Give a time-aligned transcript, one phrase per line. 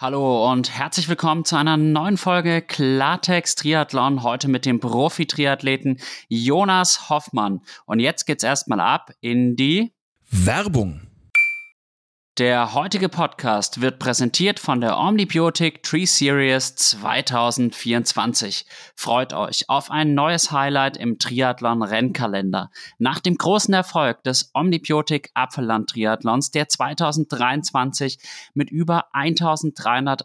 [0.00, 4.22] Hallo und herzlich willkommen zu einer neuen Folge Klartext Triathlon.
[4.22, 5.98] Heute mit dem Profi-Triathleten
[6.28, 7.62] Jonas Hoffmann.
[7.84, 9.92] Und jetzt geht's erstmal ab in die
[10.30, 11.07] Werbung.
[12.38, 18.64] Der heutige Podcast wird präsentiert von der Omnibiotic Tree Series 2024.
[18.94, 22.70] Freut euch auf ein neues Highlight im Triathlon Rennkalender.
[22.98, 28.20] Nach dem großen Erfolg des Omnibiotic Apfelland Triathlons, der 2023
[28.54, 30.24] mit über 1300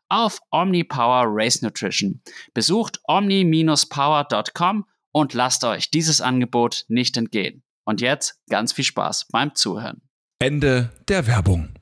[0.11, 2.21] auf OmniPower Race Nutrition.
[2.53, 7.63] Besucht omni-power.com und lasst euch dieses Angebot nicht entgehen.
[7.85, 10.01] Und jetzt ganz viel Spaß beim Zuhören.
[10.39, 11.73] Ende der Werbung.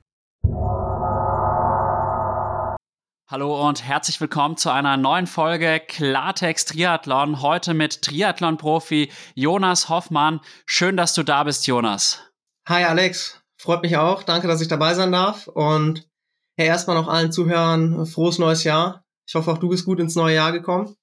[3.28, 7.42] Hallo und herzlich willkommen zu einer neuen Folge Klartext Triathlon.
[7.42, 10.40] Heute mit Triathlon-Profi Jonas Hoffmann.
[10.66, 12.20] Schön, dass du da bist, Jonas.
[12.68, 14.24] Hi Alex, freut mich auch.
[14.24, 15.46] Danke, dass ich dabei sein darf.
[15.46, 16.09] Und
[16.60, 19.04] ja, erstmal noch allen Zuhörern frohes neues Jahr.
[19.26, 20.94] Ich hoffe, auch du bist gut ins neue Jahr gekommen.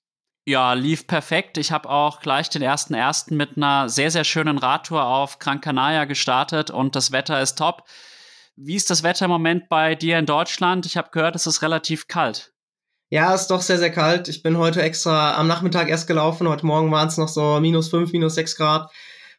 [0.46, 1.58] Ja, lief perfekt.
[1.58, 5.60] Ich habe auch gleich den ersten ersten mit einer sehr, sehr schönen Radtour auf Gran
[5.60, 7.84] Canaria gestartet und das Wetter ist top.
[8.56, 10.86] Wie ist das Wetter im Moment bei dir in Deutschland?
[10.86, 12.54] Ich habe gehört, es ist relativ kalt.
[13.10, 14.28] Ja, es ist doch sehr, sehr kalt.
[14.28, 16.48] Ich bin heute extra am Nachmittag erst gelaufen.
[16.48, 18.92] Heute Morgen waren es noch so minus fünf, minus sechs Grad.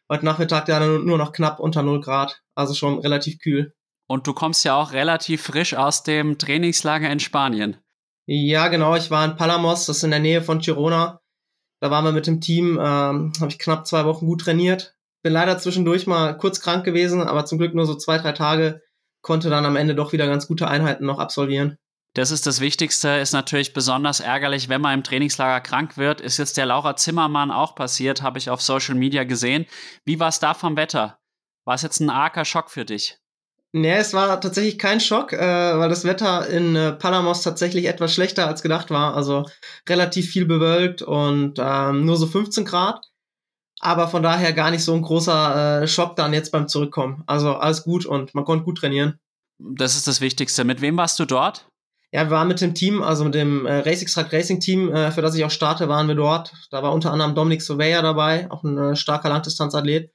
[0.09, 2.41] Heute Nachmittag dann nur noch knapp unter null Grad.
[2.55, 3.73] Also schon relativ kühl.
[4.09, 7.77] Und du kommst ja auch relativ frisch aus dem Trainingslager in Spanien.
[8.25, 8.95] Ja, genau.
[8.95, 11.21] Ich war in Palamos, das ist in der Nähe von Girona.
[11.79, 14.95] Da waren wir mit dem Team, ähm, habe ich knapp zwei Wochen gut trainiert.
[15.21, 18.81] Bin leider zwischendurch mal kurz krank gewesen, aber zum Glück nur so zwei, drei Tage.
[19.21, 21.77] Konnte dann am Ende doch wieder ganz gute Einheiten noch absolvieren.
[22.15, 26.19] Das ist das Wichtigste, ist natürlich besonders ärgerlich, wenn man im Trainingslager krank wird.
[26.19, 29.67] Ist jetzt der Laura Zimmermann auch passiert, habe ich auf Social Media gesehen.
[30.03, 31.19] Wie war es da vom Wetter?
[31.65, 33.18] War es jetzt ein arger Schock für dich?
[33.71, 38.13] Nee, es war tatsächlich kein Schock, äh, weil das Wetter in äh, Palamos tatsächlich etwas
[38.13, 39.15] schlechter als gedacht war.
[39.15, 39.45] Also
[39.87, 43.05] relativ viel bewölkt und ähm, nur so 15 Grad.
[43.79, 47.23] Aber von daher gar nicht so ein großer äh, Schock dann jetzt beim Zurückkommen.
[47.27, 49.19] Also alles gut und man konnte gut trainieren.
[49.59, 50.63] Das ist das Wichtigste.
[50.63, 51.67] Mit wem warst du dort?
[52.11, 55.11] Ja, wir waren mit dem Team, also mit dem äh, Race Extract Racing Team, äh,
[55.11, 56.53] für das ich auch starte, waren wir dort.
[56.71, 60.11] Da war unter anderem Dominic Surveyor dabei, auch ein äh, starker Langdistanzathlet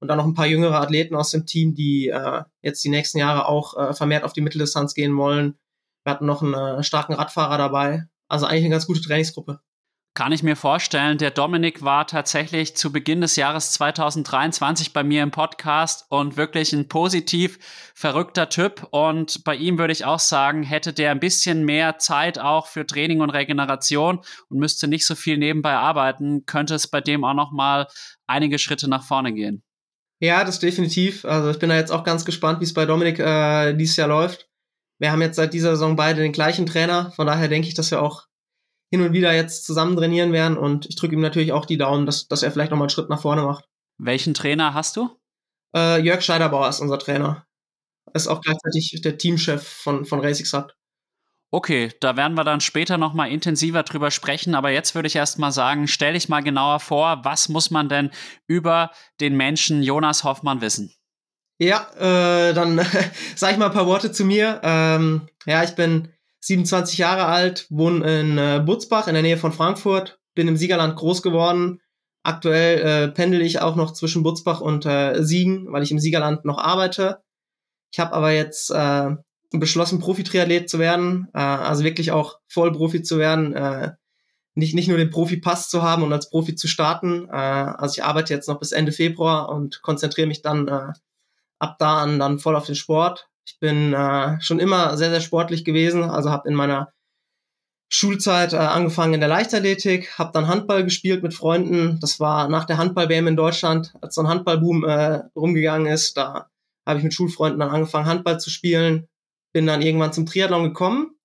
[0.00, 3.18] und dann noch ein paar jüngere Athleten aus dem Team, die äh, jetzt die nächsten
[3.18, 5.58] Jahre auch äh, vermehrt auf die Mitteldistanz gehen wollen.
[6.04, 8.04] Wir hatten noch einen äh, starken Radfahrer dabei.
[8.28, 9.60] Also eigentlich eine ganz gute Trainingsgruppe.
[10.16, 11.18] Kann ich mir vorstellen.
[11.18, 16.72] Der Dominik war tatsächlich zu Beginn des Jahres 2023 bei mir im Podcast und wirklich
[16.72, 17.58] ein positiv
[17.94, 18.88] verrückter Typ.
[18.92, 22.86] Und bei ihm würde ich auch sagen, hätte der ein bisschen mehr Zeit auch für
[22.86, 27.34] Training und Regeneration und müsste nicht so viel nebenbei arbeiten, könnte es bei dem auch
[27.34, 27.86] noch mal
[28.26, 29.65] einige Schritte nach vorne gehen.
[30.20, 31.24] Ja, das definitiv.
[31.24, 34.08] Also ich bin da jetzt auch ganz gespannt, wie es bei Dominik äh, dieses Jahr
[34.08, 34.48] läuft.
[34.98, 37.90] Wir haben jetzt seit dieser Saison beide den gleichen Trainer, von daher denke ich, dass
[37.90, 38.26] wir auch
[38.90, 42.06] hin und wieder jetzt zusammen trainieren werden und ich drücke ihm natürlich auch die Daumen,
[42.06, 43.66] dass, dass er vielleicht nochmal einen Schritt nach vorne macht.
[43.98, 45.10] Welchen Trainer hast du?
[45.74, 47.46] Äh, Jörg Scheiderbauer ist unser Trainer.
[48.06, 50.75] Er ist auch gleichzeitig der Teamchef von, von RacingSat.
[51.56, 55.38] Okay, da werden wir dann später nochmal intensiver drüber sprechen, aber jetzt würde ich erst
[55.38, 58.10] mal sagen, stell dich mal genauer vor, was muss man denn
[58.46, 60.92] über den Menschen Jonas Hoffmann wissen?
[61.58, 62.76] Ja, äh, dann
[63.36, 64.60] sage ich mal ein paar Worte zu mir.
[64.62, 69.54] Ähm, ja, ich bin 27 Jahre alt, wohne in äh, Butzbach in der Nähe von
[69.54, 71.80] Frankfurt, bin im Siegerland groß geworden,
[72.22, 76.44] Aktuell äh, pendel ich auch noch zwischen Butzbach und äh, Siegen, weil ich im Siegerland
[76.44, 77.22] noch arbeite.
[77.92, 79.14] Ich habe aber jetzt äh,
[79.60, 83.92] beschlossen, Profi-Triathlet zu werden, äh, also wirklich auch Vollprofi zu werden, äh,
[84.54, 87.28] nicht, nicht nur den Profi-Pass zu haben und als Profi zu starten.
[87.28, 90.92] Äh, also ich arbeite jetzt noch bis Ende Februar und konzentriere mich dann äh,
[91.58, 93.28] ab da an dann voll auf den Sport.
[93.44, 96.92] Ich bin äh, schon immer sehr, sehr sportlich gewesen, also habe in meiner
[97.88, 102.00] Schulzeit äh, angefangen in der Leichtathletik, habe dann Handball gespielt mit Freunden.
[102.00, 106.16] Das war nach der Handball-WM in Deutschland, als so ein Handballboom äh, rumgegangen ist.
[106.16, 106.50] Da
[106.84, 109.06] habe ich mit Schulfreunden dann angefangen, Handball zu spielen.
[109.56, 111.16] Bin dann irgendwann zum Triathlon gekommen,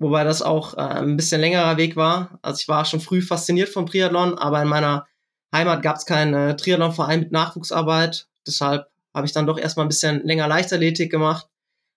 [0.00, 2.40] wobei das auch äh, ein bisschen längerer Weg war.
[2.42, 5.06] Also ich war schon früh fasziniert vom Triathlon, aber in meiner
[5.54, 8.26] Heimat gab es keinen äh, Triathlonverein mit Nachwuchsarbeit.
[8.44, 11.46] Deshalb habe ich dann doch erstmal ein bisschen länger Leichtathletik gemacht,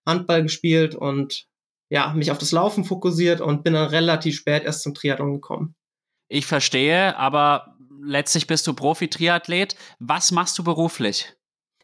[0.05, 1.47] Handball gespielt und
[1.89, 5.73] ja, mich auf das Laufen fokussiert und bin dann relativ spät erst zum Triathlon gekommen.
[6.27, 9.75] Ich verstehe, aber letztlich bist du Profi-Triathlet.
[9.97, 11.33] Was machst du beruflich?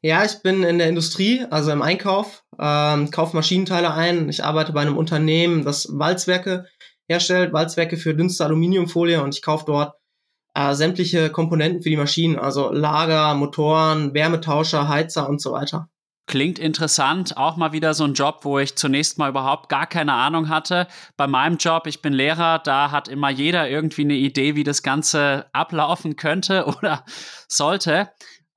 [0.08, 4.30] Ja, ich bin in der Industrie, also im Einkauf, ähm, kaufe Maschinenteile ein.
[4.30, 6.66] Ich arbeite bei einem Unternehmen, das Walzwerke
[7.10, 9.96] herstellt, Walzwerke für dünnste Aluminiumfolie und ich kaufe dort
[10.54, 15.90] äh, sämtliche Komponenten für die Maschinen, also Lager, Motoren, Wärmetauscher, Heizer und so weiter.
[16.26, 20.12] Klingt interessant, auch mal wieder so ein Job, wo ich zunächst mal überhaupt gar keine
[20.12, 20.88] Ahnung hatte.
[21.16, 24.84] Bei meinem Job, ich bin Lehrer, da hat immer jeder irgendwie eine Idee, wie das
[24.84, 27.06] Ganze ablaufen könnte oder
[27.48, 28.10] sollte.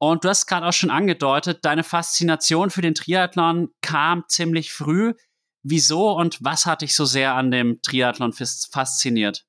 [0.03, 5.13] Und du hast gerade auch schon angedeutet, deine Faszination für den Triathlon kam ziemlich früh.
[5.63, 9.45] Wieso und was hat dich so sehr an dem Triathlon fasziniert?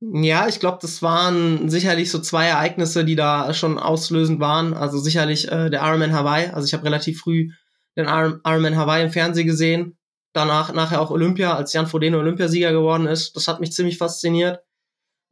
[0.00, 4.74] Ja, ich glaube, das waren sicherlich so zwei Ereignisse, die da schon auslösend waren.
[4.74, 6.48] Also sicherlich äh, der Ironman Hawaii.
[6.48, 7.50] Also ich habe relativ früh
[7.96, 9.96] den Ironman Hawaii im Fernsehen gesehen.
[10.32, 13.36] Danach nachher auch Olympia, als Jan Frodeno Olympiasieger geworden ist.
[13.36, 14.58] Das hat mich ziemlich fasziniert.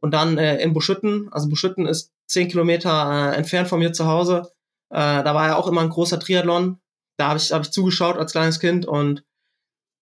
[0.03, 1.31] Und dann äh, in Buschütten.
[1.31, 4.51] Also Buschütten ist zehn Kilometer äh, entfernt von mir zu Hause.
[4.89, 6.79] Äh, da war ja auch immer ein großer Triathlon.
[7.17, 9.23] Da habe ich, hab ich zugeschaut als kleines Kind und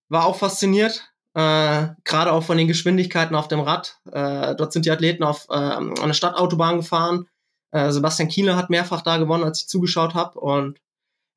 [0.09, 3.99] war auch fasziniert äh, gerade auch von den Geschwindigkeiten auf dem Rad.
[4.11, 7.27] Äh, dort sind die Athleten auf äh, eine Stadtautobahn gefahren.
[7.71, 10.39] Äh, Sebastian Kienle hat mehrfach da gewonnen, als ich zugeschaut habe.
[10.39, 10.79] Und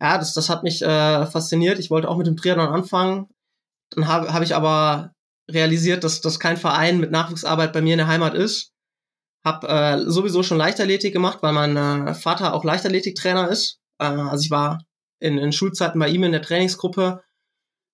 [0.01, 1.79] ja, das, das hat mich äh, fasziniert.
[1.79, 3.29] Ich wollte auch mit dem Triathlon anfangen.
[3.91, 5.15] Dann habe hab ich aber
[5.51, 8.73] realisiert, dass das kein Verein mit Nachwuchsarbeit bei mir in der Heimat ist.
[9.45, 13.79] Hab äh, sowieso schon Leichtathletik gemacht, weil mein äh, Vater auch Leichtathletiktrainer ist.
[13.99, 14.83] Äh, also ich war
[15.21, 17.23] in, in Schulzeiten bei ihm in der Trainingsgruppe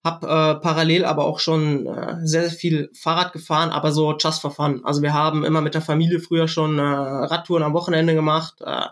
[0.03, 4.41] hab äh, parallel aber auch schon äh, sehr, sehr viel Fahrrad gefahren, aber so just
[4.41, 4.81] for fun.
[4.85, 8.55] Also wir haben immer mit der Familie früher schon äh, Radtouren am Wochenende gemacht.
[8.61, 8.87] Äh,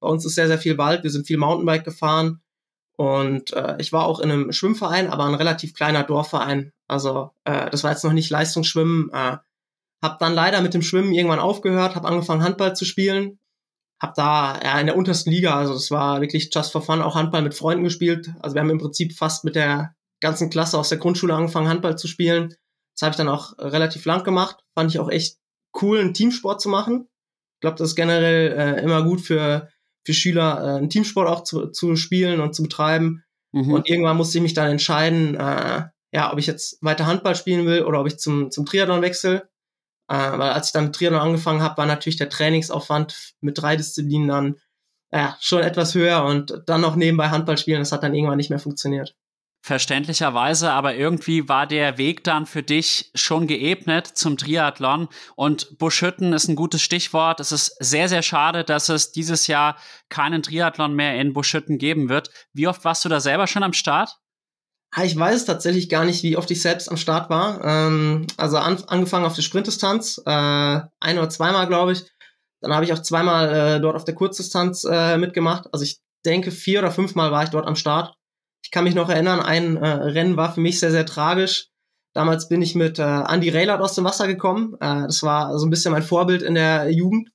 [0.00, 2.42] bei uns ist sehr, sehr viel Wald, wir sind viel Mountainbike gefahren.
[2.96, 6.72] Und äh, ich war auch in einem Schwimmverein, aber ein relativ kleiner Dorfverein.
[6.90, 9.10] Also äh, das war jetzt noch nicht Leistungsschwimmen.
[9.12, 9.36] Äh,
[10.02, 13.38] hab dann leider mit dem Schwimmen irgendwann aufgehört, hab angefangen Handball zu spielen.
[14.02, 17.14] Hab da ja, in der untersten Liga, also das war wirklich just for fun, auch
[17.14, 18.30] Handball mit Freunden gespielt.
[18.40, 21.96] Also wir haben im Prinzip fast mit der ganzen Klasse aus der Grundschule angefangen, Handball
[21.96, 22.54] zu spielen.
[22.94, 24.56] Das habe ich dann auch relativ lang gemacht.
[24.74, 25.36] Fand ich auch echt
[25.80, 27.06] cool, einen Teamsport zu machen.
[27.56, 29.68] Ich glaube, das ist generell äh, immer gut für,
[30.04, 33.22] für Schüler, äh, einen Teamsport auch zu, zu spielen und zu betreiben.
[33.52, 33.74] Mhm.
[33.74, 37.66] Und irgendwann musste ich mich dann entscheiden, äh, ja, ob ich jetzt weiter Handball spielen
[37.66, 39.48] will oder ob ich zum, zum Triathlon wechsle.
[40.08, 43.76] Äh, weil als ich dann mit Triathlon angefangen habe, war natürlich der Trainingsaufwand mit drei
[43.76, 44.56] Disziplinen dann
[45.12, 48.50] ja, schon etwas höher und dann noch nebenbei Handball spielen, das hat dann irgendwann nicht
[48.50, 49.16] mehr funktioniert.
[49.62, 56.32] Verständlicherweise, aber irgendwie war der Weg dann für dich schon geebnet zum Triathlon und Buschhütten
[56.32, 57.40] ist ein gutes Stichwort.
[57.40, 59.76] Es ist sehr, sehr schade, dass es dieses Jahr
[60.08, 62.30] keinen Triathlon mehr in Buschhütten geben wird.
[62.54, 64.18] Wie oft warst du da selber schon am Start?
[65.02, 67.64] Ich weiß tatsächlich gar nicht, wie oft ich selbst am Start war.
[67.64, 70.30] Ähm, also an, angefangen auf der Sprintdistanz, äh,
[71.00, 72.04] ein oder zweimal, glaube ich.
[72.60, 75.68] Dann habe ich auch zweimal äh, dort auf der Kurzdistanz äh, mitgemacht.
[75.72, 78.14] Also ich denke, vier oder fünfmal war ich dort am Start.
[78.64, 81.68] Ich kann mich noch erinnern, ein äh, Rennen war für mich sehr, sehr tragisch.
[82.12, 84.74] Damals bin ich mit äh, Andy Raylard aus dem Wasser gekommen.
[84.80, 87.30] Äh, das war so ein bisschen mein Vorbild in der Jugend.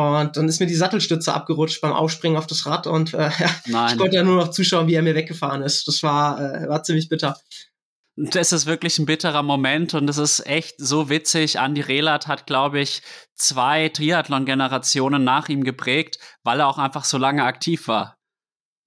[0.00, 3.30] Und dann ist mir die Sattelstütze abgerutscht beim Aufspringen auf das Rad und äh,
[3.64, 5.86] ich konnte ja nur noch zuschauen, wie er mir weggefahren ist.
[5.88, 7.36] Das war, äh, war ziemlich bitter.
[8.16, 11.56] Das ist wirklich ein bitterer Moment und es ist echt so witzig.
[11.56, 13.02] Andy Rehlert hat, glaube ich,
[13.34, 18.18] zwei Triathlon-Generationen nach ihm geprägt, weil er auch einfach so lange aktiv war.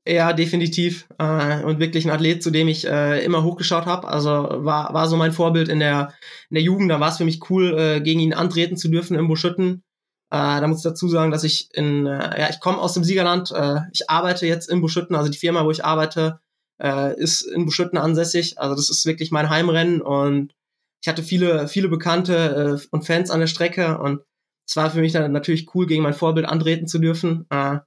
[0.05, 1.07] Ja, definitiv.
[1.17, 4.07] Äh, und wirklich ein Athlet, zu dem ich äh, immer hochgeschaut habe.
[4.07, 6.13] Also war, war so mein Vorbild in der,
[6.49, 6.91] in der Jugend.
[6.91, 9.83] Da war es für mich cool, äh, gegen ihn antreten zu dürfen im Buschütten.
[10.33, 13.03] Äh, da muss ich dazu sagen, dass ich in, äh, ja, ich komme aus dem
[13.03, 13.51] Siegerland.
[13.51, 15.15] Äh, ich arbeite jetzt in Buschütten.
[15.15, 16.39] Also die Firma, wo ich arbeite,
[16.81, 18.57] äh, ist in Buschütten ansässig.
[18.57, 20.55] Also das ist wirklich mein Heimrennen und
[21.03, 24.21] ich hatte viele, viele Bekannte äh, und Fans an der Strecke und
[24.67, 27.45] es war für mich dann natürlich cool, gegen mein Vorbild antreten zu dürfen.
[27.51, 27.77] Äh,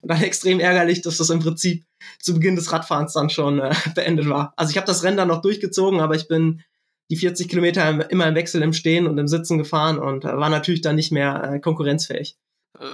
[0.00, 1.84] und dann extrem ärgerlich, dass das im Prinzip
[2.18, 4.52] zu Beginn des Radfahrens dann schon äh, beendet war.
[4.56, 6.62] Also ich habe das Rennen dann noch durchgezogen, aber ich bin
[7.10, 10.48] die 40 Kilometer immer im Wechsel im Stehen und im Sitzen gefahren und äh, war
[10.48, 12.36] natürlich dann nicht mehr äh, konkurrenzfähig.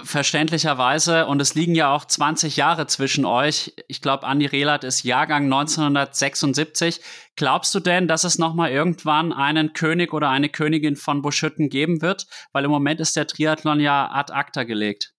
[0.03, 1.25] Verständlicherweise.
[1.25, 3.73] Und es liegen ja auch 20 Jahre zwischen euch.
[3.87, 7.01] Ich glaube, Andi Rehlert ist Jahrgang 1976.
[7.35, 12.03] Glaubst du denn, dass es nochmal irgendwann einen König oder eine Königin von Buschütten geben
[12.03, 12.27] wird?
[12.53, 15.13] Weil im Moment ist der Triathlon ja ad acta gelegt.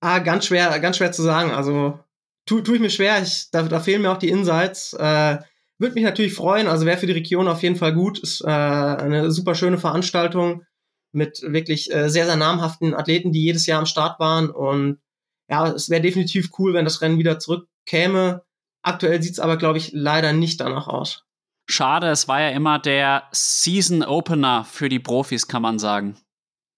[0.00, 1.52] Ah, ganz schwer, ganz schwer zu sagen.
[1.52, 2.00] Also
[2.44, 3.22] tue tu ich mir schwer.
[3.22, 4.94] Ich, da, da fehlen mir auch die Insights.
[4.94, 5.38] Äh,
[5.82, 6.68] Würde mich natürlich freuen.
[6.68, 8.20] Also wäre für die Region auf jeden Fall gut.
[8.20, 10.62] Ist äh, eine super schöne Veranstaltung
[11.10, 14.48] mit wirklich äh, sehr, sehr namhaften Athleten, die jedes Jahr am Start waren.
[14.48, 15.00] Und
[15.50, 18.44] ja, es wäre definitiv cool, wenn das Rennen wieder zurückkäme.
[18.82, 21.24] Aktuell sieht's aber, glaube ich, leider nicht danach aus.
[21.68, 26.16] Schade, es war ja immer der Season Opener für die Profis, kann man sagen.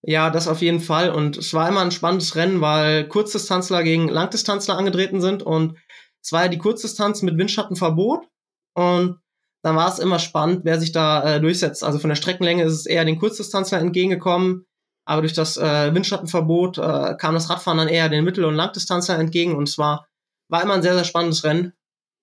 [0.00, 1.10] Ja, das auf jeden Fall.
[1.10, 5.42] Und es war immer ein spannendes Rennen, weil Kurzdistanzler gegen Langdistanzler angetreten sind.
[5.42, 5.76] Und
[6.22, 8.26] es war ja die Kurzdistanz mit Windschattenverbot.
[8.74, 9.18] Und
[9.62, 11.82] dann war es immer spannend, wer sich da äh, durchsetzt.
[11.82, 14.66] Also von der Streckenlänge ist es eher den Kurzdistanzler entgegengekommen,
[15.06, 19.18] aber durch das äh, Windschattenverbot äh, kam das Radfahren dann eher den Mittel- und Langdistanzler
[19.18, 20.06] entgegen und es war,
[20.48, 21.72] war immer ein sehr, sehr spannendes Rennen.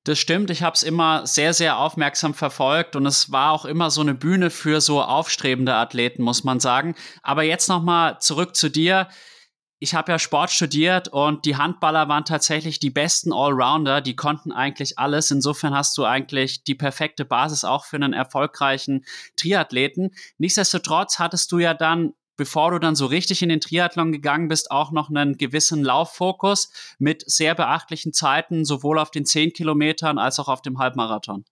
[0.04, 3.92] Das stimmt, ich habe es immer sehr, sehr aufmerksam verfolgt und es war auch immer
[3.92, 6.96] so eine Bühne für so aufstrebende Athleten, muss man sagen.
[7.22, 9.10] Aber jetzt nochmal zurück zu dir
[9.84, 14.52] ich habe ja Sport studiert und die Handballer waren tatsächlich die besten Allrounder, die konnten
[14.52, 15.32] eigentlich alles.
[15.32, 19.04] Insofern hast du eigentlich die perfekte Basis auch für einen erfolgreichen
[19.38, 20.12] Triathleten.
[20.38, 24.70] Nichtsdestotrotz hattest du ja dann, bevor du dann so richtig in den Triathlon gegangen bist,
[24.70, 30.38] auch noch einen gewissen Lauffokus mit sehr beachtlichen Zeiten, sowohl auf den 10 Kilometern als
[30.38, 31.44] auch auf dem Halbmarathon.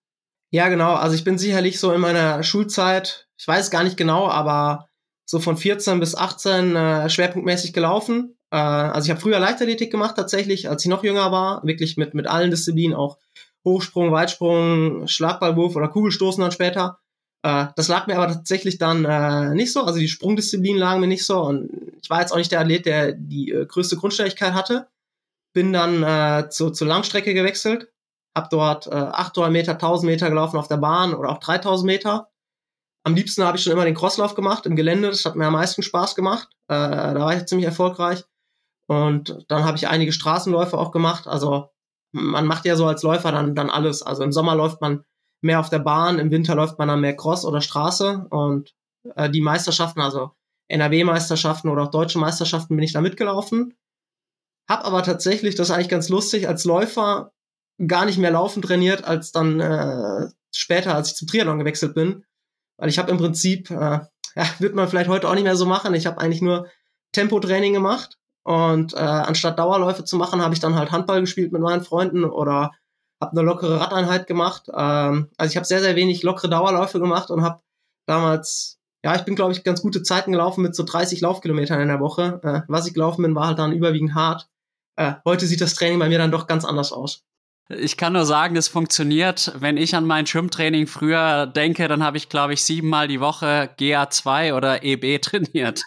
[0.52, 0.94] Ja, genau.
[0.94, 4.89] Also ich bin sicherlich so in meiner Schulzeit, ich weiß gar nicht genau, aber
[5.30, 8.36] so von 14 bis 18 äh, schwerpunktmäßig gelaufen.
[8.50, 12.16] Äh, also ich habe früher Leichtathletik gemacht tatsächlich, als ich noch jünger war, wirklich mit,
[12.16, 13.20] mit allen Disziplinen, auch
[13.64, 16.98] Hochsprung, Weitsprung, Schlagballwurf oder Kugelstoßen dann später.
[17.44, 21.06] Äh, das lag mir aber tatsächlich dann äh, nicht so, also die Sprungdisziplinen lagen mir
[21.06, 21.70] nicht so und
[22.02, 24.88] ich war jetzt auch nicht der Athlet, der die äh, größte Grundständigkeit hatte.
[25.54, 27.92] Bin dann äh, zu, zur Langstrecke gewechselt,
[28.36, 32.30] hab dort äh, 800 Meter, 1000 Meter gelaufen auf der Bahn oder auch 3000 Meter
[33.04, 35.10] am liebsten habe ich schon immer den Crosslauf gemacht im Gelände.
[35.10, 36.50] Das hat mir am meisten Spaß gemacht.
[36.68, 38.24] Äh, da war ich ziemlich erfolgreich.
[38.88, 41.28] Und dann habe ich einige Straßenläufe auch gemacht.
[41.28, 41.70] Also
[42.12, 44.02] man macht ja so als Läufer dann, dann alles.
[44.02, 45.04] Also im Sommer läuft man
[45.42, 48.26] mehr auf der Bahn, im Winter läuft man dann mehr Cross oder Straße.
[48.30, 48.74] Und
[49.16, 50.32] äh, die Meisterschaften, also
[50.70, 53.76] NRW-Meisterschaften oder auch deutsche Meisterschaften bin ich da mitgelaufen.
[54.68, 57.32] Hab aber tatsächlich, das ist eigentlich ganz lustig, als Läufer
[57.88, 62.26] gar nicht mehr laufen trainiert, als dann äh, später, als ich zum Triathlon gewechselt bin.
[62.80, 64.00] Weil ich habe im Prinzip, äh,
[64.36, 65.94] ja, wird man vielleicht heute auch nicht mehr so machen.
[65.94, 66.68] Ich habe eigentlich nur
[67.12, 71.62] Tempotraining gemacht und äh, anstatt Dauerläufe zu machen, habe ich dann halt Handball gespielt mit
[71.62, 72.72] meinen Freunden oder
[73.22, 74.70] habe eine lockere Radeinheit gemacht.
[74.74, 77.62] Ähm, also ich habe sehr, sehr wenig lockere Dauerläufe gemacht und habe
[78.06, 81.90] damals, ja, ich bin, glaube ich, ganz gute Zeiten gelaufen mit so 30 Laufkilometern in
[81.90, 82.40] der Woche.
[82.44, 84.48] Äh, was ich gelaufen bin, war halt dann überwiegend hart.
[84.96, 87.24] Äh, heute sieht das Training bei mir dann doch ganz anders aus.
[87.72, 89.54] Ich kann nur sagen, es funktioniert.
[89.58, 93.70] Wenn ich an mein Schwimmtraining früher denke, dann habe ich, glaube ich, siebenmal die Woche
[93.78, 95.84] GA2 oder EB trainiert.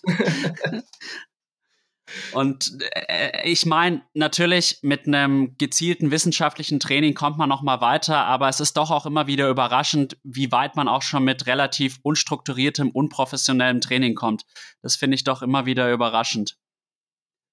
[2.33, 8.27] Und äh, ich meine, natürlich mit einem gezielten wissenschaftlichen Training kommt man noch mal weiter,
[8.27, 11.99] aber es ist doch auch immer wieder überraschend, wie weit man auch schon mit relativ
[12.03, 14.45] unstrukturiertem, unprofessionellem Training kommt.
[14.83, 16.57] Das finde ich doch immer wieder überraschend.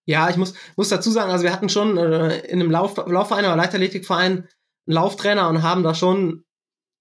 [0.06, 3.46] Ja, ich muss, muss dazu sagen, also wir hatten schon äh, in einem Lauf, Laufverein
[3.46, 4.48] oder Leichtathletikverein einen
[4.88, 6.46] Lauftrainer und haben da schon,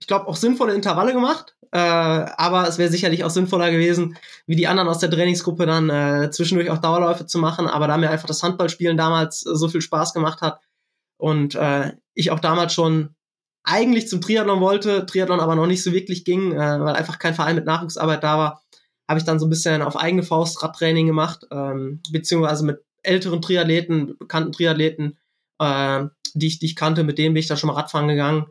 [0.00, 1.56] ich glaube, auch sinnvolle Intervalle gemacht.
[1.70, 5.90] Äh, aber es wäre sicherlich auch sinnvoller gewesen, wie die anderen aus der Trainingsgruppe dann
[5.90, 7.66] äh, zwischendurch auch Dauerläufe zu machen.
[7.66, 10.60] Aber da mir einfach das Handballspielen damals so viel Spaß gemacht hat
[11.18, 13.14] und äh, ich auch damals schon
[13.64, 17.34] eigentlich zum Triathlon wollte, Triathlon aber noch nicht so wirklich ging, äh, weil einfach kein
[17.34, 18.62] Verein mit Nachwuchsarbeit da war,
[19.08, 23.42] habe ich dann so ein bisschen auf eigene Faust Radtraining gemacht, ähm, beziehungsweise mit älteren
[23.42, 25.18] Triathleten, bekannten Triathleten,
[25.58, 28.46] äh, die, ich, die ich kannte, mit denen bin ich da schon mal Radfahren gegangen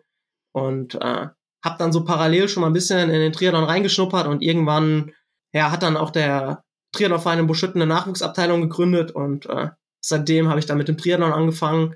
[0.53, 1.27] und äh,
[1.63, 5.13] habe dann so parallel schon mal ein bisschen in den Triathlon reingeschnuppert und irgendwann
[5.53, 6.63] ja, hat dann auch der
[6.93, 9.69] Triathlonverein in Buschütten eine Nachwuchsabteilung gegründet und äh,
[10.01, 11.95] seitdem habe ich dann mit dem Triathlon angefangen.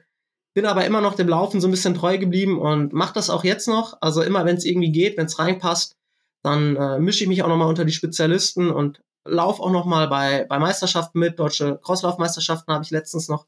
[0.54, 3.46] Bin aber immer noch dem Laufen so ein bisschen treu geblieben und mache das auch
[3.46, 3.98] jetzt noch.
[4.02, 5.96] Also immer, wenn es irgendwie geht, wenn es reinpasst,
[6.44, 10.08] dann äh, mische ich mich auch nochmal unter die Spezialisten und lauf auch noch mal
[10.08, 11.40] bei, bei Meisterschaften mit.
[11.40, 13.48] Deutsche Crosslaufmeisterschaften habe ich letztens noch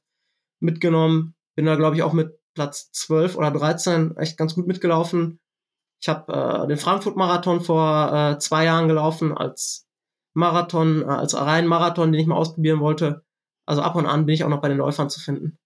[0.59, 1.35] mitgenommen.
[1.55, 5.39] Bin da, glaube ich, auch mit Platz 12 oder 13 echt ganz gut mitgelaufen.
[6.01, 9.87] Ich habe äh, den Frankfurt-Marathon vor äh, zwei Jahren gelaufen als
[10.33, 13.23] Marathon, äh, als reinen Marathon, den ich mal ausprobieren wollte.
[13.65, 15.57] Also ab und an bin ich auch noch bei den Läufern zu finden.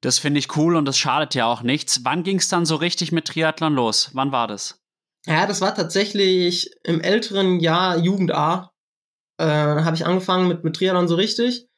[0.00, 2.04] Das finde ich cool und das schadet ja auch nichts.
[2.04, 4.10] Wann ging es dann so richtig mit Triathlon los?
[4.14, 4.80] Wann war das?
[5.26, 8.71] Ja, das war tatsächlich im älteren Jahr Jugend A.
[9.38, 11.68] Äh, habe ich angefangen mit, mit Triathlon so richtig.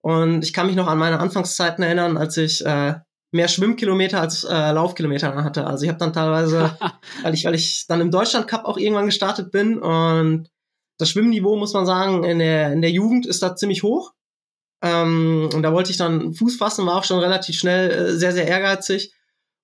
[0.00, 2.94] Und ich kann mich noch an meine Anfangszeiten erinnern, als ich äh,
[3.32, 5.66] mehr Schwimmkilometer als äh, Laufkilometer hatte.
[5.66, 6.76] Also ich habe dann teilweise,
[7.22, 10.48] weil ich, weil ich dann im Deutschland Cup auch irgendwann gestartet bin und
[10.98, 14.12] das Schwimmniveau, muss man sagen, in der, in der Jugend ist da ziemlich hoch.
[14.82, 18.32] Ähm, und da wollte ich dann Fuß fassen, war auch schon relativ schnell äh, sehr,
[18.32, 19.14] sehr ehrgeizig.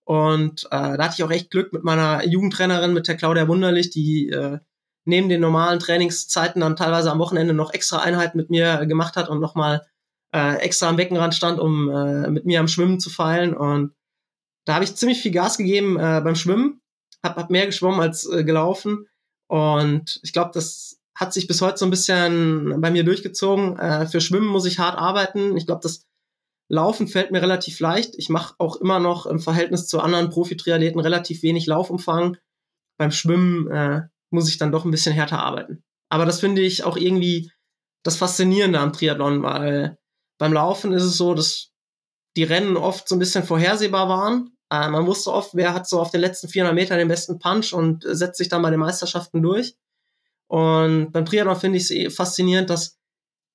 [0.05, 3.90] Und äh, da hatte ich auch echt Glück mit meiner Jugendtrainerin, mit der Claudia Wunderlich,
[3.90, 4.59] die äh,
[5.09, 9.29] neben den normalen Trainingszeiten dann teilweise am Wochenende noch extra Einheiten mit mir gemacht hat
[9.29, 9.87] und nochmal
[10.35, 13.55] äh, extra am Beckenrand stand, um äh, mit mir am Schwimmen zu feilen.
[13.55, 13.95] Und
[14.67, 16.81] da habe ich ziemlich viel Gas gegeben äh, beim Schwimmen,
[17.23, 19.07] hab, hab mehr geschwommen als äh, gelaufen.
[19.49, 23.79] Und ich glaube, das hat sich bis heute so ein bisschen bei mir durchgezogen.
[23.79, 25.57] Äh, für Schwimmen muss ich hart arbeiten.
[25.57, 26.07] Ich glaube, das
[26.71, 28.15] Laufen fällt mir relativ leicht.
[28.19, 32.37] Ich mache auch immer noch im Verhältnis zu anderen Profi-Triathleten relativ wenig Laufumfang.
[32.99, 35.82] Beim Schwimmen äh, muss ich dann doch ein bisschen härter arbeiten.
[36.11, 37.50] Aber das finde ich auch irgendwie
[38.02, 39.99] das Faszinierende am Triathlon, weil
[40.38, 41.70] beim Laufen ist es so, dass
[42.37, 44.56] die Rennen oft so ein bisschen vorhersehbar waren.
[44.70, 47.73] Äh, man wusste oft, wer hat so auf den letzten 400 Metern den besten Punch
[47.73, 49.75] und setzt sich dann bei den Meisterschaften durch.
[50.47, 52.99] Und beim Triathlon finde ich es faszinierend, dass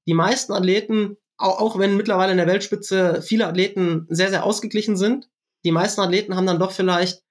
[0.07, 4.97] die meisten Athleten, auch, auch wenn mittlerweile in der Weltspitze viele Athleten sehr, sehr ausgeglichen
[4.97, 5.29] sind,
[5.65, 7.22] die meisten Athleten haben dann doch vielleicht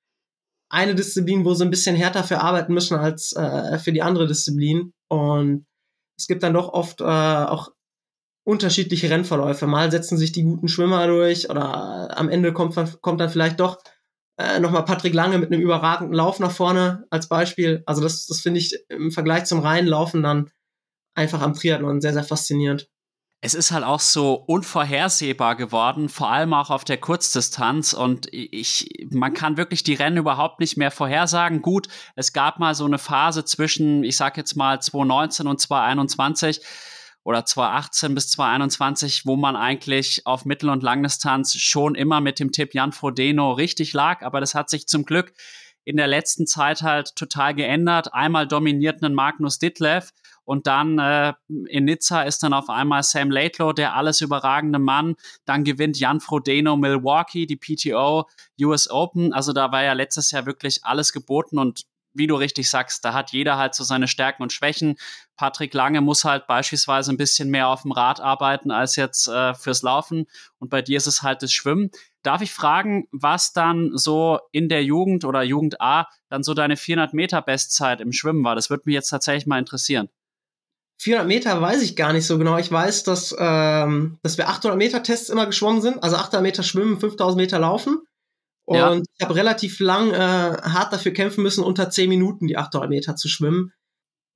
[0.73, 4.27] eine Disziplin, wo sie ein bisschen härter für arbeiten müssen als äh, für die andere
[4.27, 4.93] Disziplin.
[5.09, 5.67] Und
[6.19, 7.69] es gibt dann doch oft äh, auch
[8.45, 9.67] unterschiedliche Rennverläufe.
[9.67, 13.79] Mal setzen sich die guten Schwimmer durch oder am Ende kommt, kommt dann vielleicht doch
[14.39, 17.83] äh, nochmal Patrick Lange mit einem überragenden Lauf nach vorne als Beispiel.
[17.85, 20.51] Also das, das finde ich im Vergleich zum reinen Laufen dann
[21.15, 22.89] einfach am Triathlon sehr, sehr faszinierend.
[23.45, 27.93] Es ist halt auch so unvorhersehbar geworden, vor allem auch auf der Kurzdistanz.
[27.93, 31.61] Und ich, man kann wirklich die Rennen überhaupt nicht mehr vorhersagen.
[31.61, 36.61] Gut, es gab mal so eine Phase zwischen, ich sag jetzt mal 2019 und 2021
[37.25, 42.53] oder 2018 bis 2021, wo man eigentlich auf Mittel- und Langdistanz schon immer mit dem
[42.53, 44.23] Tipp Jan Frodeno richtig lag.
[44.23, 45.33] Aber das hat sich zum Glück
[45.85, 48.15] in der letzten Zeit halt total geändert.
[48.15, 50.13] Einmal dominiert einen Magnus Ditlev
[50.45, 51.35] und dann äh,
[51.69, 55.15] in Nizza ist dann auf einmal Sam Laidlow der alles überragende Mann.
[55.45, 58.29] Dann gewinnt Jan Frodeno Milwaukee, die PTO
[58.61, 59.33] US Open.
[59.33, 63.15] Also da war ja letztes Jahr wirklich alles geboten und wie du richtig sagst, da
[63.15, 64.97] hat jeder halt so seine Stärken und Schwächen.
[65.37, 69.55] Patrick Lange muss halt beispielsweise ein bisschen mehr auf dem Rad arbeiten als jetzt äh,
[69.55, 70.27] fürs Laufen.
[70.59, 71.91] Und bei dir ist es halt das Schwimmen.
[72.23, 76.77] Darf ich fragen, was dann so in der Jugend oder Jugend A dann so deine
[76.77, 78.55] 400 Meter Bestzeit im Schwimmen war?
[78.55, 80.09] Das würde mich jetzt tatsächlich mal interessieren.
[81.03, 82.59] 400 Meter weiß ich gar nicht so genau.
[82.59, 86.01] Ich weiß, dass, ähm, dass wir 800 Meter Tests immer geschwommen sind.
[86.03, 88.03] Also 800 Meter schwimmen, 5000 Meter laufen.
[88.65, 89.03] Und ja.
[89.19, 93.17] ich habe relativ lang äh, hart dafür kämpfen müssen, unter 10 Minuten die 800 Meter
[93.17, 93.73] zu schwimmen.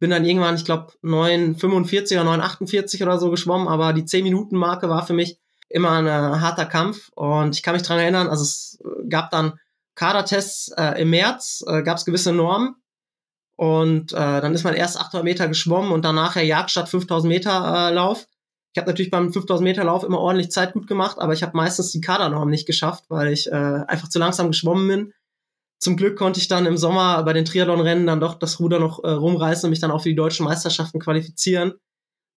[0.01, 5.07] Bin dann irgendwann, ich glaube, 9,45 oder 9,48 oder so geschwommen, aber die 10-Minuten-Marke war
[5.07, 7.11] für mich immer ein äh, harter Kampf.
[7.15, 9.61] Und ich kann mich dran erinnern, also es gab dann
[9.95, 12.75] Kadertests äh, im März, äh, gab es gewisse Normen.
[13.57, 17.89] Und äh, dann ist man erst 800 Meter geschwommen und danach der Jagdstadt 5000 Meter
[17.89, 18.29] äh, Lauf.
[18.75, 21.57] Ich habe natürlich beim 5000 Meter Lauf immer ordentlich Zeit gut gemacht, aber ich habe
[21.57, 25.13] meistens die Kadernorm nicht geschafft, weil ich äh, einfach zu langsam geschwommen bin.
[25.79, 29.03] Zum Glück konnte ich dann im Sommer bei den Triathlon-Rennen dann doch das Ruder noch
[29.03, 31.73] äh, rumreißen und mich dann auch für die deutschen Meisterschaften qualifizieren.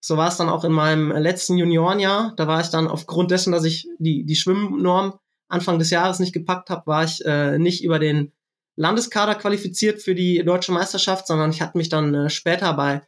[0.01, 2.33] So war es dann auch in meinem letzten Juniorenjahr.
[2.37, 6.31] Da war ich dann aufgrund dessen, dass ich die, die Schwimmnorm Anfang des Jahres nicht
[6.31, 8.31] gepackt habe, war ich äh, nicht über den
[8.79, 13.01] Landeskader qualifiziert für die deutsche Meisterschaft, sondern ich hatte mich dann äh, später bei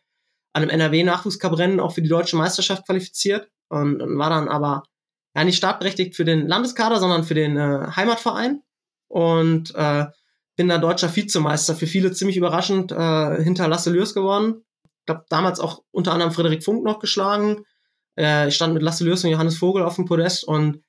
[0.54, 4.84] einem NRW-Nachwuchscup-Rennen auch für die deutsche Meisterschaft qualifiziert und, und war dann aber
[5.34, 8.62] ja nicht startberechtigt für den Landeskader, sondern für den äh, Heimatverein
[9.08, 10.08] und äh,
[10.58, 11.74] bin da deutscher Vizemeister.
[11.74, 14.66] Für viele ziemlich überraschend äh, hinter Lasse Lürs geworden.
[14.84, 17.64] Ich glaube, damals auch unter anderem Frederik Funk noch geschlagen.
[18.20, 20.84] Äh, ich stand mit Lasse Lürs und Johannes Vogel auf dem Podest und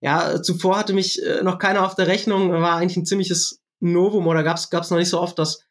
[0.00, 4.26] ja, zuvor hatte mich äh, noch keiner auf der Rechnung, war eigentlich ein ziemliches Novum
[4.26, 5.64] oder gab es noch nicht so oft, dass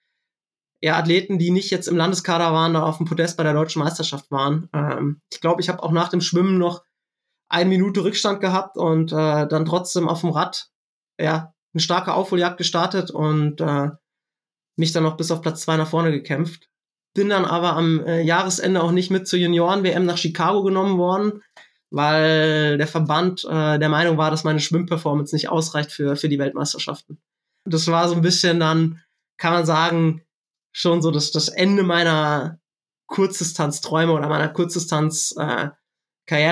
[0.84, 3.82] ja, Athleten, die nicht jetzt im Landeskader waren, da auf dem Podest bei der deutschen
[3.82, 4.70] Meisterschaft waren.
[4.74, 6.84] Ähm, ich glaube, ich habe auch nach dem Schwimmen noch
[7.48, 10.70] eine Minute Rückstand gehabt und äh, dann trotzdem auf dem Rad
[11.18, 13.92] ja eine starke Aufholjagd gestartet und äh,
[14.76, 16.68] mich dann noch bis auf Platz zwei nach vorne gekämpft.
[17.16, 21.44] Bin dann aber am äh, Jahresende auch nicht mit zur Junioren-WM nach Chicago genommen worden,
[21.92, 26.40] weil der Verband äh, der Meinung war, dass meine Schwimmperformance nicht ausreicht für, für die
[26.40, 27.20] Weltmeisterschaften.
[27.66, 29.02] Das war so ein bisschen dann,
[29.38, 30.22] kann man sagen,
[30.72, 32.60] schon so das, das Ende meiner
[33.08, 35.78] Kurzdistanzträume oder meiner Kurzdistanz-Karriere.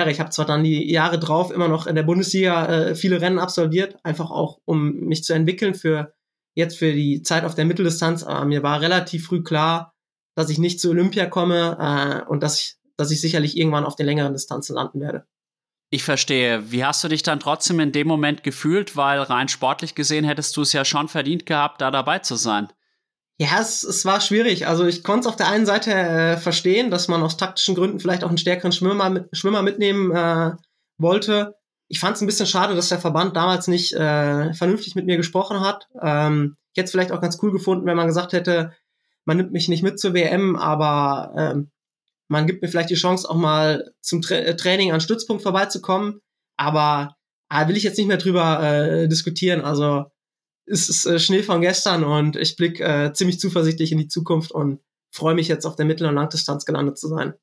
[0.08, 3.20] Äh, ich habe zwar dann die Jahre drauf immer noch in der Bundesliga äh, viele
[3.20, 6.14] Rennen absolviert, einfach auch um mich zu entwickeln für
[6.54, 9.94] jetzt für die Zeit auf der Mitteldistanz, aber mir war relativ früh klar,
[10.36, 13.96] dass ich nicht zu Olympia komme äh, und dass ich, dass ich sicherlich irgendwann auf
[13.96, 15.26] den längeren Distanzen landen werde.
[15.94, 16.72] Ich verstehe.
[16.72, 18.96] Wie hast du dich dann trotzdem in dem Moment gefühlt?
[18.96, 22.68] Weil rein sportlich gesehen hättest du es ja schon verdient gehabt, da dabei zu sein.
[23.36, 24.66] Ja, es, es war schwierig.
[24.66, 28.00] Also ich konnte es auf der einen Seite äh, verstehen, dass man aus taktischen Gründen
[28.00, 30.52] vielleicht auch einen stärkeren Schwimmer, mit, Schwimmer mitnehmen äh,
[30.96, 31.56] wollte.
[31.88, 35.18] Ich fand es ein bisschen schade, dass der Verband damals nicht äh, vernünftig mit mir
[35.18, 35.88] gesprochen hat.
[36.00, 38.72] Ähm, ich hätte es vielleicht auch ganz cool gefunden, wenn man gesagt hätte,
[39.26, 41.70] man nimmt mich nicht mit zur WM, aber ähm,
[42.32, 46.20] man gibt mir vielleicht die Chance, auch mal zum Tra äh, Training an Stützpunkt vorbeizukommen.
[46.56, 47.14] Aber
[47.50, 49.60] äh, will ich jetzt nicht mehr drüber äh, diskutieren.
[49.60, 50.06] Also
[50.64, 54.50] es ist äh, Schnee von gestern und ich blicke äh, ziemlich zuversichtlich in die Zukunft
[54.50, 54.80] und
[55.14, 57.34] freue mich jetzt auf der Mittel- und Langdistanz gelandet zu sein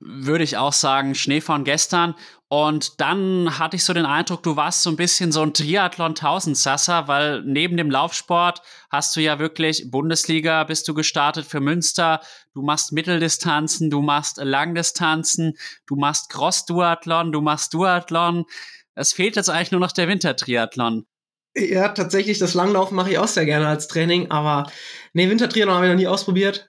[0.00, 2.14] würde ich auch sagen, Schnee von gestern.
[2.48, 7.06] Und dann hatte ich so den Eindruck, du warst so ein bisschen so ein Triathlon-Tausendsasser,
[7.06, 12.20] weil neben dem Laufsport hast du ja wirklich Bundesliga, bist du gestartet für Münster,
[12.54, 18.46] du machst Mitteldistanzen, du machst Langdistanzen, du machst Cross-Duathlon, du machst Duathlon.
[18.94, 21.06] Es fehlt jetzt eigentlich nur noch der Wintertriathlon.
[21.54, 24.70] Ja, tatsächlich, das Langlaufen mache ich auch sehr gerne als Training, aber
[25.12, 26.67] nee, Wintertriathlon habe ich noch nie ausprobiert.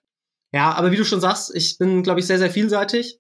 [0.54, 3.20] Ja, aber wie du schon sagst, ich bin, glaube ich, sehr, sehr vielseitig.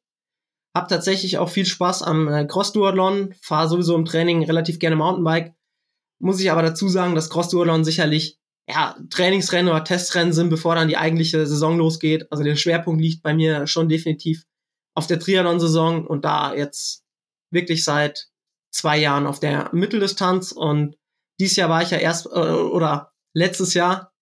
[0.75, 5.53] Hab tatsächlich auch viel Spaß am äh, Cross-Duathlon, fahre sowieso im Training relativ gerne Mountainbike.
[6.21, 10.87] Muss ich aber dazu sagen, dass Cross-Duathlon sicherlich ja, Trainingsrennen oder Testrennen sind, bevor dann
[10.87, 12.27] die eigentliche Saison losgeht.
[12.31, 14.45] Also der Schwerpunkt liegt bei mir schon definitiv
[14.95, 17.03] auf der Triathlon-Saison und da jetzt
[17.51, 18.27] wirklich seit
[18.71, 20.95] zwei Jahren auf der Mitteldistanz und
[21.39, 24.13] dieses Jahr war ich ja erst äh, oder letztes Jahr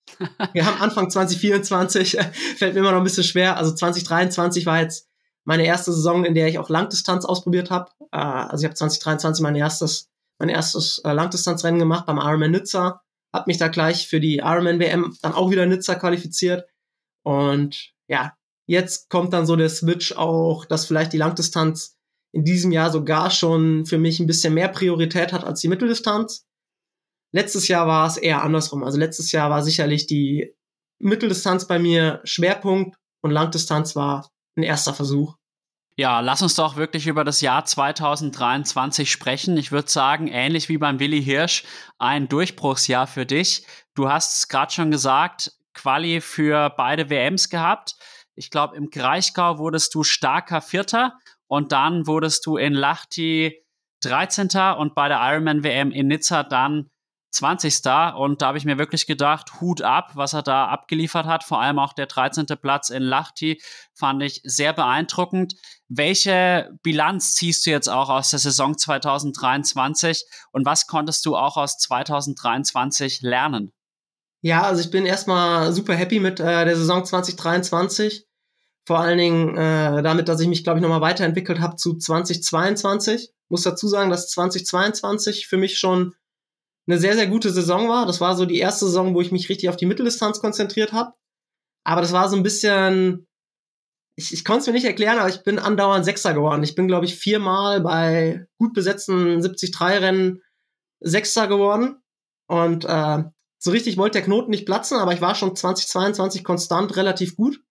[0.53, 2.17] wir haben Anfang 2024,
[2.58, 3.58] fällt mir immer noch ein bisschen schwer.
[3.58, 5.08] Also 2023 war jetzt
[5.43, 7.91] meine erste Saison, in der ich auch Langdistanz ausprobiert habe.
[8.12, 13.01] Äh, also ich habe 2023 mein erstes, mein erstes äh, Langdistanzrennen gemacht beim Ironman Nizza.
[13.34, 16.67] Hab mich da gleich für die Ironman WM dann auch wieder Nizza qualifiziert.
[17.23, 18.34] Und ja,
[18.67, 21.97] jetzt kommt dann so der Switch auch, dass vielleicht die Langdistanz
[22.34, 26.46] in diesem Jahr sogar schon für mich ein bisschen mehr Priorität hat als die Mitteldistanz.
[27.31, 28.83] Letztes Jahr war es eher andersrum.
[28.83, 30.53] Also letztes Jahr war sicherlich die
[30.99, 35.35] Mitteldistanz bei mir Schwerpunkt und Langdistanz war ein erster Versuch.
[35.99, 39.57] Ja, lass uns doch wirklich über das Jahr 2023 sprechen.
[39.57, 41.63] Ich würde sagen, ähnlich wie beim Willi Hirsch,
[41.97, 43.65] ein Durchbruchsjahr für dich.
[43.95, 47.95] Du hast es gerade schon gesagt, Quali für beide WMs gehabt.
[48.35, 53.65] Ich glaube, im Kraichgau wurdest du starker Vierter und dann wurdest du in Lachti
[54.03, 54.49] 13.
[54.77, 56.91] und bei der Ironman WM in Nizza dann
[57.31, 57.85] 20.
[58.17, 61.43] Und da habe ich mir wirklich gedacht, Hut ab, was er da abgeliefert hat.
[61.43, 62.45] Vor allem auch der 13.
[62.61, 63.61] Platz in Lahti
[63.93, 65.55] fand ich sehr beeindruckend.
[65.89, 71.57] Welche Bilanz ziehst du jetzt auch aus der Saison 2023 und was konntest du auch
[71.57, 73.71] aus 2023 lernen?
[74.41, 78.25] Ja, also ich bin erstmal super happy mit äh, der Saison 2023.
[78.85, 83.31] Vor allen Dingen äh, damit, dass ich mich, glaube ich, nochmal weiterentwickelt habe zu 2022.
[83.49, 86.15] Muss dazu sagen, dass 2022 für mich schon
[86.88, 88.06] eine sehr, sehr gute Saison war.
[88.06, 91.13] Das war so die erste Saison, wo ich mich richtig auf die Mitteldistanz konzentriert habe.
[91.84, 93.28] Aber das war so ein bisschen,
[94.15, 96.63] ich, ich konnte es mir nicht erklären, aber ich bin andauernd Sechster geworden.
[96.63, 100.41] Ich bin, glaube ich, viermal bei gut besetzten 73-Rennen
[101.00, 102.02] Sechster geworden.
[102.47, 103.23] Und äh,
[103.60, 107.62] so richtig wollte der Knoten nicht platzen, aber ich war schon 2022 konstant relativ gut.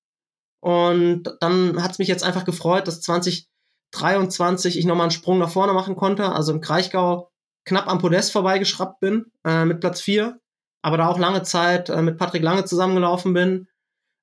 [0.60, 5.50] Und dann hat es mich jetzt einfach gefreut, dass 2023 ich nochmal einen Sprung nach
[5.50, 6.32] vorne machen konnte.
[6.32, 7.30] Also im Kraichgau
[7.66, 10.40] knapp am Podest vorbeigeschraubt bin, äh, mit Platz 4,
[10.82, 13.68] aber da auch lange Zeit äh, mit Patrick Lange zusammengelaufen bin.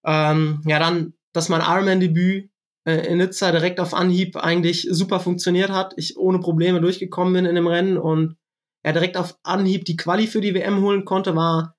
[0.06, 2.50] Ähm, ja, dann, dass mein Ironman-Debüt
[2.86, 5.94] äh, in Nizza direkt auf Anhieb eigentlich super funktioniert hat.
[5.98, 8.38] Ich ohne Probleme durchgekommen bin in dem Rennen und
[8.86, 11.76] ja, direkt auf Anhieb die Quali für die WM holen konnte, war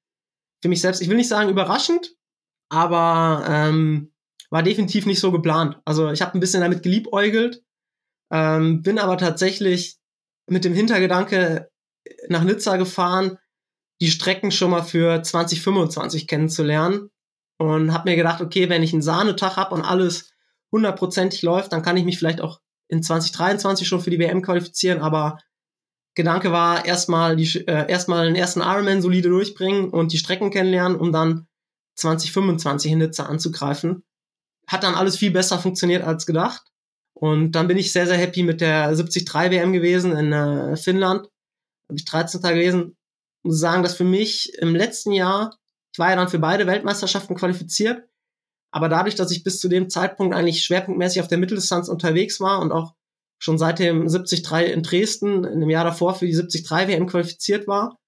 [0.62, 2.14] für mich selbst, ich will nicht sagen überraschend,
[2.70, 4.12] aber ähm,
[4.50, 5.78] war definitiv nicht so geplant.
[5.84, 7.62] Also ich habe ein bisschen damit geliebäugelt,
[8.30, 9.98] ähm, bin aber tatsächlich
[10.46, 11.70] mit dem Hintergedanke
[12.28, 13.38] nach Nizza gefahren,
[14.00, 17.10] die Strecken schon mal für 2025 kennenzulernen
[17.58, 20.32] und habe mir gedacht, okay, wenn ich einen Sahnetag habe und alles
[20.72, 25.00] hundertprozentig läuft, dann kann ich mich vielleicht auch in 2023 schon für die WM qualifizieren,
[25.00, 25.38] aber
[26.14, 30.98] Gedanke war erstmal die äh, erstmal den ersten Ironman solide durchbringen und die Strecken kennenlernen,
[30.98, 31.48] um dann
[31.96, 34.04] 2025 in Nizza anzugreifen.
[34.68, 36.62] Hat dann alles viel besser funktioniert als gedacht.
[37.14, 41.28] Und dann bin ich sehr, sehr happy mit der 73 WM gewesen in äh, Finnland.
[41.88, 42.42] Bin ich 13.
[42.42, 42.96] gewesen.
[43.42, 45.56] Muss sagen, dass für mich im letzten Jahr,
[45.92, 48.08] ich war ja dann für beide Weltmeisterschaften qualifiziert,
[48.72, 52.60] Aber dadurch, dass ich bis zu dem Zeitpunkt eigentlich schwerpunktmäßig auf der Mitteldistanz unterwegs war
[52.60, 52.94] und auch
[53.38, 57.68] schon seit dem 73 in Dresden in dem Jahr davor für die 73 WM qualifiziert
[57.68, 57.98] war,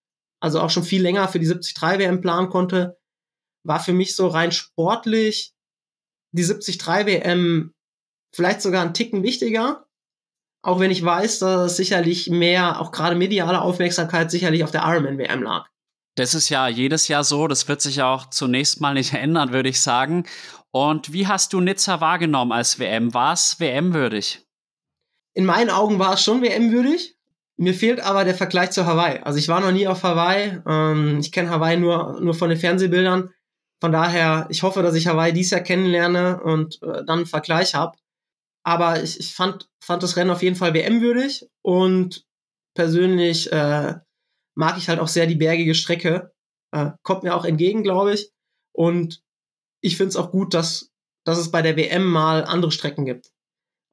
[0.40, 2.99] also auch schon viel länger für die 73 WM planen konnte,
[3.62, 5.53] war für mich so rein sportlich
[6.33, 7.73] die 73 WM
[8.37, 9.87] vielleicht sogar ein Ticken wichtiger.
[10.62, 15.18] Auch wenn ich weiß, dass sicherlich mehr, auch gerade mediale Aufmerksamkeit sicherlich auf der Ironman
[15.18, 15.66] WM lag.
[16.16, 17.46] Das ist ja jedes Jahr so.
[17.46, 20.27] Das wird sich auch zunächst mal nicht ändern, würde ich sagen.
[20.70, 23.14] Und wie hast du Nizza wahrgenommen als WM?
[23.14, 24.42] War es WM-würdig?
[25.35, 27.16] In meinen Augen war es schon WM-würdig.
[27.59, 29.20] Mir fehlt aber der Vergleich zu Hawaii.
[29.20, 30.61] Also ich war noch nie auf Hawaii.
[30.66, 33.31] Ähm, ich kenne Hawaii nur, nur von den Fernsehbildern.
[33.81, 37.75] Von daher, ich hoffe, dass ich Hawaii dies Jahr kennenlerne und äh, dann einen Vergleich
[37.75, 37.96] habe.
[38.66, 42.26] Aber ich, ich fand, fand das Rennen auf jeden Fall WM-würdig und
[42.74, 43.94] persönlich äh,
[44.57, 46.33] mag ich halt auch sehr die bergige Strecke.
[46.72, 48.33] Äh, kommt mir auch entgegen, glaube ich.
[48.72, 49.22] Und
[49.81, 50.90] ich finde es auch gut, dass,
[51.24, 53.31] dass es bei der WM mal andere Strecken gibt.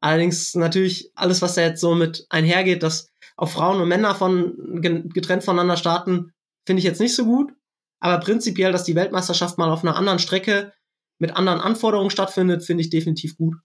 [0.02, 4.82] Allerdings natürlich alles, was da jetzt so mit einhergeht, dass auch Frauen und Männer von
[4.82, 6.34] getrennt voneinander starten,
[6.66, 7.54] finde ich jetzt nicht so gut.
[8.00, 10.74] Aber prinzipiell, dass die Weltmeisterschaft mal auf einer anderen Strecke
[11.20, 13.56] mit anderen Anforderungen stattfindet, finde ich definitiv gut.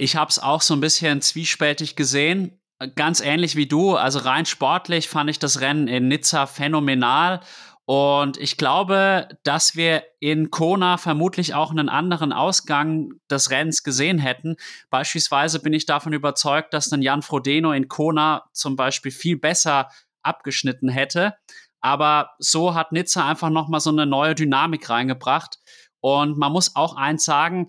[0.00, 2.60] Ich habe es auch so ein bisschen zwiespältig gesehen.
[2.94, 3.96] Ganz ähnlich wie du.
[3.96, 7.40] Also rein sportlich fand ich das Rennen in Nizza phänomenal.
[7.84, 14.20] Und ich glaube, dass wir in Kona vermutlich auch einen anderen Ausgang des Rennens gesehen
[14.20, 14.54] hätten.
[14.88, 19.88] Beispielsweise bin ich davon überzeugt, dass ein Jan Frodeno in Kona zum Beispiel viel besser
[20.22, 21.34] abgeschnitten hätte.
[21.80, 25.58] Aber so hat Nizza einfach nochmal so eine neue Dynamik reingebracht.
[25.98, 27.66] Und man muss auch eins sagen,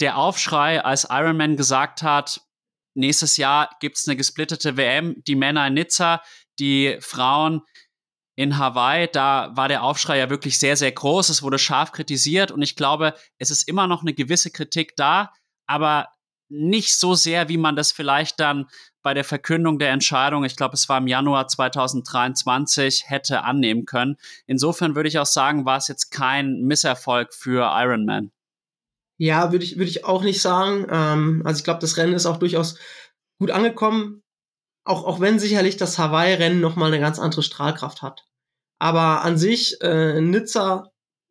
[0.00, 2.40] der Aufschrei, als Ironman gesagt hat,
[2.94, 6.22] nächstes Jahr gibt's eine gesplittete WM, die Männer in Nizza,
[6.58, 7.62] die Frauen
[8.36, 11.28] in Hawaii, da war der Aufschrei ja wirklich sehr, sehr groß.
[11.28, 15.32] Es wurde scharf kritisiert und ich glaube, es ist immer noch eine gewisse Kritik da,
[15.66, 16.08] aber
[16.48, 18.66] nicht so sehr, wie man das vielleicht dann
[19.02, 24.16] bei der Verkündung der Entscheidung, ich glaube, es war im Januar 2023, hätte annehmen können.
[24.46, 28.30] Insofern würde ich auch sagen, war es jetzt kein Misserfolg für Ironman.
[29.18, 30.86] Ja, würde ich, würde ich auch nicht sagen.
[30.90, 32.78] Ähm, also ich glaube, das Rennen ist auch durchaus
[33.38, 34.22] gut angekommen.
[34.84, 38.24] Auch, auch wenn sicherlich das Hawaii-Rennen nochmal eine ganz andere Strahlkraft hat.
[38.78, 40.90] Aber an sich, äh, Nizza,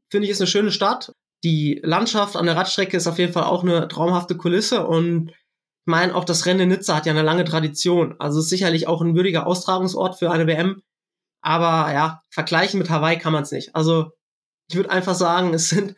[0.10, 1.12] finde ich, ist eine schöne Stadt.
[1.43, 5.32] Die Landschaft an der Radstrecke ist auf jeden Fall auch eine traumhafte Kulisse und
[5.88, 8.15] ich meine, auch das Rennen in Nizza hat ja eine lange Tradition.
[8.19, 10.82] Also ist sicherlich auch ein würdiger Austragungsort für eine WM.
[11.41, 13.73] Aber ja, vergleichen mit Hawaii kann man es nicht.
[13.73, 14.12] Also
[14.69, 15.95] ich würde einfach sagen, es sind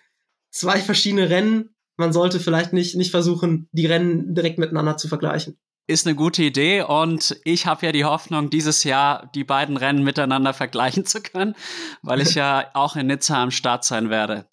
[0.52, 1.76] zwei verschiedene Rennen.
[2.00, 5.60] Man sollte vielleicht nicht, nicht versuchen, die Rennen direkt miteinander zu vergleichen
[5.90, 10.04] ist eine gute Idee und ich habe ja die Hoffnung, dieses Jahr die beiden Rennen
[10.04, 11.56] miteinander vergleichen zu können,
[12.04, 14.46] weil ich ja auch in Nizza am Start sein werde.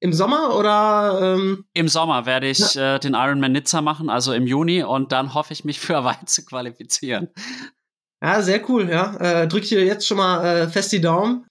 [0.00, 1.34] Im Sommer oder?
[1.36, 2.94] Ähm Im Sommer werde ich ja.
[2.94, 6.24] äh, den Ironman Nizza machen, also im Juni, und dann hoffe ich mich für Hawaii
[6.24, 7.28] zu qualifizieren.
[8.22, 9.16] Ja, sehr cool, ja.
[9.16, 11.46] Äh, drück dir jetzt schon mal äh, fest die Daumen.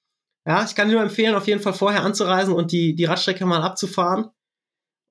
[0.47, 3.45] Ja, ich kann dir nur empfehlen, auf jeden Fall vorher anzureisen und die, die Radstrecke
[3.45, 4.31] mal abzufahren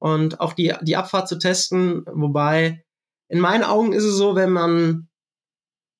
[0.02, 2.84] und auch die, die Abfahrt zu testen, wobei
[3.28, 5.08] in meinen Augen ist es so, wenn man,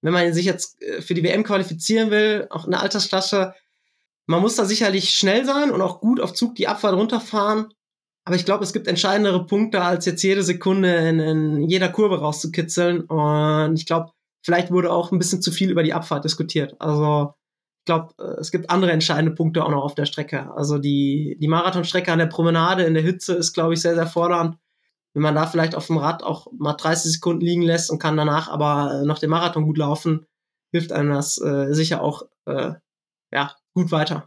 [0.01, 3.55] wenn man sich jetzt äh, für die WM qualifizieren will, auch in der Altersklasse,
[4.27, 7.73] man muss da sicherlich schnell sein und auch gut auf Zug die Abfahrt runterfahren.
[8.25, 12.19] Aber ich glaube, es gibt entscheidendere Punkte, als jetzt jede Sekunde in, in jeder Kurve
[12.19, 13.03] rauszukitzeln.
[13.03, 14.11] Und ich glaube,
[14.45, 16.75] vielleicht wurde auch ein bisschen zu viel über die Abfahrt diskutiert.
[16.81, 17.35] Also
[17.83, 20.53] ich glaube, äh, es gibt andere entscheidende Punkte auch noch auf der Strecke.
[20.57, 24.07] Also die, die Marathonstrecke an der Promenade in der Hitze ist, glaube ich, sehr, sehr
[24.07, 24.57] fordernd
[25.15, 28.17] wenn man da vielleicht auf dem Rad auch mal 30 Sekunden liegen lässt und kann
[28.17, 30.27] danach aber äh, noch den Marathon gut laufen,
[30.73, 32.73] hilft einem das äh, sicher auch äh,
[33.31, 34.25] ja, gut weiter.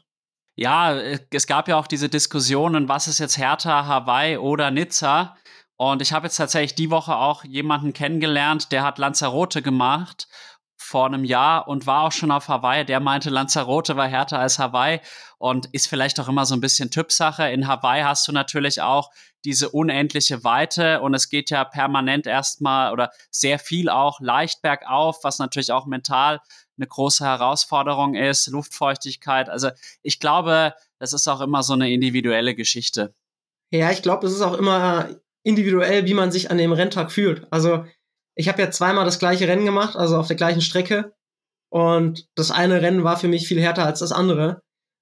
[0.56, 5.36] Ja, es gab ja auch diese Diskussionen, was ist jetzt härter, Hawaii oder Nizza?
[5.76, 10.30] Und ich habe jetzt tatsächlich die Woche auch jemanden kennengelernt, der hat Lanzarote gemacht
[10.78, 12.86] vor einem Jahr und war auch schon auf Hawaii.
[12.86, 15.00] Der meinte, Lanzarote war härter als Hawaii
[15.38, 17.50] und ist vielleicht auch immer so ein bisschen Typsache.
[17.50, 19.10] In Hawaii hast du natürlich auch
[19.46, 25.24] diese unendliche Weite und es geht ja permanent erstmal oder sehr viel auch leicht bergauf,
[25.24, 26.40] was natürlich auch mental
[26.78, 29.50] eine große Herausforderung ist, Luftfeuchtigkeit.
[29.50, 29.70] Also
[30.02, 33.14] ich glaube, das ist auch immer so eine individuelle Geschichte.
[33.72, 35.10] Ja, ich glaube, es ist auch immer
[35.44, 37.48] individuell, wie man sich an dem Renntag fühlt.
[37.52, 37.86] Also
[38.36, 41.14] ich habe ja zweimal das gleiche Rennen gemacht, also auf der gleichen Strecke.
[41.70, 44.62] Und das eine Rennen war für mich viel härter als das andere.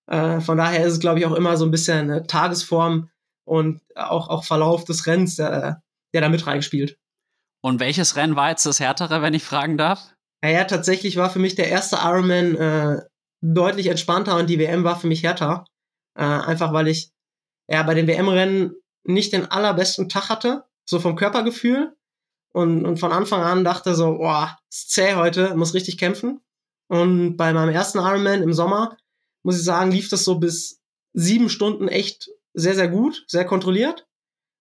[0.10, 3.10] Äh, von daher ist es, glaube ich, auch immer so ein bisschen eine Tagesform
[3.46, 5.82] und auch, auch Verlauf des Rennens, der,
[6.14, 6.98] der da mit reinspielt.
[7.62, 10.14] Und welches Rennen war jetzt das härtere, wenn ich fragen darf?
[10.42, 13.02] Naja, tatsächlich war für mich der erste Ironman äh,
[13.42, 15.66] deutlich entspannter und die WM war für mich härter.
[16.18, 17.12] Äh, einfach weil ich
[17.70, 21.96] ja bei den WM-Rennen nicht den allerbesten Tag hatte, so vom Körpergefühl.
[22.54, 26.40] Und, und von Anfang an dachte so, boah, ist zäh heute, muss richtig kämpfen.
[26.88, 28.98] Und bei meinem ersten Ironman im Sommer,
[29.42, 30.82] muss ich sagen, lief das so bis
[31.14, 34.08] sieben Stunden echt sehr, sehr gut, sehr kontrolliert.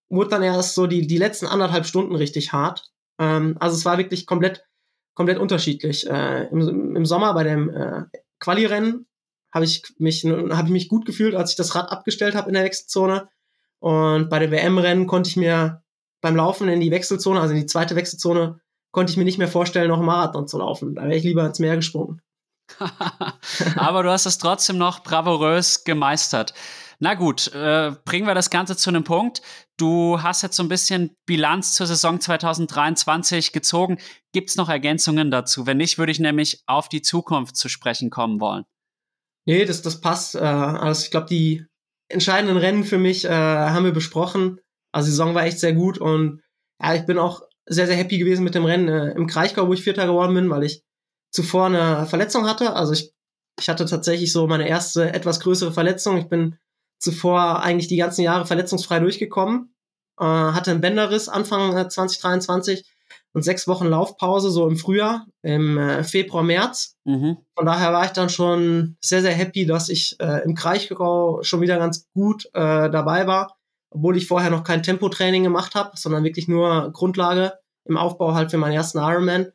[0.08, 2.90] Wurde dann erst so die, die letzten anderthalb Stunden richtig hart.
[3.18, 4.64] Ähm, also es war wirklich komplett,
[5.14, 6.08] komplett unterschiedlich.
[6.08, 8.04] Äh, im, Im Sommer bei dem äh,
[8.40, 9.06] Quali-Rennen
[9.52, 12.54] habe ich mich habe ich mich gut gefühlt, als ich das Rad abgestellt habe in
[12.54, 13.28] der Wechselzone.
[13.80, 15.82] Und bei dem WM-Rennen konnte ich mir
[16.22, 18.60] beim Laufen in die Wechselzone, also in die zweite Wechselzone,
[18.92, 20.94] konnte ich mir nicht mehr vorstellen, noch einen Marathon zu laufen.
[20.94, 22.22] Da wäre ich lieber ins Meer gesprungen.
[23.76, 26.54] Aber du hast es trotzdem noch bravourös gemeistert.
[27.00, 29.42] Na gut, äh, bringen wir das Ganze zu einem Punkt.
[29.76, 33.98] Du hast jetzt so ein bisschen Bilanz zur Saison 2023 gezogen.
[34.32, 35.66] Gibt es noch Ergänzungen dazu?
[35.66, 38.64] Wenn nicht, würde ich nämlich auf die Zukunft zu sprechen kommen wollen.
[39.46, 40.36] Nee, das, das passt.
[40.36, 41.66] Äh, also ich glaube, die
[42.08, 44.60] entscheidenden Rennen für mich äh, haben wir besprochen.
[44.92, 46.42] Also die Saison war echt sehr gut und
[46.80, 49.72] ja, ich bin auch sehr, sehr happy gewesen mit dem Rennen äh, im Kraichgau, wo
[49.72, 50.82] ich Vierter geworden bin, weil ich
[51.30, 52.74] zuvor eine Verletzung hatte.
[52.74, 53.12] Also ich,
[53.58, 56.18] ich hatte tatsächlich so meine erste etwas größere Verletzung.
[56.18, 56.56] Ich bin
[56.98, 59.74] zuvor eigentlich die ganzen Jahre verletzungsfrei durchgekommen,
[60.20, 62.82] äh, hatte einen Bänderriss Anfang 2023 äh,
[63.34, 66.96] und sechs Wochen Laufpause so im Frühjahr, im äh, Februar, März.
[67.04, 67.38] Mhm.
[67.56, 71.60] Von daher war ich dann schon sehr, sehr happy, dass ich äh, im Kraichgau schon
[71.60, 73.56] wieder ganz gut äh, dabei war,
[73.94, 78.50] obwohl ich vorher noch kein Tempotraining gemacht habe, sondern wirklich nur Grundlage im Aufbau halt
[78.50, 79.52] für meinen ersten Ironman.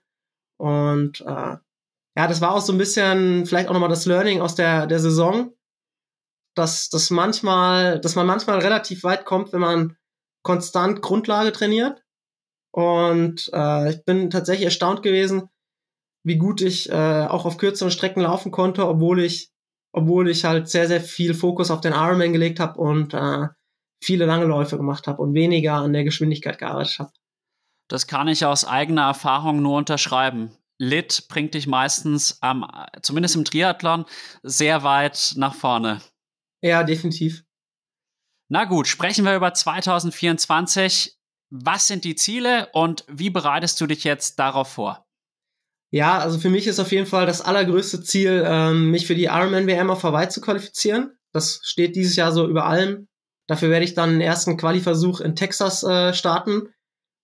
[0.58, 4.56] Und äh, ja, das war auch so ein bisschen vielleicht auch nochmal das Learning aus
[4.56, 5.54] der, der Saison,
[6.56, 9.98] dass, dass manchmal, dass man manchmal relativ weit kommt, wenn man
[10.44, 12.04] konstant Grundlage trainiert
[12.78, 15.50] und äh, ich bin tatsächlich erstaunt gewesen,
[16.24, 19.52] wie gut ich äh, auch auf kürzeren Strecken laufen konnte, obwohl ich,
[19.94, 23.48] obwohl ich halt sehr, sehr viel Fokus auf den Ironman gelegt habe und äh,
[24.02, 27.12] viele lange Läufe gemacht habe und weniger an der Geschwindigkeit gearbeitet habe.
[27.90, 30.52] Das kann ich aus eigener Erfahrung nur unterschreiben.
[30.78, 32.66] Lit bringt dich meistens, ähm,
[33.02, 34.06] zumindest im Triathlon,
[34.44, 36.02] sehr weit nach vorne.
[36.62, 37.44] Ja, definitiv.
[38.50, 41.18] Na gut, sprechen wir über 2024.
[41.50, 45.06] Was sind die Ziele und wie bereitest du dich jetzt darauf vor?
[45.92, 49.26] Ja, also für mich ist auf jeden Fall das allergrößte Ziel, ähm, mich für die
[49.26, 51.18] Ironman WM auf Hawaii zu qualifizieren.
[51.32, 53.08] Das steht dieses Jahr so über allem.
[53.48, 56.70] Dafür werde ich dann den ersten Quali-Versuch in Texas äh, starten.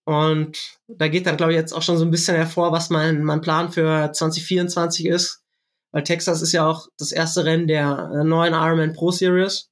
[0.06, 3.24] Und da geht dann, glaube ich, jetzt auch schon so ein bisschen hervor, was mein,
[3.24, 5.44] mein Plan für 2024 ist.
[5.92, 9.70] Weil Texas ist ja auch das erste Rennen der äh, neuen Ironman Pro Series.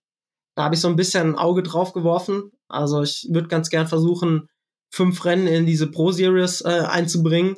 [0.56, 2.52] Da habe ich so ein bisschen ein Auge drauf geworfen.
[2.68, 4.48] Also ich würde ganz gern versuchen,
[4.94, 7.56] fünf Rennen in diese Pro Series äh, einzubringen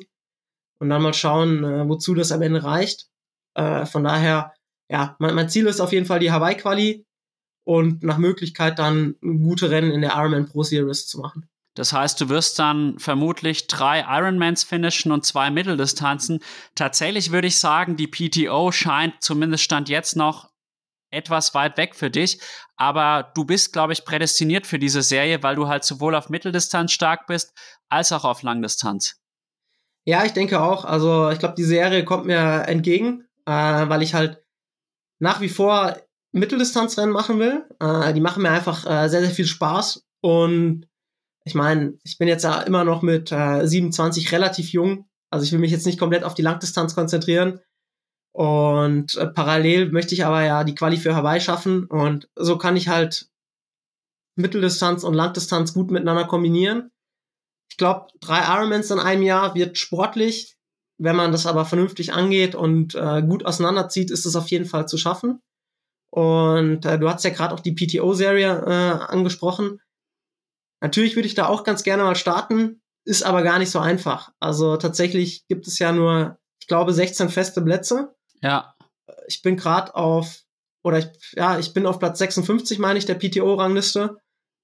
[0.78, 3.08] und dann mal schauen, äh, wozu das am Ende reicht.
[3.54, 4.52] Äh, von daher,
[4.88, 7.04] ja, mein, mein, Ziel ist auf jeden Fall die Hawaii-Quali
[7.64, 11.48] und nach Möglichkeit dann gute Rennen in der Ironman Pro Series zu machen.
[11.74, 16.40] Das heißt, du wirst dann vermutlich drei Ironmans finishen und zwei Mitteldistanzen.
[16.76, 20.50] Tatsächlich würde ich sagen, die PTO scheint zumindest Stand jetzt noch
[21.10, 22.40] etwas weit weg für dich.
[22.76, 26.92] Aber du bist, glaube ich, prädestiniert für diese Serie, weil du halt sowohl auf Mitteldistanz
[26.92, 27.52] stark bist,
[27.88, 29.20] als auch auf Langdistanz.
[30.04, 30.84] Ja, ich denke auch.
[30.84, 34.44] Also ich glaube, die Serie kommt mir entgegen, äh, weil ich halt
[35.18, 35.96] nach wie vor
[36.34, 37.64] Mitteldistanzrennen machen will.
[37.80, 40.04] Äh, die machen mir einfach äh, sehr, sehr viel Spaß.
[40.20, 40.86] Und
[41.44, 45.08] ich meine, ich bin jetzt ja immer noch mit 27 äh, relativ jung.
[45.30, 47.60] Also ich will mich jetzt nicht komplett auf die Langdistanz konzentrieren.
[48.32, 51.84] Und äh, parallel möchte ich aber ja die Quali für Hawaii schaffen.
[51.84, 53.28] Und so kann ich halt
[54.36, 56.90] Mitteldistanz und Langdistanz gut miteinander kombinieren.
[57.70, 60.56] Ich glaube, drei Ironmans in einem Jahr wird sportlich.
[60.98, 64.88] Wenn man das aber vernünftig angeht und äh, gut auseinanderzieht, ist es auf jeden Fall
[64.88, 65.40] zu schaffen.
[66.14, 69.80] Und äh, du hast ja gerade auch die PTO-Serie äh, angesprochen.
[70.80, 74.30] Natürlich würde ich da auch ganz gerne mal starten, ist aber gar nicht so einfach.
[74.38, 78.14] Also tatsächlich gibt es ja nur, ich glaube, 16 feste Plätze.
[78.42, 78.76] Ja.
[79.26, 80.42] Ich bin gerade auf,
[80.84, 84.16] oder ich, ja, ich bin auf Platz 56, meine ich, der PTO-Rangliste.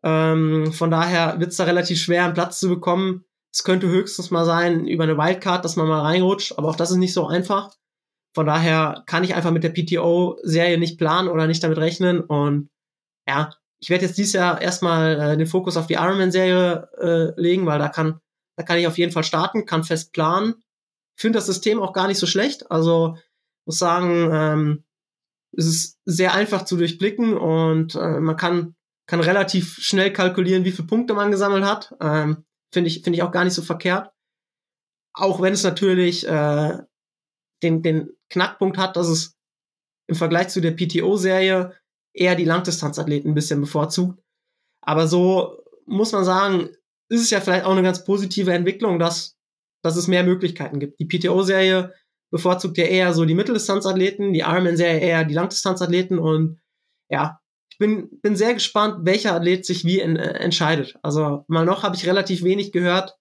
[0.05, 3.25] Ähm, von daher wird es da relativ schwer, einen Platz zu bekommen.
[3.53, 6.93] Es könnte höchstens mal sein, über eine Wildcard, dass man mal reinrutscht, aber auch das
[6.93, 7.75] ist nicht so einfach.
[8.35, 12.21] Von daher kann ich einfach mit der PTO-Serie nicht planen oder nicht damit rechnen.
[12.21, 12.71] Und
[13.27, 13.51] ja,
[13.81, 17.79] ich werde jetzt dieses Jahr erstmal äh, den Fokus auf die Ironman-Serie äh, legen, weil
[17.79, 18.21] da kann,
[18.57, 20.55] da kann ich auf jeden Fall starten, kann fest planen.
[21.17, 22.71] Ich finde das System auch gar nicht so schlecht.
[22.71, 23.17] Also
[23.67, 24.85] muss sagen, ähm,
[25.57, 28.77] es ist sehr einfach zu durchblicken und äh, man kann,
[29.07, 31.95] kann relativ schnell kalkulieren, wie viele Punkte man gesammelt hat.
[32.01, 34.11] Ähm, Finde ich, finde ich auch gar nicht so verkehrt.
[35.13, 36.79] Auch wenn es natürlich äh,
[37.63, 39.37] den, den Knackpunkt hat, dass es
[40.07, 41.75] im Vergleich zu der PTO-Serie
[42.13, 44.21] eher die Langdistanzathleten ein bisschen bevorzugt.
[44.83, 46.71] Aber so muss man sagen,
[47.09, 49.37] ist es ja vielleicht auch eine ganz positive Entwicklung, dass,
[49.83, 50.99] dass es mehr Möglichkeiten gibt.
[51.01, 51.95] Die PTO-Serie
[52.31, 56.61] bevorzugt ja eher so die Mitteldistanzathleten, die Ironman-Serie eher die Langdistanzathleten und
[57.09, 57.41] ja,
[57.73, 60.97] ich bin, bin sehr gespannt, welcher Athlet sich wie in, äh, entscheidet.
[61.03, 63.17] Also mal noch habe ich relativ wenig gehört,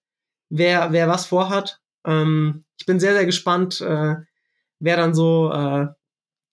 [0.48, 1.80] wer, wer was vorhat.
[2.06, 4.16] Ähm, ich bin sehr, sehr gespannt, äh,
[4.80, 5.86] wer dann so äh,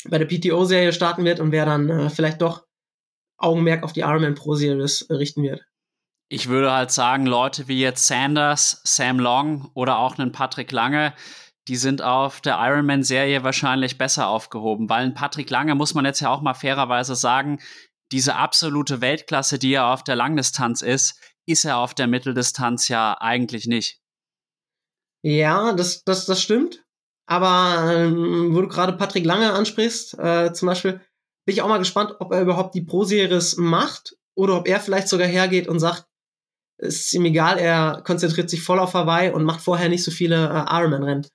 [0.10, 2.66] bei der PTO-Serie starten wird und wer dann äh, vielleicht doch
[3.38, 5.62] Augenmerk auf die Ironman Pro Series richten wird.
[6.30, 11.14] Ich würde halt sagen, Leute wie jetzt Sanders, Sam Long oder auch einen Patrick Lange,
[11.68, 16.20] die sind auf der Ironman-Serie wahrscheinlich besser aufgehoben, weil ein Patrick Lange, muss man jetzt
[16.20, 17.60] ja auch mal fairerweise sagen,
[18.12, 23.18] diese absolute Weltklasse, die er auf der Langdistanz ist, ist er auf der Mitteldistanz ja
[23.20, 24.02] eigentlich nicht.
[25.24, 26.84] Ja, das, das, das stimmt.
[27.28, 31.02] Aber ähm, wo du gerade Patrick Lange ansprichst, äh, zum Beispiel,
[31.46, 35.10] bin ich auch mal gespannt, ob er überhaupt die Pro-Series macht oder ob er vielleicht
[35.10, 36.06] sogar hergeht und sagt,
[36.78, 40.12] es ist ihm egal, er konzentriert sich voll auf Hawaii und macht vorher nicht so
[40.12, 41.28] viele äh, Ironman-Rennen.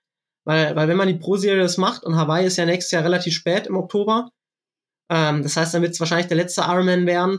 [0.44, 3.66] Weil, weil wenn man die Pro-Series macht und Hawaii ist ja nächstes Jahr relativ spät
[3.66, 4.30] im Oktober,
[5.10, 7.38] ähm, das heißt, dann wird es wahrscheinlich der letzte Ironman werden,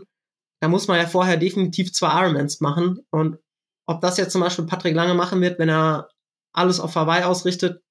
[0.61, 3.39] da muss man ja vorher definitiv zwei Ironmans machen und
[3.85, 6.09] ob das jetzt zum Beispiel Patrick Lange machen wird, wenn er
[6.53, 7.81] alles auf Hawaii ausrichtet,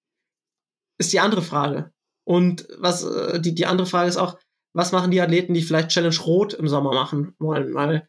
[1.02, 1.92] ist die andere Frage.
[2.24, 4.38] Und was äh, die, die andere Frage ist auch,
[4.72, 7.74] was machen die Athleten, die vielleicht Challenge Rot im Sommer machen wollen?
[7.74, 8.08] Weil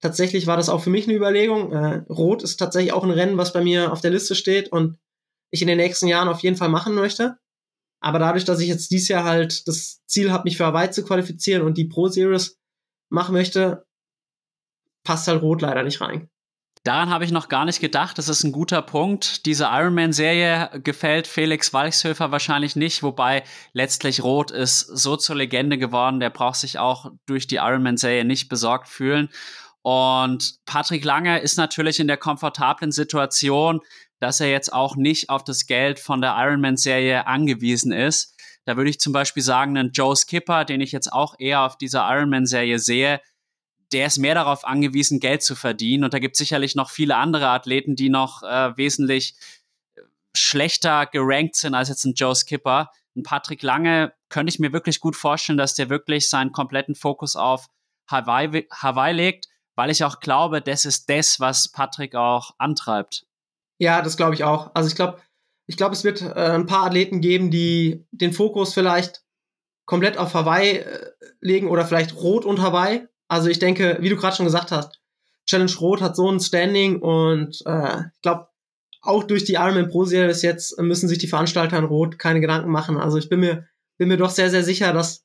[0.00, 1.72] tatsächlich war das auch für mich eine Überlegung.
[1.72, 4.98] Äh, Rot ist tatsächlich auch ein Rennen, was bei mir auf der Liste steht und
[5.50, 7.38] ich in den nächsten Jahren auf jeden Fall machen möchte.
[8.00, 11.04] Aber dadurch, dass ich jetzt dieses Jahr halt das Ziel habe, mich für Hawaii zu
[11.04, 12.58] qualifizieren und die Pro Series
[13.10, 13.86] machen möchte,
[15.04, 16.28] passt halt Rot leider nicht rein.
[16.84, 18.18] Daran habe ich noch gar nicht gedacht.
[18.18, 19.46] Das ist ein guter Punkt.
[19.46, 26.18] Diese Ironman-Serie gefällt Felix Walchshöfer wahrscheinlich nicht, wobei letztlich Rot ist so zur Legende geworden.
[26.18, 29.28] Der braucht sich auch durch die Ironman-Serie nicht besorgt fühlen.
[29.82, 33.80] Und Patrick Lange ist natürlich in der komfortablen Situation,
[34.18, 38.36] dass er jetzt auch nicht auf das Geld von der Ironman-Serie angewiesen ist.
[38.64, 41.76] Da würde ich zum Beispiel sagen, einen Joe Skipper, den ich jetzt auch eher auf
[41.76, 43.20] dieser Ironman-Serie sehe,
[43.92, 46.04] der ist mehr darauf angewiesen, Geld zu verdienen.
[46.04, 49.34] Und da gibt es sicherlich noch viele andere Athleten, die noch äh, wesentlich
[50.34, 52.90] schlechter gerankt sind als jetzt ein Joe Skipper.
[53.16, 57.36] Ein Patrick Lange könnte ich mir wirklich gut vorstellen, dass der wirklich seinen kompletten Fokus
[57.36, 57.68] auf
[58.10, 63.26] Hawaii, Hawaii legt, weil ich auch glaube, das ist das, was Patrick auch antreibt.
[63.78, 64.70] Ja, das glaube ich auch.
[64.74, 65.20] Also ich glaube,
[65.66, 69.22] ich glaube, es wird äh, ein paar Athleten geben, die den Fokus vielleicht
[69.84, 74.16] komplett auf Hawaii äh, legen oder vielleicht Rot und Hawaii also ich denke, wie du
[74.16, 75.00] gerade schon gesagt hast,
[75.46, 78.48] Challenge Rot hat so ein Standing und äh, ich glaube,
[79.00, 82.70] auch durch die Ironman Pro Series jetzt müssen sich die Veranstalter in Rot keine Gedanken
[82.70, 82.98] machen.
[82.98, 83.66] Also ich bin mir,
[83.96, 85.24] bin mir doch sehr, sehr sicher, dass,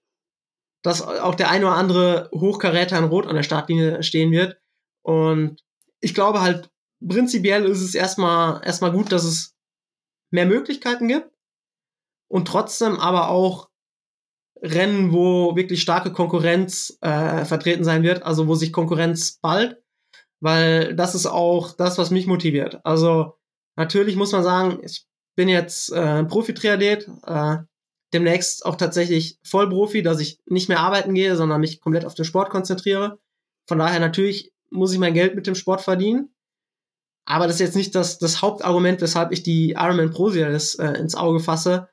[0.83, 4.57] dass auch der ein oder andere Hochkaräter in Rot an der Startlinie stehen wird.
[5.01, 5.61] Und
[5.99, 6.69] ich glaube halt,
[7.05, 9.53] prinzipiell ist es erstmal, erstmal gut, dass es
[10.31, 11.29] mehr Möglichkeiten gibt
[12.29, 13.67] und trotzdem aber auch
[14.61, 19.81] Rennen, wo wirklich starke Konkurrenz äh, vertreten sein wird, also wo sich Konkurrenz bald,
[20.39, 22.79] weil das ist auch das, was mich motiviert.
[22.83, 23.33] Also
[23.75, 25.05] natürlich muss man sagen, ich
[25.35, 27.57] bin jetzt äh, Profi-Triathlet, äh,
[28.13, 32.25] demnächst auch tatsächlich Vollprofi, dass ich nicht mehr arbeiten gehe, sondern mich komplett auf den
[32.25, 33.19] Sport konzentriere.
[33.67, 36.33] Von daher natürlich muss ich mein Geld mit dem Sport verdienen.
[37.25, 40.93] Aber das ist jetzt nicht das, das Hauptargument, weshalb ich die Ironman Pro Series äh,
[40.93, 41.89] ins Auge fasse,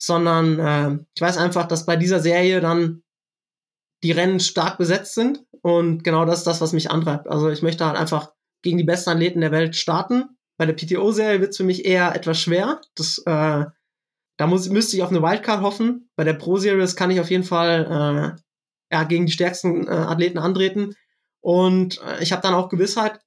[0.00, 3.02] sondern äh, ich weiß einfach, dass bei dieser Serie dann
[4.02, 7.28] die Rennen stark besetzt sind und genau das ist das, was mich antreibt.
[7.28, 8.32] Also ich möchte halt einfach
[8.62, 10.36] gegen die besten Athleten der Welt starten.
[10.58, 12.80] Bei der PTO-Serie wird es für mich eher etwas schwer.
[12.94, 13.64] Das, äh,
[14.36, 16.10] da muss, müsste ich auf eine Wildcard hoffen.
[16.16, 20.38] Bei der Pro-Series kann ich auf jeden Fall äh, ja, gegen die stärksten äh, Athleten
[20.38, 20.94] antreten.
[21.40, 23.20] Und äh, ich habe dann auch Gewissheit,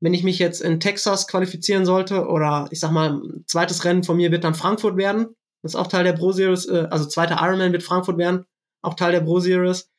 [0.00, 4.04] wenn ich mich jetzt in Texas qualifizieren sollte oder ich sag mal, ein zweites Rennen
[4.04, 5.34] von mir wird dann Frankfurt werden,
[5.64, 8.44] das ist auch Teil der Pro Series, äh, also zweiter Ironman wird Frankfurt werden,
[8.82, 9.90] auch Teil der Pro Series.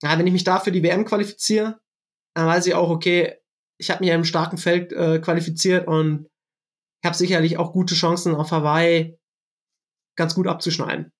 [0.00, 1.80] Ja, wenn ich mich da für die WM qualifiziere,
[2.34, 3.34] dann weiß ich auch, okay,
[3.78, 6.28] ich habe mich in einem starken Feld äh, qualifiziert und
[7.04, 9.18] habe sicherlich auch gute Chancen auf Hawaii
[10.16, 11.12] ganz gut abzuschneiden.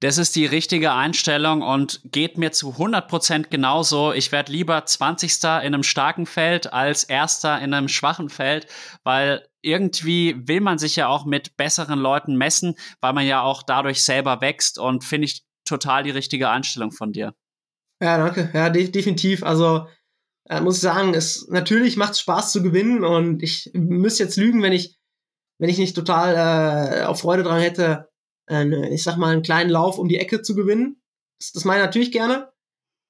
[0.00, 4.12] Das ist die richtige Einstellung und geht mir zu 100% genauso.
[4.12, 5.42] Ich werde lieber 20.
[5.42, 8.68] in einem starken Feld als Erster in einem schwachen Feld,
[9.02, 13.64] weil irgendwie will man sich ja auch mit besseren Leuten messen, weil man ja auch
[13.64, 17.34] dadurch selber wächst und finde ich total die richtige Einstellung von dir.
[18.00, 18.50] Ja, danke.
[18.54, 19.42] Ja, de definitiv.
[19.42, 19.88] Also
[20.48, 24.36] äh, muss ich sagen, es natürlich macht es Spaß zu gewinnen und ich müsste jetzt
[24.36, 24.96] lügen, wenn ich
[25.58, 28.08] wenn ich nicht total äh, auch Freude dran hätte,
[28.48, 31.00] äh, ich sag mal, einen kleinen Lauf um die Ecke zu gewinnen.
[31.40, 32.50] Das, das meine ich natürlich gerne,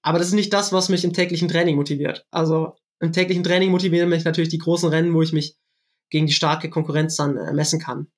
[0.03, 2.26] aber das ist nicht das, was mich im täglichen Training motiviert.
[2.30, 5.57] Also im täglichen Training motivieren mich natürlich die großen Rennen, wo ich mich
[6.11, 8.09] gegen die starke Konkurrenz dann äh, messen kann.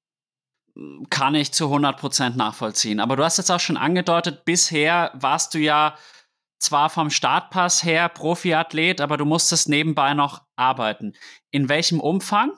[1.11, 3.01] Kann ich zu 100% nachvollziehen.
[3.01, 5.97] Aber du hast jetzt auch schon angedeutet, bisher warst du ja
[6.61, 11.15] zwar vom Startpass her Profiathlet, aber du musstest nebenbei noch arbeiten.
[11.51, 12.53] In welchem Umfang?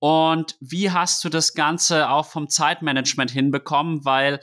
[0.00, 4.04] Und wie hast du das Ganze auch vom Zeitmanagement hinbekommen?
[4.04, 4.40] Weil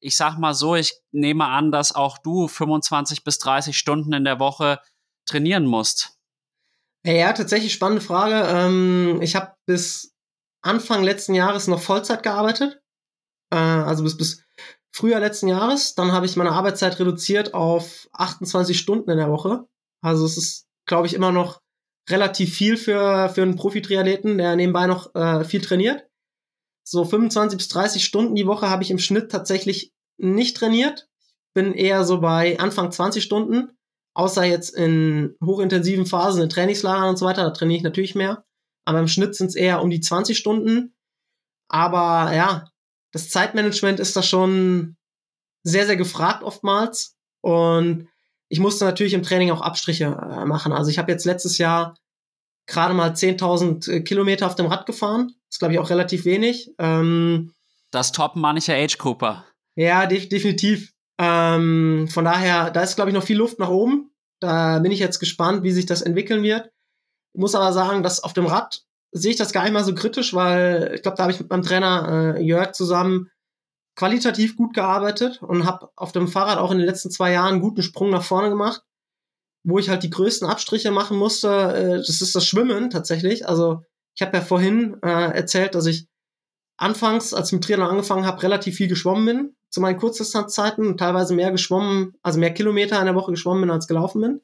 [0.00, 4.24] ich sag mal so, ich nehme an, dass auch du 25 bis 30 Stunden in
[4.24, 4.80] der Woche
[5.26, 6.18] trainieren musst.
[7.04, 8.46] Ja, tatsächlich spannende Frage.
[8.48, 10.14] Ähm, ich habe bis
[10.62, 12.80] Anfang letzten Jahres noch Vollzeit gearbeitet.
[13.50, 14.44] Äh, also bis, bis
[14.92, 15.94] Frühjahr letzten Jahres.
[15.94, 19.66] Dann habe ich meine Arbeitszeit reduziert auf 28 Stunden in der Woche.
[20.02, 21.60] Also es ist, glaube ich, immer noch
[22.08, 26.06] relativ viel für, für einen Profi-Triathleten, der nebenbei noch äh, viel trainiert.
[26.84, 31.08] So 25 bis 30 Stunden die Woche habe ich im Schnitt tatsächlich nicht trainiert.
[31.54, 33.70] Bin eher so bei Anfang 20 Stunden,
[34.14, 38.44] außer jetzt in hochintensiven Phasen, in Trainingslagern und so weiter, da trainiere ich natürlich mehr.
[38.84, 40.94] Aber im Schnitt sind es eher um die 20 Stunden.
[41.68, 42.68] Aber ja,
[43.12, 44.96] das Zeitmanagement ist da schon
[45.64, 47.16] sehr, sehr gefragt oftmals.
[47.42, 48.08] Und
[48.50, 50.72] ich musste natürlich im Training auch Abstriche äh, machen.
[50.72, 51.96] Also ich habe jetzt letztes Jahr
[52.66, 55.28] gerade mal 10.000 äh, Kilometer auf dem Rad gefahren.
[55.28, 56.72] Das ist, glaube ich, auch relativ wenig.
[56.78, 57.52] Ähm,
[57.92, 59.44] das toppen mancher Age Cooper.
[59.76, 60.92] Ja, de definitiv.
[61.18, 64.10] Ähm, von daher, da ist, glaube ich, noch viel Luft nach oben.
[64.40, 66.70] Da bin ich jetzt gespannt, wie sich das entwickeln wird.
[67.32, 68.82] Ich muss aber sagen, dass auf dem Rad
[69.12, 71.50] sehe ich das gar nicht mal so kritisch, weil ich glaube, da habe ich mit
[71.50, 73.30] meinem Trainer äh, Jörg zusammen
[73.96, 77.60] qualitativ gut gearbeitet und habe auf dem Fahrrad auch in den letzten zwei Jahren einen
[77.60, 78.82] guten Sprung nach vorne gemacht.
[79.62, 83.46] Wo ich halt die größten Abstriche machen musste, äh, das ist das Schwimmen tatsächlich.
[83.46, 83.82] Also
[84.14, 86.06] ich habe ja vorhin äh, erzählt, dass ich
[86.78, 91.34] anfangs, als ich mit Triathlon angefangen habe, relativ viel geschwommen bin zu meinen Kurzdistanzzeiten, teilweise
[91.34, 94.40] mehr geschwommen, also mehr Kilometer in der Woche geschwommen bin als gelaufen bin.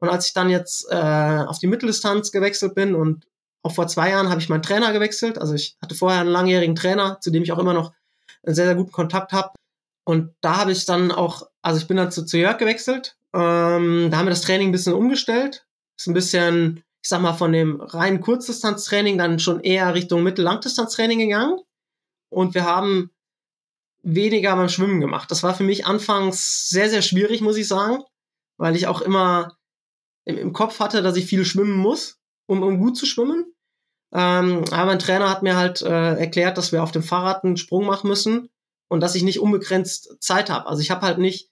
[0.00, 3.26] Und als ich dann jetzt äh, auf die Mitteldistanz gewechselt bin und
[3.62, 5.38] auch vor zwei Jahren habe ich meinen Trainer gewechselt.
[5.38, 7.92] Also ich hatte vorher einen langjährigen Trainer, zu dem ich auch immer noch
[8.46, 9.52] einen sehr, sehr guten Kontakt habe.
[10.04, 13.16] Und da habe ich dann auch, also ich bin dann zu, zu Jörg gewechselt.
[13.32, 15.66] Ähm, da haben wir das Training ein bisschen umgestellt.
[15.98, 21.18] Ist ein bisschen, ich sag mal, von dem reinen Kurzdistanztraining dann schon eher Richtung Mittel-Langdistanztraining
[21.18, 21.58] gegangen.
[22.30, 23.10] Und wir haben
[24.02, 25.30] weniger beim Schwimmen gemacht.
[25.30, 28.02] Das war für mich anfangs sehr, sehr schwierig, muss ich sagen,
[28.58, 29.56] weil ich auch immer
[30.26, 33.53] im, im Kopf hatte, dass ich viel schwimmen muss, um, um gut zu schwimmen.
[34.14, 37.56] Ähm, aber mein Trainer hat mir halt äh, erklärt, dass wir auf dem Fahrrad einen
[37.56, 38.48] Sprung machen müssen
[38.88, 40.66] und dass ich nicht unbegrenzt Zeit habe.
[40.68, 41.50] Also ich habe halt nicht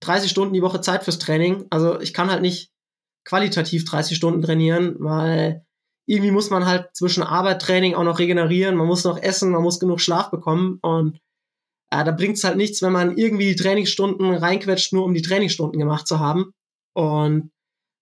[0.00, 1.66] 30 Stunden die Woche Zeit fürs Training.
[1.70, 2.70] Also ich kann halt nicht
[3.24, 5.64] qualitativ 30 Stunden trainieren, weil
[6.06, 9.62] irgendwie muss man halt zwischen Arbeit, Training auch noch regenerieren, man muss noch essen, man
[9.62, 11.18] muss genug Schlaf bekommen und
[11.90, 15.22] äh, da bringt es halt nichts, wenn man irgendwie die Trainingsstunden reinquetscht, nur um die
[15.22, 16.52] Trainingsstunden gemacht zu haben.
[16.92, 17.50] Und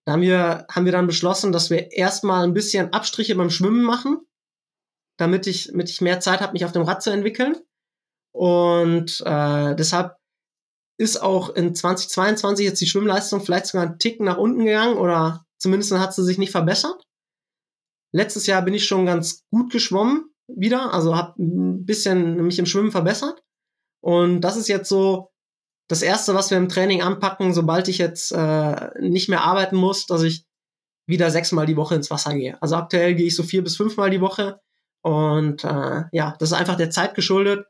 [0.05, 3.83] da haben wir, haben wir dann beschlossen, dass wir erstmal ein bisschen Abstriche beim Schwimmen
[3.83, 4.19] machen,
[5.17, 7.55] damit ich, damit ich mehr Zeit habe, mich auf dem Rad zu entwickeln.
[8.33, 10.17] Und äh, deshalb
[10.99, 15.45] ist auch in 2022 jetzt die Schwimmleistung vielleicht sogar einen Tick nach unten gegangen oder
[15.57, 17.03] zumindest hat sie sich nicht verbessert.
[18.13, 22.65] Letztes Jahr bin ich schon ganz gut geschwommen wieder, also habe ein bisschen mich im
[22.65, 23.41] Schwimmen verbessert.
[24.01, 25.32] Und das ist jetzt so
[25.87, 30.05] das Erste, was wir im Training anpacken, sobald ich jetzt äh, nicht mehr arbeiten muss,
[30.05, 30.45] dass ich
[31.07, 32.61] wieder sechsmal die Woche ins Wasser gehe.
[32.61, 34.61] Also aktuell gehe ich so vier bis fünfmal die Woche.
[35.03, 37.67] Und äh, ja, das ist einfach der Zeit geschuldet.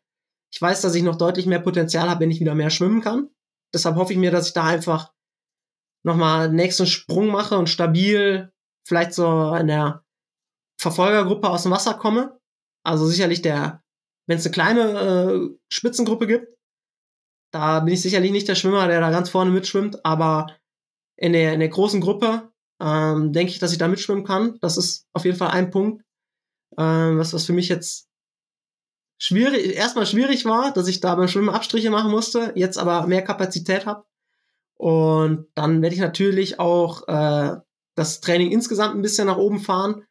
[0.54, 3.30] Ich weiß, dass ich noch deutlich mehr Potenzial habe, wenn ich wieder mehr schwimmen kann.
[3.74, 5.12] Deshalb hoffe ich mir, dass ich da einfach
[6.04, 8.52] nochmal nächsten Sprung mache und stabil
[8.86, 10.04] vielleicht so in der
[10.80, 12.38] Verfolgergruppe aus dem Wasser komme.
[12.86, 13.82] Also sicherlich der,
[14.28, 16.48] wenn es eine kleine äh, Spitzengruppe gibt,
[17.54, 20.48] da bin ich sicherlich nicht der Schwimmer, der da ganz vorne mitschwimmt, aber
[21.16, 22.52] in der, in der großen Gruppe
[22.82, 24.58] ähm, denke ich, dass ich da mitschwimmen kann.
[24.60, 26.04] Das ist auf jeden Fall ein Punkt,
[26.80, 28.10] ähm, was, was für mich jetzt
[29.20, 33.22] schwierig, erstmal schwierig war, dass ich da beim Schwimmen Abstriche machen musste, jetzt aber mehr
[33.22, 34.04] Kapazität habe.
[34.76, 37.56] Und dann werde ich natürlich auch äh,
[37.96, 40.06] das Training insgesamt ein bisschen nach oben fahren.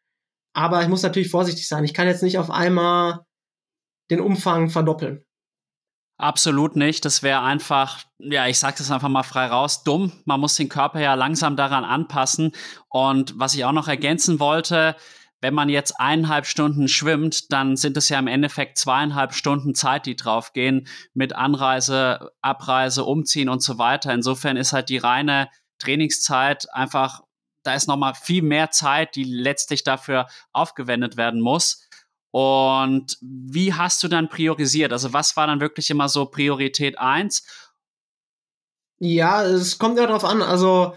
[0.54, 1.82] Aber ich muss natürlich vorsichtig sein.
[1.82, 3.26] Ich kann jetzt nicht auf einmal
[4.10, 5.24] den Umfang verdoppeln.
[6.22, 7.04] Absolut nicht.
[7.04, 10.12] Das wäre einfach, ja, ich sage das einfach mal frei raus, dumm.
[10.24, 12.52] Man muss den Körper ja langsam daran anpassen.
[12.88, 14.94] Und was ich auch noch ergänzen wollte,
[15.40, 20.06] wenn man jetzt eineinhalb Stunden schwimmt, dann sind es ja im Endeffekt zweieinhalb Stunden Zeit,
[20.06, 24.14] die draufgehen mit Anreise, Abreise, Umziehen und so weiter.
[24.14, 25.48] Insofern ist halt die reine
[25.80, 27.22] Trainingszeit einfach,
[27.64, 31.88] da ist nochmal viel mehr Zeit, die letztlich dafür aufgewendet werden muss.
[32.32, 34.92] Und wie hast du dann priorisiert?
[34.92, 37.46] Also was war dann wirklich immer so Priorität eins?
[38.98, 40.42] Ja, es kommt ja darauf an.
[40.42, 40.94] Also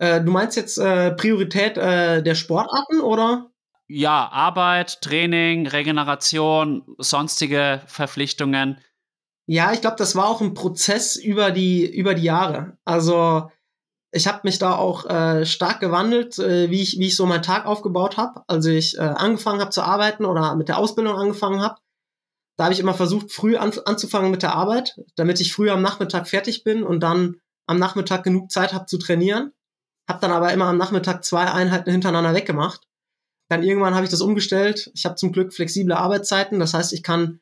[0.00, 3.50] Äh, du meinst jetzt äh, Priorität äh, der Sportarten oder?
[3.88, 8.78] Ja, Arbeit, Training, Regeneration, sonstige Verpflichtungen.
[9.46, 12.78] Ja, ich glaube, das war auch ein Prozess über die, über die Jahre.
[12.84, 13.50] Also
[14.10, 17.42] ich habe mich da auch äh, stark gewandelt, äh, wie, ich, wie ich so meinen
[17.42, 18.42] Tag aufgebaut habe.
[18.46, 21.76] Also ich äh, angefangen habe zu arbeiten oder mit der Ausbildung angefangen habe.
[22.56, 25.82] Da habe ich immer versucht, früh an, anzufangen mit der Arbeit, damit ich früh am
[25.82, 27.36] Nachmittag fertig bin und dann
[27.66, 29.52] am Nachmittag genug Zeit habe zu trainieren.
[30.08, 32.88] Hab dann aber immer am Nachmittag zwei Einheiten hintereinander weggemacht.
[33.50, 34.90] Dann irgendwann habe ich das umgestellt.
[34.94, 36.58] Ich habe zum Glück flexible Arbeitszeiten.
[36.58, 37.40] Das heißt, ich kann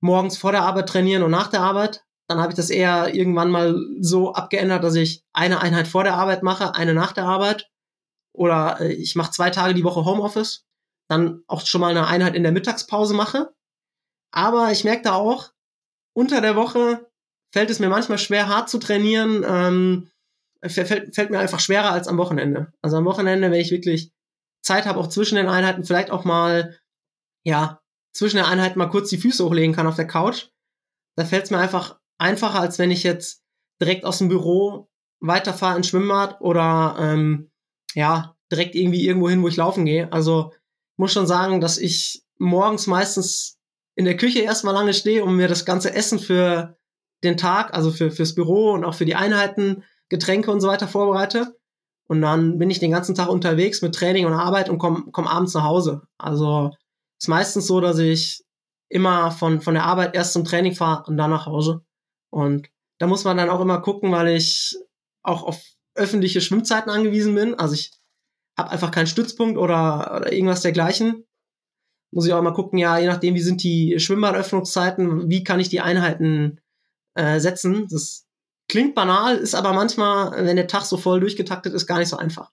[0.00, 2.04] morgens vor der Arbeit trainieren und nach der Arbeit.
[2.28, 6.14] Dann habe ich das eher irgendwann mal so abgeändert, dass ich eine Einheit vor der
[6.14, 7.70] Arbeit mache, eine nach der Arbeit.
[8.34, 10.66] Oder äh, ich mache zwei Tage die Woche Homeoffice.
[11.08, 13.54] Dann auch schon mal eine Einheit in der Mittagspause mache.
[14.30, 15.52] Aber ich merke da auch,
[16.14, 17.08] unter der Woche
[17.50, 19.42] fällt es mir manchmal schwer, hart zu trainieren.
[19.48, 20.10] Ähm,
[20.62, 22.72] fällt, fällt mir einfach schwerer als am Wochenende.
[22.82, 24.12] Also am Wochenende, wenn ich wirklich
[24.62, 26.78] Zeit habe, auch zwischen den Einheiten, vielleicht auch mal,
[27.42, 27.80] ja,
[28.12, 30.48] zwischen den Einheiten mal kurz die Füße hochlegen kann auf der Couch,
[31.16, 33.42] da fällt es mir einfach einfacher, als wenn ich jetzt
[33.80, 34.88] direkt aus dem Büro
[35.20, 37.50] weiterfahre ins Schwimmbad oder ähm,
[37.94, 40.12] ja, direkt irgendwie irgendwo hin, wo ich laufen gehe.
[40.12, 40.52] Also
[40.96, 43.58] muss schon sagen, dass ich morgens meistens
[43.94, 46.76] in der Küche erstmal lange stehe, um mir das ganze Essen für
[47.24, 50.88] den Tag, also für, fürs Büro und auch für die Einheiten, Getränke und so weiter
[50.88, 51.56] vorbereite.
[52.06, 55.26] Und dann bin ich den ganzen Tag unterwegs mit Training und Arbeit und komme komm
[55.26, 56.02] abends nach Hause.
[56.16, 56.70] Also
[57.20, 58.44] ist meistens so, dass ich
[58.88, 61.82] immer von, von der Arbeit erst zum Training fahre und dann nach Hause.
[62.30, 62.68] Und
[62.98, 64.76] da muss man dann auch immer gucken, weil ich
[65.22, 65.62] auch auf
[65.94, 67.54] öffentliche Schwimmzeiten angewiesen bin.
[67.54, 67.92] Also ich
[68.56, 71.24] habe einfach keinen Stützpunkt oder, oder irgendwas dergleichen.
[72.12, 75.68] Muss ich auch immer gucken, ja, je nachdem, wie sind die Schwimmbadöffnungszeiten, wie kann ich
[75.68, 76.60] die Einheiten
[77.14, 77.86] äh, setzen.
[77.90, 78.26] Das
[78.68, 82.16] klingt banal, ist aber manchmal, wenn der Tag so voll durchgetaktet ist, gar nicht so
[82.16, 82.50] einfach.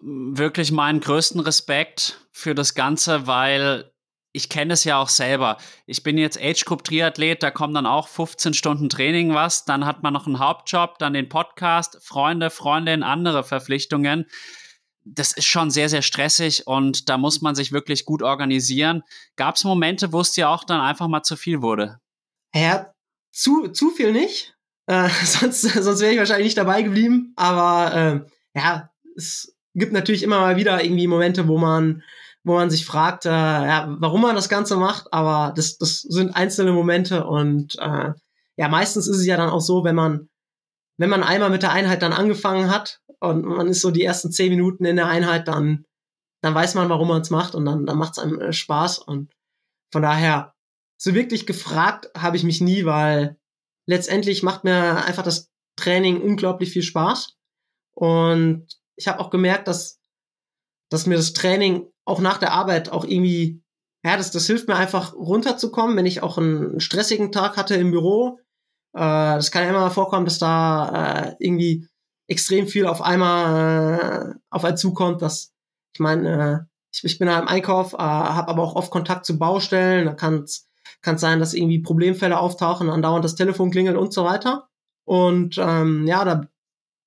[0.00, 3.89] Wirklich meinen größten Respekt für das Ganze, weil
[4.32, 5.56] ich kenne es ja auch selber.
[5.86, 9.84] Ich bin jetzt Age Group Triathlet, da kommen dann auch 15 Stunden Training was, dann
[9.86, 14.26] hat man noch einen Hauptjob, dann den Podcast, Freunde, Freundinnen, andere Verpflichtungen.
[15.04, 19.02] Das ist schon sehr, sehr stressig und da muss man sich wirklich gut organisieren.
[19.36, 21.98] Gab es Momente, wo es dir auch dann einfach mal zu viel wurde?
[22.54, 22.92] Ja,
[23.32, 24.56] zu, zu viel nicht.
[24.86, 27.32] Äh, sonst sonst wäre ich wahrscheinlich nicht dabei geblieben.
[27.36, 27.94] Aber
[28.54, 32.02] äh, ja, es gibt natürlich immer mal wieder irgendwie Momente, wo man
[32.44, 36.34] wo man sich fragt, äh, ja, warum man das Ganze macht, aber das, das sind
[36.34, 38.12] einzelne Momente und äh,
[38.56, 40.28] ja, meistens ist es ja dann auch so, wenn man,
[40.98, 44.32] wenn man einmal mit der Einheit dann angefangen hat und man ist so die ersten
[44.32, 45.84] zehn Minuten in der Einheit, dann,
[46.42, 48.98] dann weiß man, warum man es macht und dann, dann macht es einem äh, Spaß
[48.98, 49.30] und
[49.92, 50.54] von daher,
[51.02, 53.38] so wirklich gefragt habe ich mich nie, weil
[53.86, 57.36] letztendlich macht mir einfach das Training unglaublich viel Spaß
[57.94, 58.66] und
[58.96, 59.98] ich habe auch gemerkt, dass,
[60.90, 63.62] dass mir das Training auch nach der Arbeit auch irgendwie,
[64.04, 67.90] ja, das, das hilft mir einfach runterzukommen, wenn ich auch einen stressigen Tag hatte im
[67.90, 68.38] Büro.
[68.94, 71.86] Äh, das kann ja immer vorkommen, dass da äh, irgendwie
[72.26, 75.52] extrem viel auf einmal äh, auf einen zukommt, dass
[75.94, 76.58] ich meine, äh,
[76.92, 80.14] ich, ich bin da im Einkauf, äh, habe aber auch oft Kontakt zu Baustellen, da
[80.14, 80.66] kann es
[81.16, 84.68] sein, dass irgendwie Problemfälle auftauchen, andauernd das Telefon klingelt und so weiter.
[85.04, 86.42] Und ähm, ja, da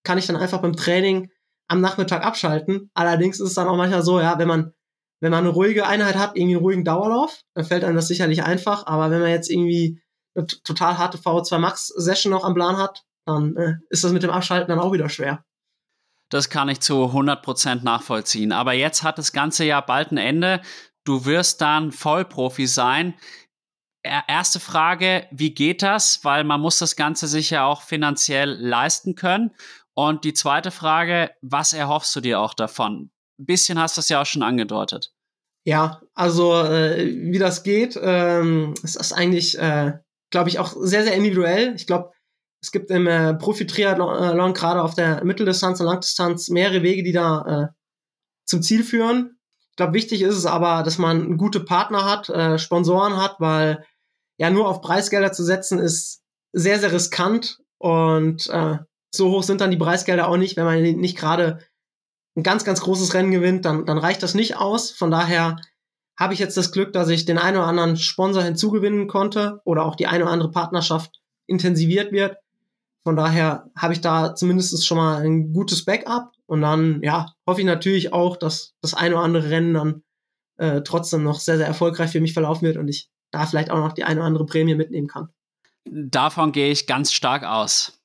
[0.03, 1.31] kann ich dann einfach beim Training
[1.67, 2.91] am Nachmittag abschalten.
[2.93, 4.73] Allerdings ist es dann auch manchmal so, ja, wenn man
[5.23, 8.43] wenn man eine ruhige Einheit hat, irgendwie einen ruhigen Dauerlauf, dann fällt einem das sicherlich
[8.43, 8.85] einfach.
[8.87, 10.01] Aber wenn man jetzt irgendwie
[10.35, 14.21] eine total harte VO2 Max Session noch am Plan hat, dann äh, ist das mit
[14.23, 15.45] dem Abschalten dann auch wieder schwer.
[16.29, 18.51] Das kann ich zu 100% nachvollziehen.
[18.51, 20.61] Aber jetzt hat das ganze Jahr bald ein Ende.
[21.05, 23.13] Du wirst dann Vollprofi sein.
[24.03, 26.25] Erste Frage, wie geht das?
[26.25, 29.51] Weil man muss das Ganze sich ja auch finanziell leisten können.
[29.93, 33.09] Und die zweite Frage, was erhoffst du dir auch davon?
[33.39, 35.12] Ein bisschen hast du es ja auch schon angedeutet.
[35.65, 39.93] Ja, also äh, wie das geht, ähm, ist das eigentlich, äh,
[40.29, 41.73] glaube ich, auch sehr, sehr individuell.
[41.75, 42.11] Ich glaube,
[42.61, 47.11] es gibt im äh, Profi-Triathlon äh, gerade auf der Mitteldistanz und Langdistanz mehrere Wege, die
[47.11, 47.73] da äh,
[48.45, 49.37] zum Ziel führen.
[49.71, 53.85] Ich glaube, wichtig ist es aber, dass man gute Partner hat, äh, Sponsoren hat, weil
[54.37, 58.77] ja nur auf Preisgelder zu setzen ist sehr, sehr riskant und äh,
[59.13, 61.59] so hoch sind dann die Preisgelder auch nicht, wenn man nicht gerade
[62.35, 64.91] ein ganz, ganz großes Rennen gewinnt, dann, dann reicht das nicht aus.
[64.91, 65.57] Von daher
[66.17, 69.85] habe ich jetzt das Glück, dass ich den einen oder anderen Sponsor hinzugewinnen konnte oder
[69.85, 72.37] auch die eine oder andere Partnerschaft intensiviert wird.
[73.03, 77.61] Von daher habe ich da zumindest schon mal ein gutes Backup und dann, ja, hoffe
[77.61, 80.03] ich natürlich auch, dass das eine oder andere Rennen dann
[80.57, 83.79] äh, trotzdem noch sehr, sehr erfolgreich für mich verlaufen wird und ich da vielleicht auch
[83.79, 85.29] noch die eine oder andere Prämie mitnehmen kann.
[85.85, 87.99] Davon gehe ich ganz stark aus.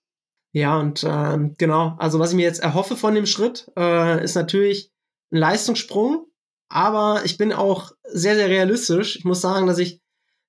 [0.59, 4.34] Ja, und ähm, genau, also was ich mir jetzt erhoffe von dem Schritt, äh, ist
[4.34, 4.90] natürlich
[5.30, 6.26] ein Leistungssprung,
[6.68, 9.14] aber ich bin auch sehr, sehr realistisch.
[9.14, 10.00] Ich muss sagen, dass ich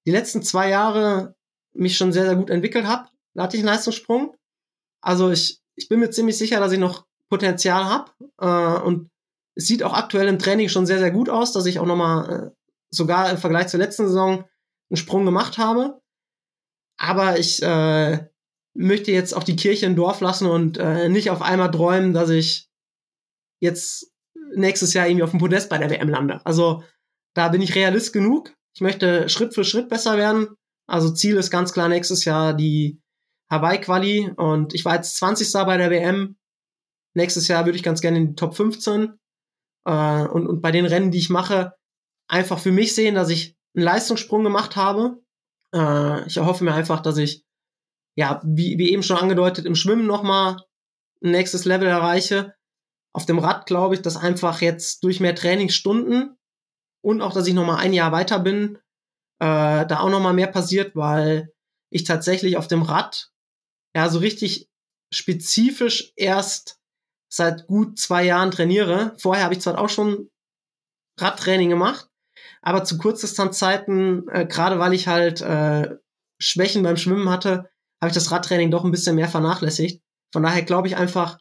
[0.08, 1.36] die letzten zwei Jahre
[1.74, 3.08] mich schon sehr, sehr gut entwickelt habe.
[3.36, 4.36] Da hatte ich einen Leistungssprung.
[5.00, 8.12] Also ich, ich bin mir ziemlich sicher, dass ich noch Potenzial habe.
[8.40, 9.12] Äh, und
[9.54, 12.30] es sieht auch aktuell im Training schon sehr, sehr gut aus, dass ich auch nochmal
[12.32, 12.50] äh,
[12.90, 14.46] sogar im Vergleich zur letzten Saison
[14.90, 16.02] einen Sprung gemacht habe.
[16.98, 18.28] Aber ich äh,
[18.80, 22.30] möchte jetzt auch die Kirche im Dorf lassen und äh, nicht auf einmal träumen, dass
[22.30, 22.70] ich
[23.62, 24.14] jetzt
[24.56, 26.40] nächstes Jahr irgendwie auf dem Podest bei der WM lande.
[26.46, 26.84] Also
[27.36, 28.54] da bin ich realist genug.
[28.74, 30.48] Ich möchte Schritt für Schritt besser werden.
[30.88, 33.02] Also Ziel ist ganz klar nächstes Jahr die
[33.52, 35.52] Hawaii-Quali und ich war jetzt 20.
[35.66, 36.38] bei der WM.
[37.16, 39.14] Nächstes Jahr würde ich ganz gerne in die Top 15.
[39.86, 41.74] Äh, und, und bei den Rennen, die ich mache,
[42.30, 45.22] einfach für mich sehen, dass ich einen Leistungssprung gemacht habe.
[45.76, 47.44] Äh, ich erhoffe mir einfach, dass ich,
[48.20, 50.58] ja, wie, wie eben schon angedeutet, im Schwimmen nochmal
[51.24, 52.54] ein nächstes Level erreiche.
[53.16, 56.36] Auf dem Rad glaube ich, dass einfach jetzt durch mehr Trainingsstunden
[57.02, 58.76] und auch, dass ich nochmal ein Jahr weiter bin,
[59.40, 61.54] äh, da auch nochmal mehr passiert, weil
[61.94, 63.32] ich tatsächlich auf dem Rad
[63.96, 64.70] ja so richtig
[65.14, 66.78] spezifisch erst
[67.32, 69.16] seit gut zwei Jahren trainiere.
[69.18, 70.30] Vorher habe ich zwar auch schon
[71.18, 72.10] Radtraining gemacht,
[72.62, 75.96] aber zu Kurzdistanzzeiten, äh, gerade weil ich halt äh,
[76.38, 77.70] Schwächen beim Schwimmen hatte,
[78.02, 80.02] habe ich das Radtraining doch ein bisschen mehr vernachlässigt.
[80.32, 81.38] Von daher glaube ich einfach,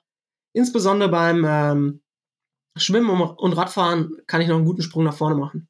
[0.52, 2.02] insbesondere beim ähm,
[2.76, 5.68] Schwimmen und Radfahren kann ich noch einen guten Sprung nach vorne machen.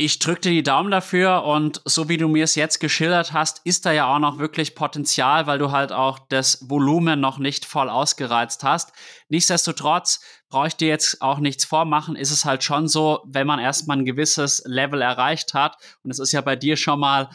[0.00, 3.62] Ich drücke dir die Daumen dafür und so wie du mir es jetzt geschildert hast,
[3.64, 7.64] ist da ja auch noch wirklich Potenzial, weil du halt auch das Volumen noch nicht
[7.64, 8.92] voll ausgereizt hast.
[9.28, 10.20] Nichtsdestotrotz
[10.50, 13.96] brauche ich dir jetzt auch nichts vormachen, ist es halt schon so, wenn man erstmal
[13.96, 17.30] ein gewisses Level erreicht hat und es ist ja bei dir schon mal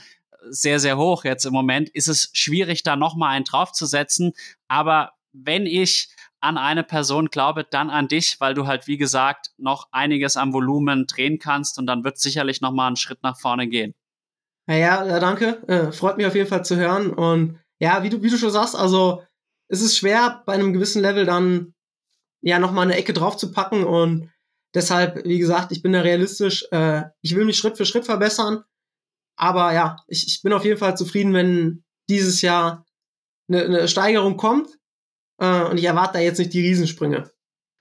[0.50, 4.34] sehr, sehr hoch jetzt im Moment, ist es schwierig, da nochmal einen draufzusetzen.
[4.68, 9.52] Aber wenn ich an eine Person glaube, dann an dich, weil du halt, wie gesagt,
[9.58, 13.40] noch einiges am Volumen drehen kannst und dann wird sicherlich noch mal einen Schritt nach
[13.40, 13.96] vorne gehen.
[14.68, 15.64] Ja, ja, danke.
[15.68, 17.12] Äh, freut mich auf jeden Fall zu hören.
[17.12, 19.24] Und ja, wie du, wie du schon sagst, also
[19.68, 21.74] es ist schwer, bei einem gewissen Level dann
[22.42, 24.30] ja noch mal eine Ecke drauf zu packen und
[24.74, 26.66] deshalb, wie gesagt, ich bin da realistisch.
[26.72, 28.64] Äh, ich will mich Schritt für Schritt verbessern.
[29.36, 32.86] Aber ja, ich, ich bin auf jeden Fall zufrieden, wenn dieses Jahr
[33.48, 34.70] eine, eine Steigerung kommt
[35.40, 37.32] äh, und ich erwarte da jetzt nicht die Riesensprünge.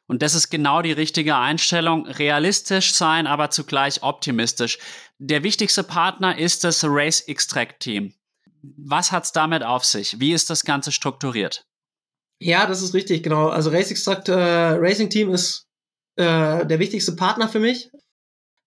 [0.07, 2.07] Und das ist genau die richtige Einstellung.
[2.07, 4.78] Realistisch sein, aber zugleich optimistisch.
[5.18, 8.12] Der wichtigste Partner ist das Race Extract Team.
[8.62, 10.20] Was hat es damit auf sich?
[10.20, 11.66] Wie ist das Ganze strukturiert?
[12.40, 13.48] Ja, das ist richtig, genau.
[13.48, 15.68] Also Race Extract äh, Racing Team ist
[16.16, 17.90] äh, der wichtigste Partner für mich.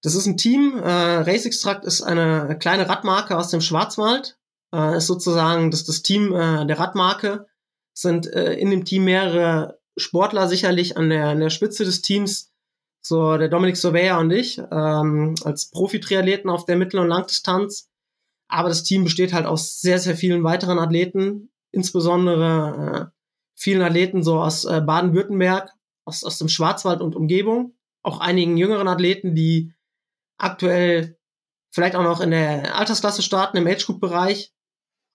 [0.05, 0.77] Das ist ein Team.
[0.77, 4.37] Äh, Race Extract ist eine kleine Radmarke aus dem Schwarzwald.
[4.71, 7.47] Äh, ist sozusagen das, das Team äh, der Radmarke
[7.97, 12.51] sind äh, in dem Team mehrere Sportler sicherlich an der, an der Spitze des Teams.
[13.01, 17.89] So der Dominik Surveyor und ich ähm, als Profi-Triathleten auf der Mittel- und Langdistanz.
[18.47, 23.19] Aber das Team besteht halt aus sehr, sehr vielen weiteren Athleten, insbesondere äh,
[23.55, 25.71] vielen Athleten so aus äh, Baden-Württemberg,
[26.05, 27.73] aus, aus dem Schwarzwald und Umgebung.
[28.03, 29.71] Auch einigen jüngeren Athleten, die
[30.37, 31.17] aktuell
[31.71, 34.55] vielleicht auch noch in der Altersklasse starten, im Age-Group-Bereich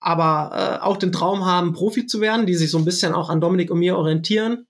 [0.00, 3.28] aber äh, auch den Traum haben, Profi zu werden, die sich so ein bisschen auch
[3.28, 4.66] an Dominik und mir orientieren.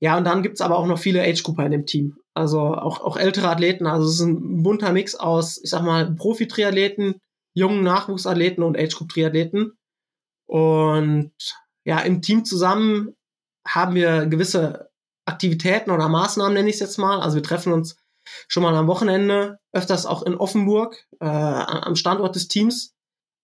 [0.00, 2.16] Ja, und dann gibt's aber auch noch viele Age-Grupper in dem Team.
[2.34, 3.86] Also auch, auch ältere Athleten.
[3.86, 7.16] Also es ist ein bunter Mix aus, ich sag mal, Profi-Triathleten,
[7.54, 9.72] jungen Nachwuchsathleten und Age-Group-Triathleten.
[10.46, 11.32] Und
[11.84, 13.14] ja, im Team zusammen
[13.66, 14.90] haben wir gewisse
[15.24, 17.20] Aktivitäten oder Maßnahmen, nenne ich es jetzt mal.
[17.20, 17.96] Also wir treffen uns
[18.48, 22.94] schon mal am Wochenende, öfters auch in Offenburg, äh, am Standort des Teams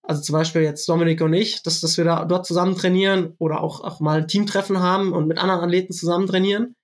[0.08, 3.60] also zum Beispiel jetzt Dominik und ich, dass, dass wir da dort zusammen trainieren oder
[3.60, 6.74] auch, auch mal ein Teamtreffen haben und mit anderen Athleten zusammen trainieren,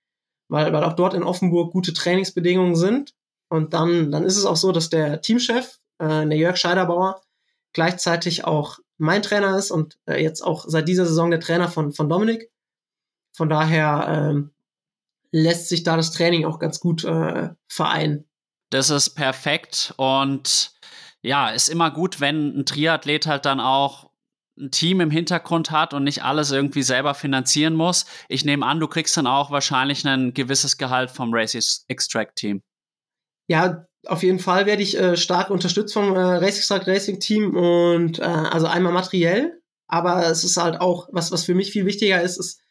[0.47, 3.15] weil, weil auch dort in Offenburg gute Trainingsbedingungen sind.
[3.49, 7.19] Und dann, dann ist es auch so, dass der Teamchef, äh, der Jörg Scheiderbauer,
[7.73, 11.93] gleichzeitig auch mein Trainer ist und äh, jetzt auch seit dieser Saison der Trainer von,
[11.93, 12.51] von Dominik.
[13.35, 14.51] Von daher ähm,
[15.35, 18.23] lässt sich da das Training auch ganz gut äh, vereinen.
[18.69, 20.71] Das ist perfekt und
[21.21, 24.09] ja, ist immer gut, wenn ein Triathlet halt dann auch
[24.57, 28.05] ein Team im Hintergrund hat und nicht alles irgendwie selber finanzieren muss.
[28.29, 32.63] Ich nehme an, du kriegst dann auch wahrscheinlich ein gewisses Gehalt vom Race Extract Team.
[33.47, 37.57] Ja, auf jeden Fall werde ich äh, stark unterstützt vom äh, Race Extract Racing Team
[37.57, 41.85] und äh, also einmal materiell, aber es ist halt auch, was, was für mich viel
[41.85, 42.61] wichtiger ist, ist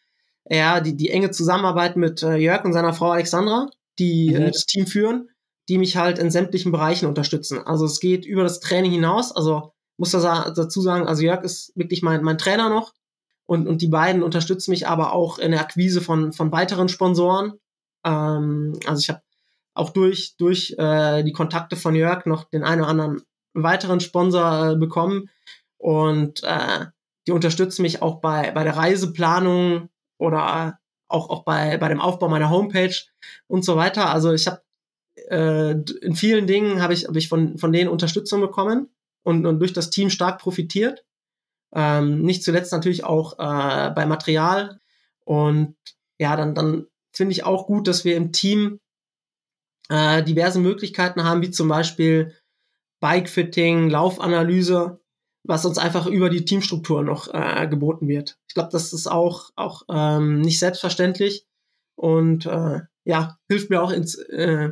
[0.49, 3.69] ja die, die enge Zusammenarbeit mit äh, Jörg und seiner Frau Alexandra,
[3.99, 4.43] die mhm.
[4.43, 5.29] äh, das Team führen
[5.69, 7.59] die mich halt in sämtlichen Bereichen unterstützen.
[7.65, 9.33] Also es geht über das Training hinaus.
[9.33, 12.93] Also muss da dazu sagen, also Jörg ist wirklich mein, mein Trainer noch.
[13.47, 17.55] Und, und die beiden unterstützen mich aber auch in der Akquise von, von weiteren Sponsoren.
[18.05, 19.23] Ähm, also ich habe
[19.75, 23.23] auch durch, durch äh, die Kontakte von Jörg noch den einen oder anderen
[23.55, 25.31] weiteren Sponsor äh, bekommen.
[25.79, 26.87] Und äh,
[27.27, 29.89] die unterstützen mich auch bei, bei der Reiseplanung
[30.25, 32.95] oder auch, auch bei, bei dem Aufbau meiner Homepage
[33.47, 34.11] und so weiter.
[34.11, 34.63] Also ich habe
[35.29, 35.73] äh,
[36.03, 38.89] in vielen Dingen habe ich, hab ich von, von denen Unterstützung bekommen
[39.23, 41.05] und, und durch das Team stark profitiert.
[41.75, 44.81] Ähm, nicht zuletzt natürlich auch äh, bei Material.
[45.25, 45.77] Und
[46.19, 48.81] ja, dann, dann finde ich auch gut, dass wir im Team
[49.89, 52.35] äh, diverse Möglichkeiten haben, wie zum Beispiel
[53.01, 55.01] Bikefitting, Laufanalyse,
[55.45, 58.39] was uns einfach über die Teamstruktur noch äh, geboten wird.
[58.49, 61.47] Ich glaube, das ist auch, auch ähm, nicht selbstverständlich
[61.97, 64.71] und äh, ja, hilft mir auch ins, äh,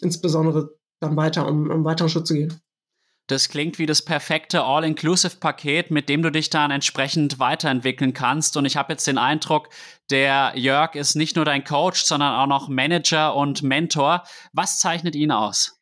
[0.00, 2.60] insbesondere dann weiter, um, um weiteren Schritt zu gehen.
[3.28, 8.56] Das klingt wie das perfekte All-Inclusive-Paket, mit dem du dich dann entsprechend weiterentwickeln kannst.
[8.56, 9.68] Und ich habe jetzt den Eindruck,
[10.10, 14.24] der Jörg ist nicht nur dein Coach, sondern auch noch Manager und Mentor.
[14.52, 15.80] Was zeichnet ihn aus?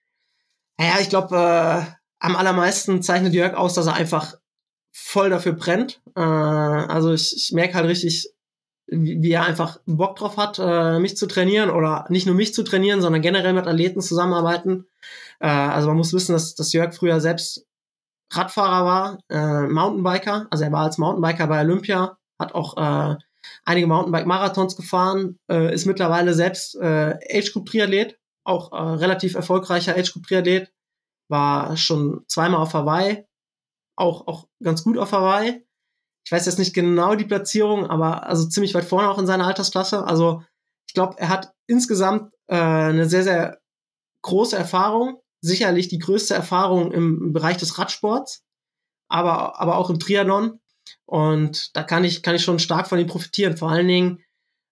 [0.78, 4.36] Ja, ich glaube, äh, am allermeisten zeichnet Jörg aus, dass er einfach
[4.92, 6.00] voll dafür brennt.
[6.14, 8.30] Äh, also ich, ich merke halt richtig,
[8.86, 12.54] wie, wie er einfach Bock drauf hat, äh, mich zu trainieren oder nicht nur mich
[12.54, 14.86] zu trainieren, sondern generell mit Athleten zusammenarbeiten.
[15.40, 17.66] Äh, also man muss wissen, dass, dass Jörg früher selbst
[18.32, 20.46] Radfahrer war, äh, Mountainbiker.
[20.50, 23.16] Also er war als Mountainbiker bei Olympia, hat auch äh,
[23.64, 30.70] einige Mountainbike-Marathons gefahren, äh, ist mittlerweile selbst äh, Age-Group-Triathlet, auch äh, relativ erfolgreicher Age-Group-Triathlet,
[31.30, 33.24] war schon zweimal auf Hawaii,
[33.96, 35.64] auch, auch ganz gut auf Hawaii.
[36.24, 39.46] Ich weiß jetzt nicht genau die Platzierung, aber also ziemlich weit vorne auch in seiner
[39.46, 40.04] Altersklasse.
[40.04, 40.42] Also
[40.86, 43.60] ich glaube, er hat insgesamt äh, eine sehr, sehr
[44.22, 48.42] große Erfahrung, sicherlich die größte Erfahrung im Bereich des Radsports,
[49.08, 50.60] aber, aber auch im Triathlon.
[51.06, 53.56] Und da kann ich, kann ich schon stark von ihm profitieren.
[53.56, 54.22] Vor allen Dingen,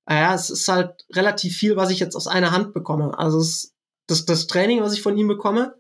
[0.08, 3.16] äh, ja, es ist halt relativ viel, was ich jetzt aus einer Hand bekomme.
[3.18, 3.74] Also es,
[4.08, 5.78] das, das Training, was ich von ihm bekomme,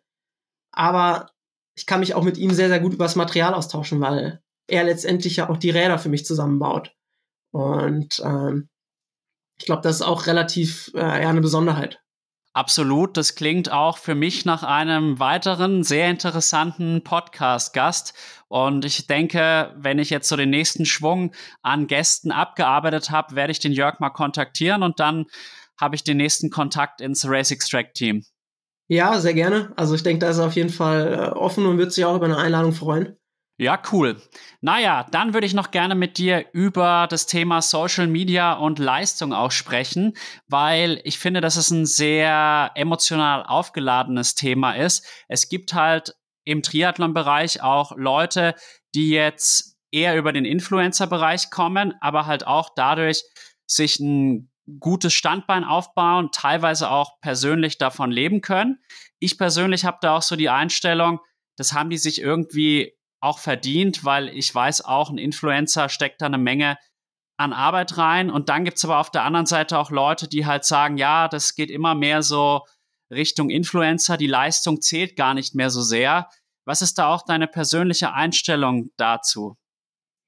[0.72, 1.30] aber
[1.76, 4.84] ich kann mich auch mit ihm sehr, sehr gut über das Material austauschen, weil er
[4.84, 6.92] letztendlich ja auch die Räder für mich zusammenbaut.
[7.52, 8.68] Und ähm,
[9.58, 12.00] ich glaube, das ist auch relativ äh, ja, eine Besonderheit.
[12.52, 18.14] Absolut, das klingt auch für mich nach einem weiteren sehr interessanten Podcast-Gast.
[18.48, 23.52] Und ich denke, wenn ich jetzt so den nächsten Schwung an Gästen abgearbeitet habe, werde
[23.52, 25.26] ich den Jörg mal kontaktieren und dann
[25.80, 28.24] habe ich den nächsten Kontakt ins Race Extract Team.
[28.88, 29.72] Ja, sehr gerne.
[29.76, 32.16] Also ich denke, da ist er auf jeden Fall äh, offen und wird sich auch
[32.16, 33.16] über eine Einladung freuen.
[33.60, 34.22] Ja, cool.
[34.60, 39.32] Naja, dann würde ich noch gerne mit dir über das Thema Social Media und Leistung
[39.32, 40.14] auch sprechen,
[40.46, 45.04] weil ich finde, dass es ein sehr emotional aufgeladenes Thema ist.
[45.26, 46.14] Es gibt halt
[46.44, 48.54] im Triathlon-Bereich auch Leute,
[48.94, 53.24] die jetzt eher über den Influencer-Bereich kommen, aber halt auch dadurch
[53.66, 54.50] sich ein
[54.80, 58.78] gutes Standbein aufbauen, teilweise auch persönlich davon leben können.
[59.18, 61.20] Ich persönlich habe da auch so die Einstellung,
[61.56, 66.26] das haben die sich irgendwie auch verdient, weil ich weiß auch, ein Influencer steckt da
[66.26, 66.78] eine Menge
[67.36, 68.30] an Arbeit rein.
[68.30, 71.54] Und dann gibt's aber auf der anderen Seite auch Leute, die halt sagen, ja, das
[71.54, 72.64] geht immer mehr so
[73.10, 76.28] Richtung Influencer, die Leistung zählt gar nicht mehr so sehr.
[76.64, 79.56] Was ist da auch deine persönliche Einstellung dazu?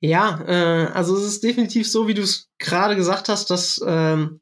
[0.01, 4.41] Ja, äh, also es ist definitiv so, wie du es gerade gesagt hast, dass ähm,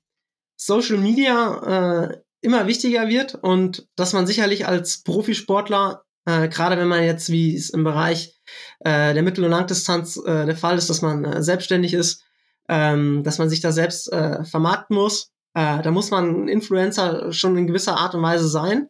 [0.57, 6.89] Social Media äh, immer wichtiger wird und dass man sicherlich als Profisportler, äh, gerade wenn
[6.89, 8.39] man jetzt, wie es im Bereich
[8.81, 12.25] äh, der Mittel- und Langdistanz äh, der Fall ist, dass man äh, selbstständig ist,
[12.69, 17.57] ähm, dass man sich da selbst äh, vermarkten muss, äh, da muss man Influencer schon
[17.57, 18.89] in gewisser Art und Weise sein.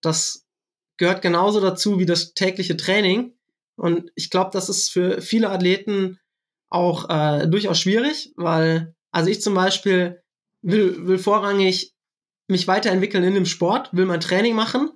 [0.00, 0.46] Das
[0.96, 3.37] gehört genauso dazu wie das tägliche Training.
[3.78, 6.18] Und ich glaube, das ist für viele Athleten
[6.68, 10.22] auch äh, durchaus schwierig, weil, also ich zum Beispiel
[10.62, 11.94] will, will vorrangig
[12.48, 14.90] mich weiterentwickeln in dem Sport, will mein Training machen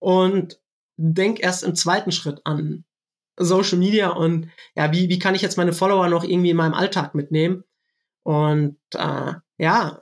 [0.00, 0.60] und
[0.96, 2.84] denk erst im zweiten Schritt an
[3.38, 6.74] Social Media und ja, wie, wie kann ich jetzt meine Follower noch irgendwie in meinem
[6.74, 7.62] Alltag mitnehmen?
[8.24, 10.00] Und äh, ja,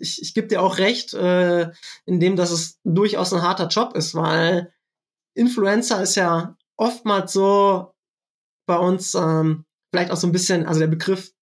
[0.00, 1.70] ich, ich gebe dir auch recht, äh,
[2.04, 4.72] in dem, dass es durchaus ein harter Job ist, weil
[5.34, 7.92] Influencer ist ja oftmals so
[8.66, 11.32] bei uns ähm, vielleicht auch so ein bisschen, also der Begriff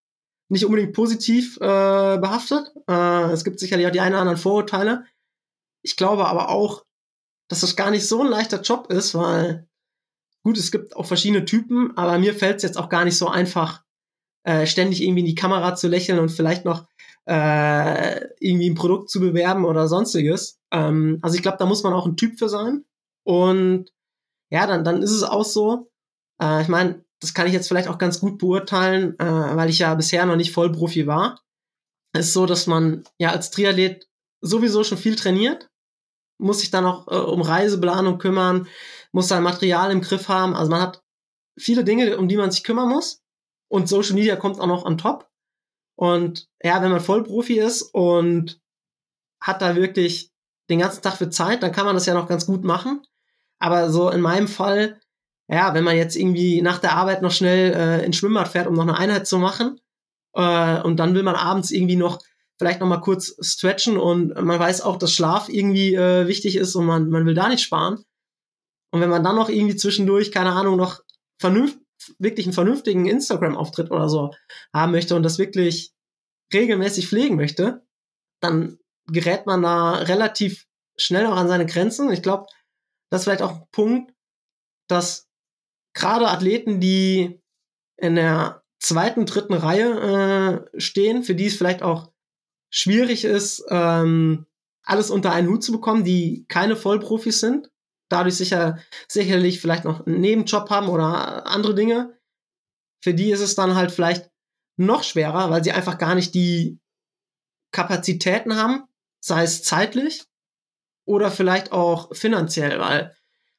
[0.51, 2.73] nicht unbedingt positiv äh, behaftet.
[2.89, 5.05] Äh, es gibt sicherlich auch die einen oder anderen Vorurteile.
[5.83, 6.85] Ich glaube aber auch,
[7.49, 9.69] dass das gar nicht so ein leichter Job ist, weil
[10.45, 13.29] gut, es gibt auch verschiedene Typen, aber mir fällt es jetzt auch gar nicht so
[13.29, 13.83] einfach,
[14.45, 16.87] äh, ständig irgendwie in die Kamera zu lächeln und vielleicht noch
[17.27, 20.61] äh, irgendwie ein Produkt zu bewerben oder sonstiges.
[20.71, 22.85] Ähm, also ich glaube, da muss man auch ein Typ für sein.
[23.27, 23.91] Und
[24.55, 25.91] ja, dann, dann ist es auch so.
[26.41, 29.25] Äh, ich meine, das kann ich jetzt vielleicht auch ganz gut beurteilen, äh,
[29.57, 31.43] weil ich ja bisher noch nicht Vollprofi war.
[32.13, 34.09] Es ist so, dass man ja als Triathlet
[34.41, 35.69] sowieso schon viel trainiert,
[36.39, 38.69] muss sich dann auch äh, um Reiseplanung kümmern,
[39.11, 40.55] muss sein Material im Griff haben.
[40.55, 41.03] Also man hat
[41.59, 43.23] viele Dinge, um die man sich kümmern muss.
[43.69, 45.29] Und Social Media kommt auch noch on top.
[45.97, 48.61] Und ja, wenn man Vollprofi ist und
[49.41, 50.31] hat da wirklich
[50.71, 53.05] den ganzen Tag für Zeit, dann kann man das ja noch ganz gut machen.
[53.59, 55.01] Aber so in meinem Fall,
[55.49, 58.75] ja, wenn man jetzt irgendwie nach der Arbeit noch schnell äh, ins Schwimmbad fährt, um
[58.75, 59.81] noch eine Einheit zu machen,
[60.35, 62.21] äh, und dann will man abends irgendwie noch
[62.59, 66.75] vielleicht noch mal kurz stretchen und man weiß auch, dass Schlaf irgendwie äh, wichtig ist
[66.77, 68.05] und man, man will da nicht sparen.
[68.93, 71.01] Und wenn man dann noch irgendwie zwischendurch, keine Ahnung, noch
[71.39, 71.79] vernünft,
[72.19, 74.33] wirklich einen vernünftigen Instagram-Auftritt oder so
[74.73, 75.93] haben möchte und das wirklich
[76.53, 77.83] regelmäßig pflegen möchte,
[78.41, 82.13] dann gerät man da relativ schnell auch an seine Grenzen.
[82.13, 82.47] Ich glaube,
[83.11, 84.13] das ist vielleicht auch ein Punkt,
[84.89, 85.29] dass
[85.95, 87.41] gerade Athleten, die
[87.97, 92.13] in der zweiten, dritten Reihe äh, stehen, für die es vielleicht auch
[92.71, 94.47] schwierig ist, ähm,
[94.83, 97.71] alles unter einen Hut zu bekommen, die keine Vollprofis sind,
[98.11, 98.79] dadurch sicher,
[99.09, 102.19] sicherlich vielleicht noch einen Nebenjob haben oder andere Dinge.
[103.03, 104.31] Für die ist es dann halt vielleicht
[104.77, 106.79] noch schwerer, weil sie einfach gar nicht die
[107.73, 108.85] Kapazitäten haben,
[109.21, 110.25] sei es zeitlich
[111.05, 113.15] oder vielleicht auch finanziell, weil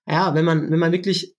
[0.07, 1.35] ja, wenn man wenn man wirklich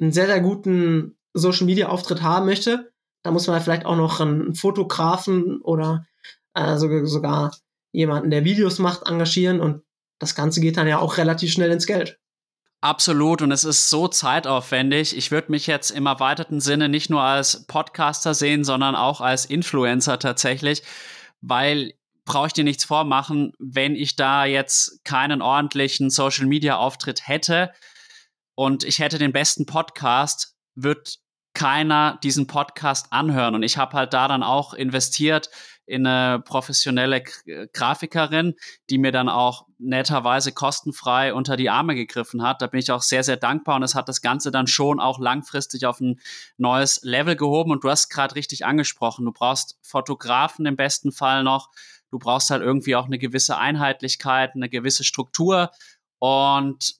[0.00, 2.92] einen sehr sehr guten Social Media Auftritt haben möchte,
[3.22, 6.06] dann muss man vielleicht auch noch einen Fotografen oder
[6.54, 7.56] äh, sogar, sogar
[7.92, 9.82] jemanden, der Videos macht, engagieren und
[10.18, 12.18] das Ganze geht dann ja auch relativ schnell ins Geld.
[12.80, 15.16] Absolut und es ist so zeitaufwendig.
[15.16, 19.44] Ich würde mich jetzt im erweiterten Sinne nicht nur als Podcaster sehen, sondern auch als
[19.44, 20.82] Influencer tatsächlich,
[21.40, 21.94] weil
[22.24, 27.72] brauche ich dir nichts vormachen, wenn ich da jetzt keinen ordentlichen Social Media Auftritt hätte
[28.54, 31.18] und ich hätte den besten Podcast, wird
[31.54, 35.50] keiner diesen Podcast anhören und ich habe halt da dann auch investiert
[35.84, 37.24] in eine professionelle
[37.72, 38.54] Grafikerin,
[38.88, 42.62] die mir dann auch netterweise kostenfrei unter die Arme gegriffen hat.
[42.62, 45.18] Da bin ich auch sehr, sehr dankbar und es hat das Ganze dann schon auch
[45.18, 46.20] langfristig auf ein
[46.56, 47.72] neues Level gehoben.
[47.72, 51.68] Und du hast gerade richtig angesprochen, du brauchst Fotografen im besten Fall noch.
[52.12, 55.70] Du brauchst halt irgendwie auch eine gewisse Einheitlichkeit, eine gewisse Struktur.
[56.18, 56.94] Und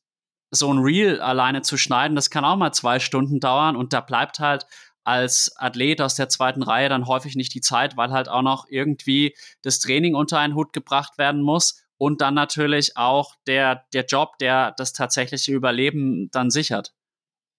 [0.51, 4.01] so ein Reel alleine zu schneiden, das kann auch mal zwei Stunden dauern und da
[4.01, 4.67] bleibt halt
[5.05, 8.67] als Athlet aus der zweiten Reihe dann häufig nicht die Zeit, weil halt auch noch
[8.69, 14.05] irgendwie das Training unter einen Hut gebracht werden muss und dann natürlich auch der, der
[14.05, 16.95] Job, der das tatsächliche Überleben dann sichert.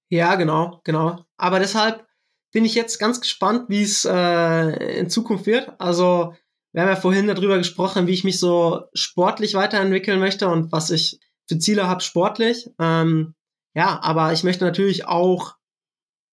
[0.10, 1.26] Ja, genau, genau.
[1.38, 2.06] Aber deshalb
[2.51, 5.72] bin ich jetzt ganz gespannt, wie es äh, in Zukunft wird.
[5.80, 6.36] Also
[6.74, 10.90] wir haben ja vorhin darüber gesprochen, wie ich mich so sportlich weiterentwickeln möchte und was
[10.90, 12.70] ich für Ziele habe sportlich.
[12.80, 13.36] Ähm,
[13.76, 15.56] ja, aber ich möchte natürlich auch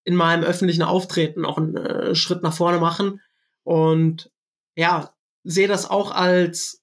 [0.04, 3.20] in meinem öffentlichen Auftreten auch einen äh, Schritt nach vorne machen
[3.64, 4.32] und
[4.76, 5.14] ja,
[5.44, 6.82] sehe das auch als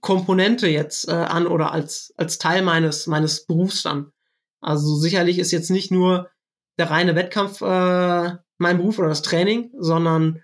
[0.00, 4.12] Komponente jetzt äh, an oder als, als Teil meines, meines Berufs dann.
[4.60, 6.30] Also sicherlich ist jetzt nicht nur
[6.78, 10.43] der reine Wettkampf äh, mein Beruf oder das Training, sondern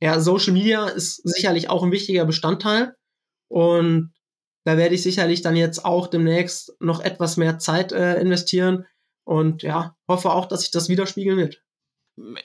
[0.00, 2.94] ja, Social Media ist sicherlich auch ein wichtiger Bestandteil
[3.48, 4.12] und
[4.64, 8.86] da werde ich sicherlich dann jetzt auch demnächst noch etwas mehr Zeit äh, investieren,
[9.28, 11.62] und ja, hoffe auch, dass sich das widerspiegeln wird.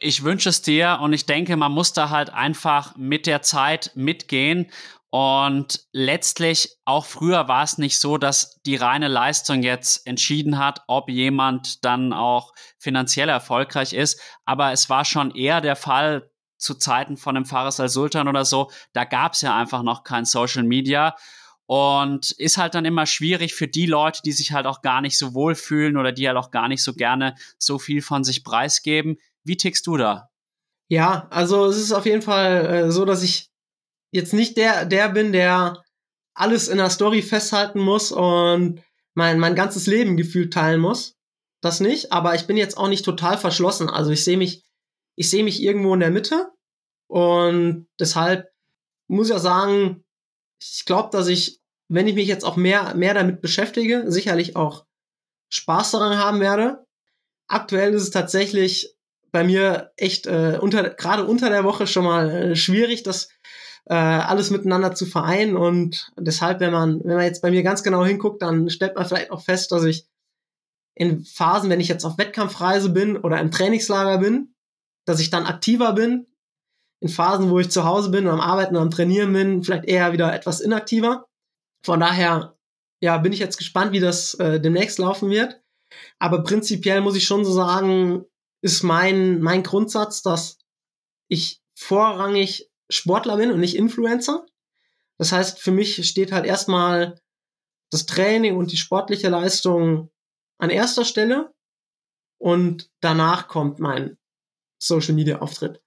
[0.02, 3.92] Ich wünsche es dir und ich denke, man muss da halt einfach mit der Zeit
[3.96, 4.70] mitgehen.
[5.10, 10.82] Und letztlich, auch früher war es nicht so, dass die reine Leistung jetzt entschieden hat,
[10.88, 14.20] ob jemand dann auch finanziell erfolgreich ist.
[14.44, 16.33] Aber es war schon eher der Fall
[16.64, 18.72] zu Zeiten von dem Fares al-Sultan oder so.
[18.94, 21.16] Da gab es ja einfach noch kein Social Media.
[21.66, 25.18] Und ist halt dann immer schwierig für die Leute, die sich halt auch gar nicht
[25.18, 28.44] so wohl fühlen oder die halt auch gar nicht so gerne so viel von sich
[28.44, 29.18] preisgeben.
[29.46, 30.30] Wie tickst du da?
[30.90, 33.50] Ja, also es ist auf jeden Fall äh, so, dass ich
[34.12, 35.82] jetzt nicht der, der bin, der
[36.36, 38.82] alles in der Story festhalten muss und
[39.16, 41.16] mein, mein ganzes Leben gefühlt teilen muss.
[41.62, 43.90] Das nicht, aber ich bin jetzt auch nicht total verschlossen.
[43.90, 44.64] Also ich sehe mich,
[45.16, 46.52] ich sehe mich irgendwo in der Mitte
[47.14, 48.52] und deshalb
[49.08, 50.04] muss ich auch sagen,
[50.60, 54.88] ich glaube, dass ich, wenn ich mich jetzt auch mehr, mehr damit beschäftige, sicherlich auch
[55.50, 56.88] Spaß daran haben werde.
[57.48, 58.96] Aktuell ist es tatsächlich
[59.32, 63.30] bei mir echt äh, unter, gerade unter der Woche schon mal äh, schwierig, das
[63.86, 65.56] äh, alles miteinander zu vereinen.
[65.56, 69.06] Und deshalb, wenn man, wenn man jetzt bei mir ganz genau hinguckt, dann stellt man
[69.06, 70.08] vielleicht auch fest, dass ich
[70.96, 74.56] in Phasen, wenn ich jetzt auf Wettkampfreise bin oder im Trainingslager bin,
[75.06, 76.26] dass ich dann aktiver bin,
[77.04, 80.34] in Phasen, wo ich zu Hause bin am Arbeiten am Trainieren bin, vielleicht eher wieder
[80.34, 81.28] etwas inaktiver.
[81.86, 82.58] Von daher,
[83.02, 85.60] ja, bin ich jetzt gespannt, wie das äh, demnächst laufen wird.
[86.18, 88.24] Aber prinzipiell muss ich schon so sagen,
[88.62, 90.60] ist mein, mein Grundsatz, dass
[91.28, 94.46] ich vorrangig Sportler bin und nicht Influencer.
[95.18, 97.20] Das heißt, für mich steht halt erstmal
[97.92, 100.10] das Training und die sportliche Leistung
[100.58, 101.54] an erster Stelle
[102.40, 104.18] und danach kommt mein
[104.82, 105.83] Social Media Auftritt.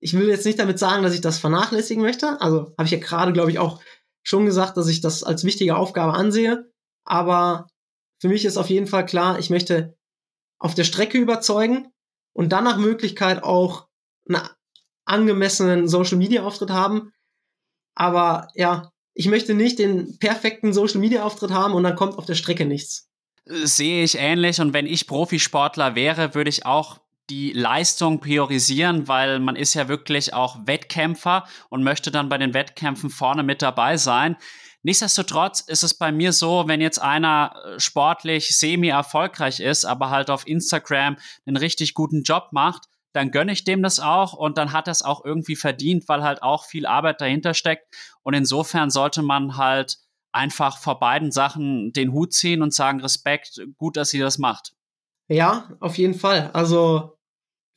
[0.00, 2.40] Ich will jetzt nicht damit sagen, dass ich das vernachlässigen möchte.
[2.40, 3.80] Also habe ich ja gerade, glaube ich, auch
[4.22, 6.70] schon gesagt, dass ich das als wichtige Aufgabe ansehe.
[7.04, 7.68] Aber
[8.20, 9.96] für mich ist auf jeden Fall klar, ich möchte
[10.58, 11.92] auf der Strecke überzeugen
[12.34, 13.88] und dann nach Möglichkeit auch
[14.28, 14.42] einen
[15.04, 17.12] angemessenen Social Media Auftritt haben.
[17.94, 22.26] Aber ja, ich möchte nicht den perfekten Social Media Auftritt haben und dann kommt auf
[22.26, 23.08] der Strecke nichts.
[23.46, 26.98] Sehe ich ähnlich und wenn ich Profisportler wäre, würde ich auch
[27.30, 32.54] die Leistung priorisieren, weil man ist ja wirklich auch Wettkämpfer und möchte dann bei den
[32.54, 34.36] Wettkämpfen vorne mit dabei sein.
[34.82, 40.30] Nichtsdestotrotz ist es bei mir so, wenn jetzt einer äh, sportlich semi-erfolgreich ist, aber halt
[40.30, 44.72] auf Instagram einen richtig guten Job macht, dann gönne ich dem das auch und dann
[44.72, 47.86] hat er es auch irgendwie verdient, weil halt auch viel Arbeit dahinter steckt.
[48.22, 49.96] Und insofern sollte man halt
[50.30, 54.74] einfach vor beiden Sachen den Hut ziehen und sagen, Respekt, gut, dass sie das macht.
[55.28, 56.50] Ja, auf jeden Fall.
[56.52, 57.15] Also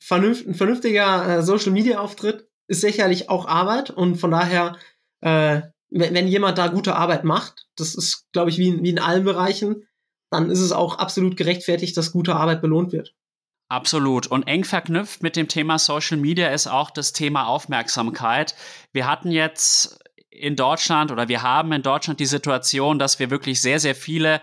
[0.00, 4.76] vernünft, ein vernünftiger äh, Social-Media-Auftritt ist sicherlich auch Arbeit und von daher
[5.20, 8.98] äh, wenn, wenn jemand da gute Arbeit macht, das ist, glaube ich, wie, wie in
[8.98, 9.86] allen Bereichen,
[10.30, 13.14] dann ist es auch absolut gerechtfertigt, dass gute Arbeit belohnt wird.
[13.68, 14.26] Absolut.
[14.26, 18.54] Und eng verknüpft mit dem Thema Social Media ist auch das Thema Aufmerksamkeit.
[18.92, 19.98] Wir hatten jetzt
[20.30, 24.40] in Deutschland oder wir haben in Deutschland die Situation, dass wir wirklich sehr, sehr viele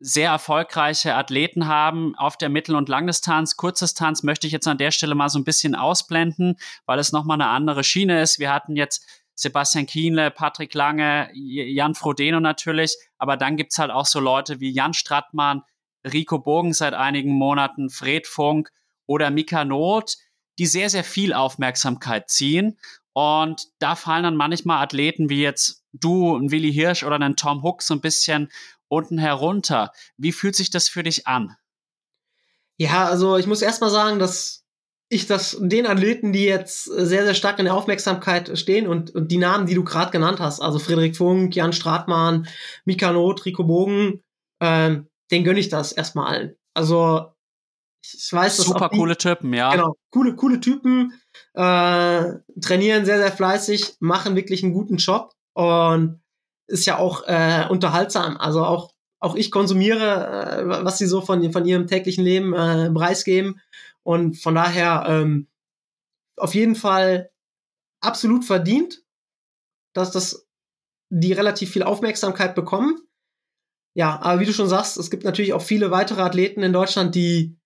[0.00, 3.56] sehr erfolgreiche Athleten haben auf der Mittel- und Langdistanz.
[3.56, 7.40] Kurzdistanz möchte ich jetzt an der Stelle mal so ein bisschen ausblenden, weil es nochmal
[7.40, 8.38] eine andere Schiene ist.
[8.38, 14.06] Wir hatten jetzt Sebastian Kienle, Patrick Lange, Jan Frodeno natürlich, aber dann gibt's halt auch
[14.06, 15.62] so Leute wie Jan Strattmann,
[16.04, 18.70] Rico Bogen seit einigen Monaten, Fred Funk
[19.06, 20.16] oder Mika Not,
[20.58, 22.78] die sehr, sehr viel Aufmerksamkeit ziehen.
[23.12, 27.62] Und da fallen dann manchmal Athleten wie jetzt du, ein Willi Hirsch oder ein Tom
[27.62, 28.50] Hook so ein bisschen
[28.88, 29.92] unten herunter.
[30.16, 31.56] Wie fühlt sich das für dich an?
[32.76, 34.64] Ja, also ich muss erst mal sagen, dass
[35.10, 39.32] ich das den Athleten, die jetzt sehr, sehr stark in der Aufmerksamkeit stehen und, und
[39.32, 42.46] die Namen, die du gerade genannt hast, also Friedrich Funk, Jan Stratmann,
[42.84, 44.22] Mika Not, Rico Bogen,
[44.60, 46.56] ähm, den gönne ich das erstmal allen.
[46.74, 47.32] Also
[48.02, 49.72] ich weiß, dass super die, coole Typen, ja.
[49.72, 51.12] Genau, coole, coole Typen,
[51.54, 56.20] äh, trainieren sehr, sehr fleißig, machen wirklich einen guten Job und
[56.68, 58.36] ist ja auch äh, unterhaltsam.
[58.36, 62.90] Also auch auch ich konsumiere, äh, was sie so von, von ihrem täglichen Leben äh,
[62.90, 63.60] preisgeben.
[64.02, 65.48] Und von daher ähm,
[66.36, 67.30] auf jeden Fall
[68.00, 69.02] absolut verdient,
[69.92, 70.46] dass das
[71.10, 73.00] die relativ viel Aufmerksamkeit bekommen.
[73.94, 77.14] Ja, aber wie du schon sagst, es gibt natürlich auch viele weitere Athleten in Deutschland,
[77.14, 77.56] die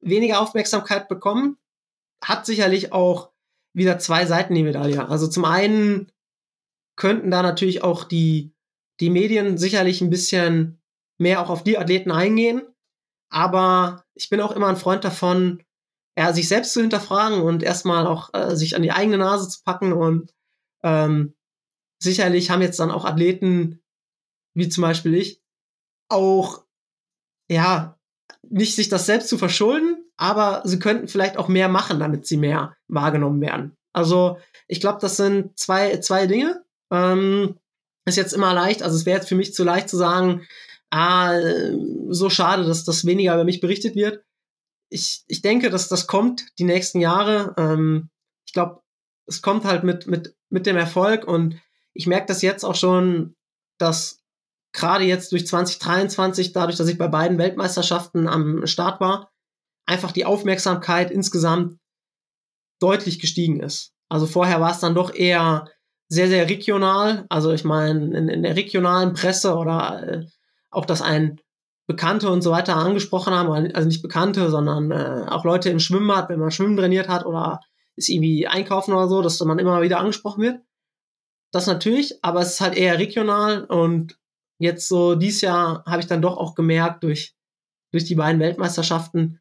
[0.00, 1.58] weniger Aufmerksamkeit bekommen.
[2.22, 3.30] Hat sicherlich auch
[3.72, 5.08] wieder zwei Seiten die Medaille.
[5.08, 6.12] Also zum einen
[6.96, 8.54] könnten da natürlich auch die,
[9.00, 10.80] die Medien sicherlich ein bisschen
[11.18, 12.62] mehr auch auf die Athleten eingehen.
[13.30, 15.62] Aber ich bin auch immer ein Freund davon,
[16.18, 19.62] ja, sich selbst zu hinterfragen und erstmal auch äh, sich an die eigene Nase zu
[19.62, 19.92] packen.
[19.92, 20.32] Und
[20.82, 21.34] ähm,
[21.98, 23.82] sicherlich haben jetzt dann auch Athleten,
[24.54, 25.42] wie zum Beispiel ich,
[26.08, 26.64] auch
[27.50, 27.98] ja,
[28.48, 32.36] nicht sich das selbst zu verschulden, aber sie könnten vielleicht auch mehr machen, damit sie
[32.36, 33.76] mehr wahrgenommen werden.
[33.92, 36.64] Also ich glaube, das sind zwei, zwei Dinge.
[36.92, 37.58] Ähm,
[38.06, 40.46] ist jetzt immer leicht, also es wäre jetzt für mich zu leicht zu sagen,
[40.90, 41.34] ah,
[42.08, 44.24] so schade, dass das weniger über mich berichtet wird.
[44.88, 47.54] Ich, ich denke, dass das kommt die nächsten Jahre.
[47.58, 48.10] Ähm,
[48.46, 48.82] ich glaube,
[49.26, 51.60] es kommt halt mit, mit, mit dem Erfolg und
[51.94, 53.34] ich merke das jetzt auch schon,
[53.78, 54.22] dass
[54.72, 59.32] gerade jetzt durch 2023, dadurch, dass ich bei beiden Weltmeisterschaften am Start war,
[59.86, 61.78] einfach die Aufmerksamkeit insgesamt
[62.80, 63.92] deutlich gestiegen ist.
[64.08, 65.68] Also vorher war es dann doch eher
[66.08, 67.26] sehr, sehr regional.
[67.28, 70.26] Also ich meine, in, in der regionalen Presse oder äh,
[70.70, 71.40] auch, dass ein
[71.86, 76.28] Bekannte und so weiter angesprochen haben, also nicht Bekannte, sondern äh, auch Leute im Schwimmbad,
[76.28, 77.60] wenn man Schwimmen trainiert hat oder
[77.94, 80.60] ist irgendwie einkaufen oder so, dass man immer wieder angesprochen wird.
[81.52, 84.18] Das natürlich, aber es ist halt eher regional und
[84.58, 87.36] jetzt so dieses Jahr habe ich dann doch auch gemerkt durch,
[87.92, 89.40] durch die beiden Weltmeisterschaften,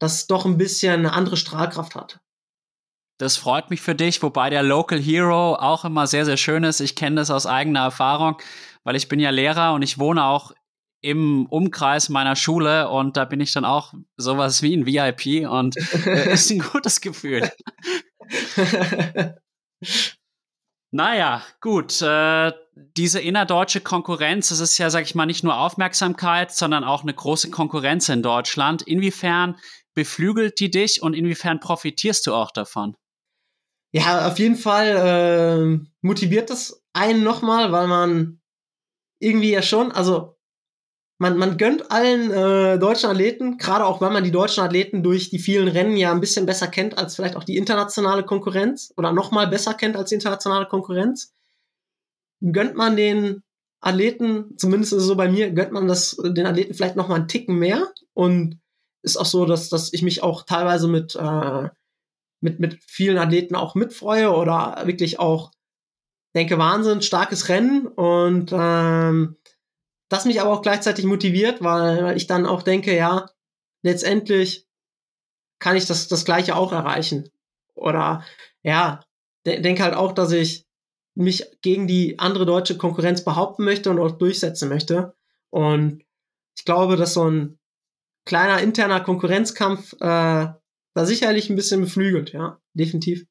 [0.00, 2.20] dass es doch ein bisschen eine andere Strahlkraft hat.
[3.20, 6.80] Das freut mich für dich, wobei der Local Hero auch immer sehr, sehr schön ist.
[6.80, 8.38] Ich kenne das aus eigener Erfahrung,
[8.82, 10.52] weil ich bin ja Lehrer und ich wohne auch
[11.02, 15.76] im Umkreis meiner Schule und da bin ich dann auch sowas wie ein VIP und
[16.06, 17.50] äh, ist ein gutes Gefühl.
[20.90, 22.00] naja, gut.
[22.00, 22.52] Äh,
[22.96, 27.12] diese innerdeutsche Konkurrenz, das ist ja, sag ich mal, nicht nur Aufmerksamkeit, sondern auch eine
[27.12, 28.80] große Konkurrenz in Deutschland.
[28.80, 29.58] Inwiefern
[29.92, 32.96] beflügelt die dich und inwiefern profitierst du auch davon?
[33.92, 38.40] Ja, auf jeden Fall äh, motiviert das einen nochmal, weil man
[39.18, 40.36] irgendwie ja schon, also
[41.18, 45.28] man, man gönnt allen äh, deutschen Athleten, gerade auch weil man die deutschen Athleten durch
[45.28, 49.12] die vielen Rennen ja ein bisschen besser kennt als vielleicht auch die internationale Konkurrenz oder
[49.12, 51.34] nochmal besser kennt als die internationale Konkurrenz,
[52.40, 53.42] gönnt man den
[53.80, 57.28] Athleten, zumindest ist es so bei mir, gönnt man das den Athleten vielleicht nochmal einen
[57.28, 57.92] Ticken mehr.
[58.12, 58.60] Und
[59.02, 61.68] ist auch so, dass, dass ich mich auch teilweise mit, äh,
[62.40, 65.50] mit, mit vielen Athleten auch mitfreue oder wirklich auch
[66.34, 69.36] denke, Wahnsinn, starkes Rennen und ähm,
[70.08, 73.30] das mich aber auch gleichzeitig motiviert, weil, weil ich dann auch denke, ja,
[73.82, 74.66] letztendlich
[75.60, 77.28] kann ich das, das Gleiche auch erreichen.
[77.74, 78.24] Oder
[78.62, 79.04] ja,
[79.46, 80.66] de denke halt auch, dass ich
[81.14, 85.14] mich gegen die andere deutsche Konkurrenz behaupten möchte und auch durchsetzen möchte.
[85.50, 86.04] Und
[86.56, 87.58] ich glaube, dass so ein
[88.24, 90.48] kleiner interner Konkurrenzkampf äh,
[90.94, 93.24] da sicherlich ein bisschen beflügelt, ja, definitiv.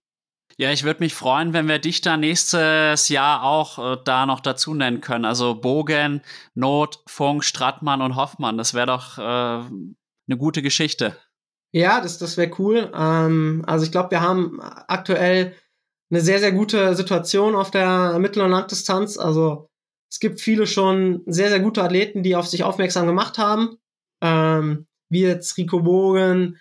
[0.57, 4.39] Ja, ich würde mich freuen, wenn wir dich da nächstes Jahr auch äh, da noch
[4.39, 5.25] dazu nennen können.
[5.25, 6.21] Also Bogen,
[6.53, 8.57] Not, Funk, Strattmann und Hoffmann.
[8.57, 11.15] Das wäre doch äh, eine gute Geschichte.
[11.71, 12.91] Ja, das, das wäre cool.
[12.93, 15.55] Ähm, also ich glaube, wir haben aktuell
[16.11, 19.17] eine sehr, sehr gute Situation auf der Mittel- und Langdistanz.
[19.17, 19.69] Also
[20.11, 23.77] es gibt viele schon sehr, sehr gute Athleten, die auf sich aufmerksam gemacht haben.
[24.21, 26.57] Ähm, wie jetzt Rico Bogen,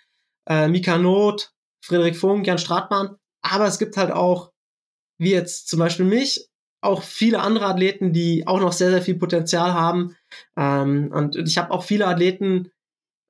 [0.49, 1.53] äh, Mika Not,
[1.85, 3.16] Friedrich Funk, Jan Stratmann.
[3.43, 4.53] Aber es gibt halt auch,
[5.19, 6.49] wie jetzt zum Beispiel mich,
[6.81, 10.16] auch viele andere Athleten, die auch noch sehr, sehr viel Potenzial haben.
[10.57, 12.70] Ähm, und ich habe auch viele Athleten,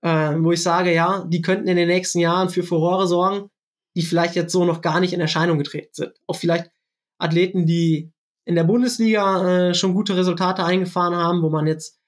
[0.02, 3.50] äh, wo ich sage, ja, die könnten in den nächsten Jahren für Furore sorgen,
[3.96, 6.12] die vielleicht jetzt so noch gar nicht in Erscheinung getreten sind.
[6.26, 6.70] Auch vielleicht
[7.18, 8.12] Athleten, die
[8.44, 11.98] in der Bundesliga äh, schon gute Resultate eingefahren haben, wo man jetzt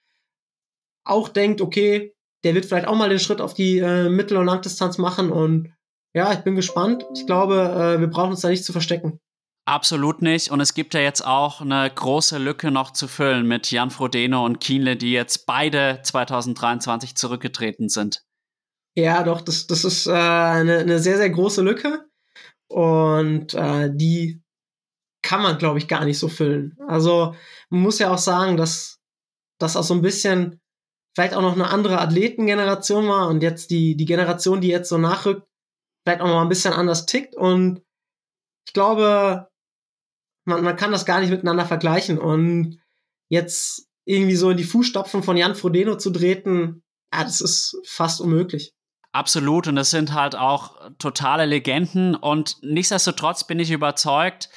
[1.04, 4.46] auch denkt, okay, der wird vielleicht auch mal den Schritt auf die äh, Mittel- und
[4.46, 5.72] Langdistanz machen und
[6.12, 7.04] ja, ich bin gespannt.
[7.14, 9.20] Ich glaube, äh, wir brauchen uns da nicht zu verstecken.
[9.64, 10.50] Absolut nicht.
[10.50, 14.44] Und es gibt ja jetzt auch eine große Lücke noch zu füllen mit Jan Frodeno
[14.44, 18.24] und Kienle, die jetzt beide 2023 zurückgetreten sind.
[18.96, 22.04] Ja, doch, das, das ist äh, eine, eine sehr, sehr große Lücke.
[22.68, 24.42] Und äh, die
[25.22, 26.76] kann man, glaube ich, gar nicht so füllen.
[26.88, 27.34] Also
[27.68, 28.98] man muss ja auch sagen, dass
[29.58, 30.59] das auch so ein bisschen
[31.20, 34.96] vielleicht auch noch eine andere Athletengeneration war und jetzt die, die Generation, die jetzt so
[34.96, 35.46] nachrückt,
[36.02, 37.36] vielleicht auch noch mal ein bisschen anders tickt.
[37.36, 37.82] Und
[38.66, 39.50] ich glaube,
[40.46, 42.18] man, man kann das gar nicht miteinander vergleichen.
[42.18, 42.80] Und
[43.28, 46.82] jetzt irgendwie so in die Fußstapfen von Jan Frodeno zu treten,
[47.12, 48.72] ja, das ist fast unmöglich.
[49.12, 52.14] Absolut, und es sind halt auch totale Legenden.
[52.14, 54.48] Und nichtsdestotrotz bin ich überzeugt,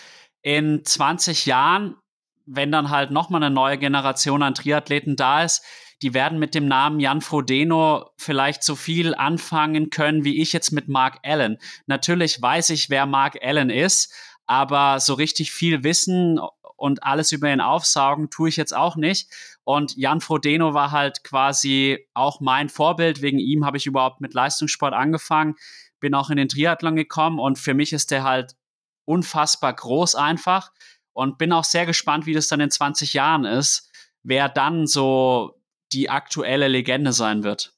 [0.41, 1.97] in 20 Jahren,
[2.45, 5.61] wenn dann halt nochmal eine neue Generation an Triathleten da ist,
[6.03, 10.71] die werden mit dem Namen Jan Frodeno vielleicht so viel anfangen können, wie ich jetzt
[10.71, 11.57] mit Mark Allen.
[11.85, 14.13] Natürlich weiß ich, wer Mark Allen ist,
[14.45, 16.39] aber so richtig viel wissen
[16.75, 19.31] und alles über ihn aufsaugen tue ich jetzt auch nicht.
[19.63, 23.21] Und Jan Frodeno war halt quasi auch mein Vorbild.
[23.21, 25.55] Wegen ihm habe ich überhaupt mit Leistungssport angefangen,
[26.01, 28.57] bin auch in den Triathlon gekommen und für mich ist der halt
[29.05, 30.71] unfassbar groß einfach
[31.13, 33.89] und bin auch sehr gespannt, wie das dann in 20 Jahren ist,
[34.23, 35.62] wer dann so
[35.93, 37.73] die aktuelle Legende sein wird.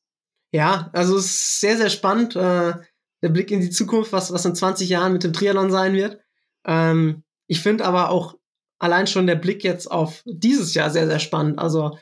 [0.51, 2.73] Ja, also es ist sehr, sehr spannend, äh,
[3.21, 6.19] der Blick in die Zukunft, was, was in 20 Jahren mit dem Triathlon sein wird.
[6.65, 8.35] Ähm, ich finde aber auch
[8.79, 11.59] allein schon der Blick jetzt auf dieses Jahr sehr, sehr spannend.
[11.59, 11.97] Also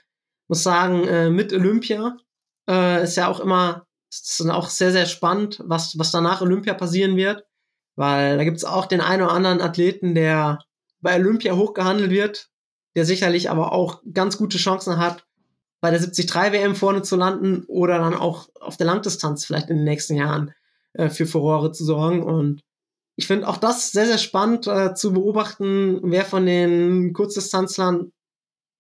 [0.48, 2.18] muss sagen, äh, mit Olympia
[2.70, 7.16] äh, ist ja auch immer, ist auch sehr, sehr spannend, was, was danach Olympia passieren
[7.16, 7.44] wird.
[7.96, 10.60] Weil da gibt es auch den einen oder anderen Athleten, der
[11.00, 12.50] bei Olympia hochgehandelt wird,
[12.96, 15.26] der sicherlich aber auch ganz gute Chancen hat,
[15.84, 19.76] bei der 73 WM vorne zu landen oder dann auch auf der Langdistanz vielleicht in
[19.76, 20.54] den nächsten Jahren
[20.94, 22.24] äh, für Furore zu sorgen.
[22.24, 22.62] Und
[23.18, 28.14] ich finde auch das sehr, sehr spannend äh, zu beobachten, wer von den Kurzdistanzlern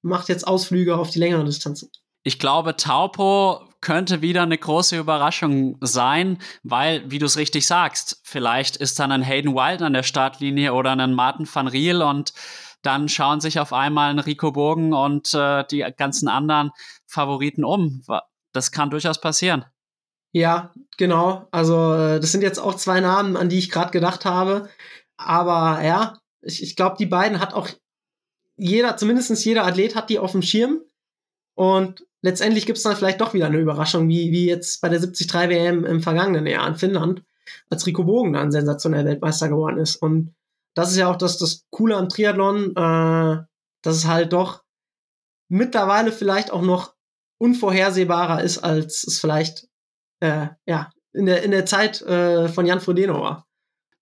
[0.02, 1.90] macht jetzt Ausflüge auf die längeren Distanzen.
[2.24, 8.22] Ich glaube, Taupo könnte wieder eine große Überraschung sein, weil, wie du es richtig sagst,
[8.24, 12.32] vielleicht ist dann ein Hayden Wild an der Startlinie oder ein Martin van Riel und
[12.84, 16.72] dann schauen sich auf einmal ein Rico Bogen und äh, die ganzen anderen
[17.08, 18.04] Favoriten um.
[18.52, 19.66] Das kann durchaus passieren.
[20.32, 21.48] Ja, genau.
[21.52, 24.70] Also äh, das sind jetzt auch zwei Namen, an die ich gerade gedacht habe.
[25.18, 27.70] Aber ja, ich, ich glaube, die beiden hat auch
[28.58, 30.82] jeder, zumindest jeder Athlet hat die auf dem Schirm.
[31.56, 35.00] Und letztendlich gibt es dann vielleicht doch wieder eine Überraschung, wie, wie jetzt bei der
[35.00, 37.24] 73 WM im vergangenen Jahr in Finnland,
[37.70, 39.96] als Rico Bogen dann sensationell Weltmeister geworden ist.
[39.96, 40.34] Und
[40.76, 43.44] das ist ja auch das, das Coole am Triathlon, äh,
[43.84, 44.64] dass es halt doch
[45.50, 46.96] mittlerweile vielleicht auch noch
[47.40, 49.68] unvorhersehbarer ist, als es vielleicht
[50.22, 53.46] äh, ja, in der, in der Zeit äh, von Jan Frodeno war.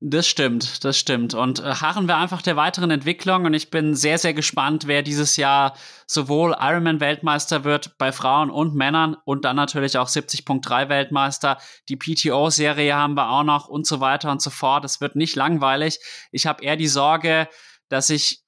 [0.03, 1.35] Das stimmt, das stimmt.
[1.35, 3.45] Und äh, harren wir einfach der weiteren Entwicklung.
[3.45, 8.73] Und ich bin sehr, sehr gespannt, wer dieses Jahr sowohl Ironman-Weltmeister wird bei Frauen und
[8.73, 11.59] Männern und dann natürlich auch 70.3 Weltmeister.
[11.87, 14.85] Die PTO-Serie haben wir auch noch und so weiter und so fort.
[14.85, 15.99] Es wird nicht langweilig.
[16.31, 17.47] Ich habe eher die Sorge,
[17.87, 18.41] dass ich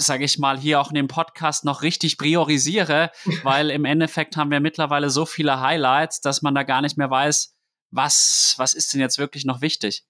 [0.00, 3.10] sage ich mal, hier auch in dem Podcast noch richtig priorisiere,
[3.44, 7.10] weil im Endeffekt haben wir mittlerweile so viele Highlights, dass man da gar nicht mehr
[7.10, 7.56] weiß,
[7.90, 10.04] was, was ist denn jetzt wirklich noch wichtig.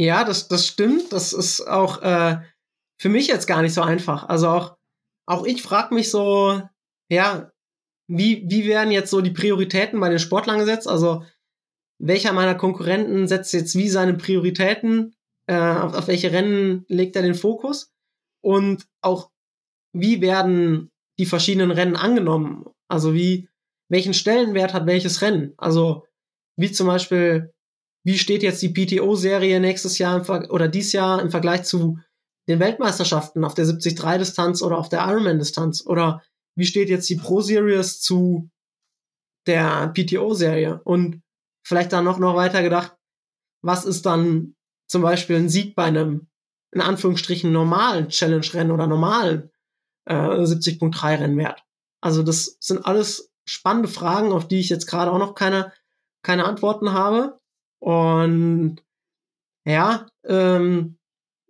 [0.00, 1.12] Ja, das, das stimmt.
[1.12, 2.38] Das ist auch äh,
[2.98, 4.26] für mich jetzt gar nicht so einfach.
[4.30, 4.78] Also auch,
[5.26, 6.62] auch ich frage mich so,
[7.10, 7.52] ja,
[8.08, 10.88] wie, wie werden jetzt so die Prioritäten bei den Sportlern gesetzt?
[10.88, 11.22] Also
[11.98, 15.14] welcher meiner Konkurrenten setzt jetzt wie seine Prioritäten?
[15.46, 17.92] Äh, auf, auf welche Rennen legt er den Fokus?
[18.42, 19.30] Und auch
[19.92, 22.64] wie werden die verschiedenen Rennen angenommen?
[22.88, 23.50] Also wie,
[23.90, 25.52] welchen Stellenwert hat welches Rennen?
[25.58, 26.06] Also
[26.56, 27.52] wie zum Beispiel
[28.04, 31.98] wie steht jetzt die PTO-Serie nächstes Jahr oder dies Jahr im Vergleich zu
[32.48, 35.86] den Weltmeisterschaften auf der 73-Distanz oder auf der Ironman-Distanz?
[35.86, 36.22] Oder
[36.56, 38.50] wie steht jetzt die Pro-Series zu
[39.46, 40.80] der PTO-Serie?
[40.84, 41.22] Und
[41.62, 42.96] vielleicht dann noch, noch weiter gedacht,
[43.62, 44.56] was ist dann
[44.88, 46.28] zum Beispiel ein Sieg bei einem,
[46.72, 49.50] in Anführungsstrichen, normalen Challenge-Rennen oder normalen
[50.06, 51.62] äh, 70.3-Rennen wert?
[52.00, 55.72] Also das sind alles spannende Fragen, auf die ich jetzt gerade auch noch keine,
[56.22, 57.38] keine Antworten habe.
[57.80, 58.84] Und
[59.66, 60.98] ja, ähm,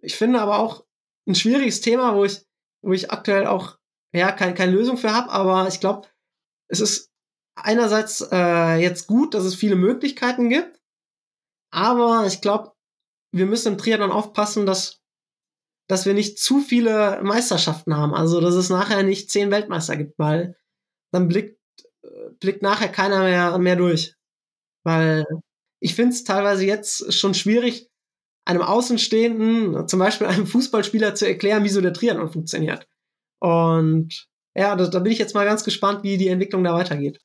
[0.01, 0.85] ich finde aber auch
[1.27, 2.47] ein schwieriges Thema, wo ich,
[2.83, 3.79] wo ich aktuell auch
[4.13, 6.09] ja kein, keine Lösung für habe, aber ich glaube,
[6.69, 7.11] es ist
[7.55, 10.81] einerseits äh, jetzt gut, dass es viele Möglichkeiten gibt,
[11.73, 12.73] aber ich glaube,
[13.33, 15.01] wir müssen im Triathlon aufpassen, dass,
[15.89, 20.19] dass wir nicht zu viele Meisterschaften haben, also dass es nachher nicht zehn Weltmeister gibt,
[20.19, 20.57] weil
[21.13, 21.61] dann blickt,
[22.03, 24.15] äh, blickt nachher keiner mehr, mehr durch.
[24.85, 25.27] Weil
[25.81, 27.89] ich finde es teilweise jetzt schon schwierig,
[28.45, 32.87] einem Außenstehenden, zum Beispiel einem Fußballspieler, zu erklären, wieso der Triathlon funktioniert.
[33.41, 37.21] Und ja, da, da bin ich jetzt mal ganz gespannt, wie die Entwicklung da weitergeht.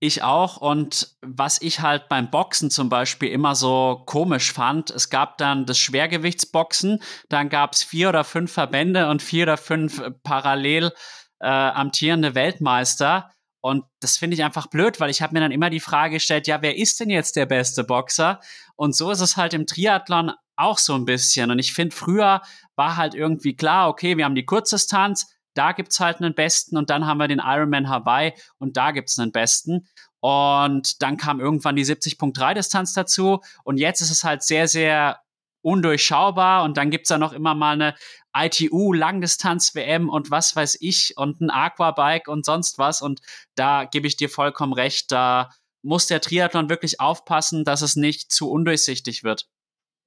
[0.00, 0.58] Ich auch.
[0.58, 5.66] Und was ich halt beim Boxen zum Beispiel immer so komisch fand, es gab dann
[5.66, 10.92] das Schwergewichtsboxen, dann gab es vier oder fünf Verbände und vier oder fünf parallel
[11.40, 13.30] äh, amtierende Weltmeister.
[13.64, 16.46] Und das finde ich einfach blöd, weil ich habe mir dann immer die Frage gestellt,
[16.46, 18.38] ja, wer ist denn jetzt der beste Boxer?
[18.76, 21.50] Und so ist es halt im Triathlon auch so ein bisschen.
[21.50, 22.42] Und ich finde, früher
[22.76, 26.90] war halt irgendwie klar, okay, wir haben die Kurzdistanz, da gibt's halt einen Besten und
[26.90, 29.88] dann haben wir den Ironman Hawaii und da gibt's einen Besten.
[30.20, 35.23] Und dann kam irgendwann die 70.3 Distanz dazu und jetzt ist es halt sehr, sehr
[35.64, 37.94] undurchschaubar und dann gibt's da noch immer mal eine
[38.36, 43.00] ITU, Langdistanz-WM und was weiß ich und ein Aquabike und sonst was.
[43.00, 43.20] Und
[43.54, 45.50] da gebe ich dir vollkommen recht, da
[45.82, 49.46] muss der Triathlon wirklich aufpassen, dass es nicht zu undurchsichtig wird.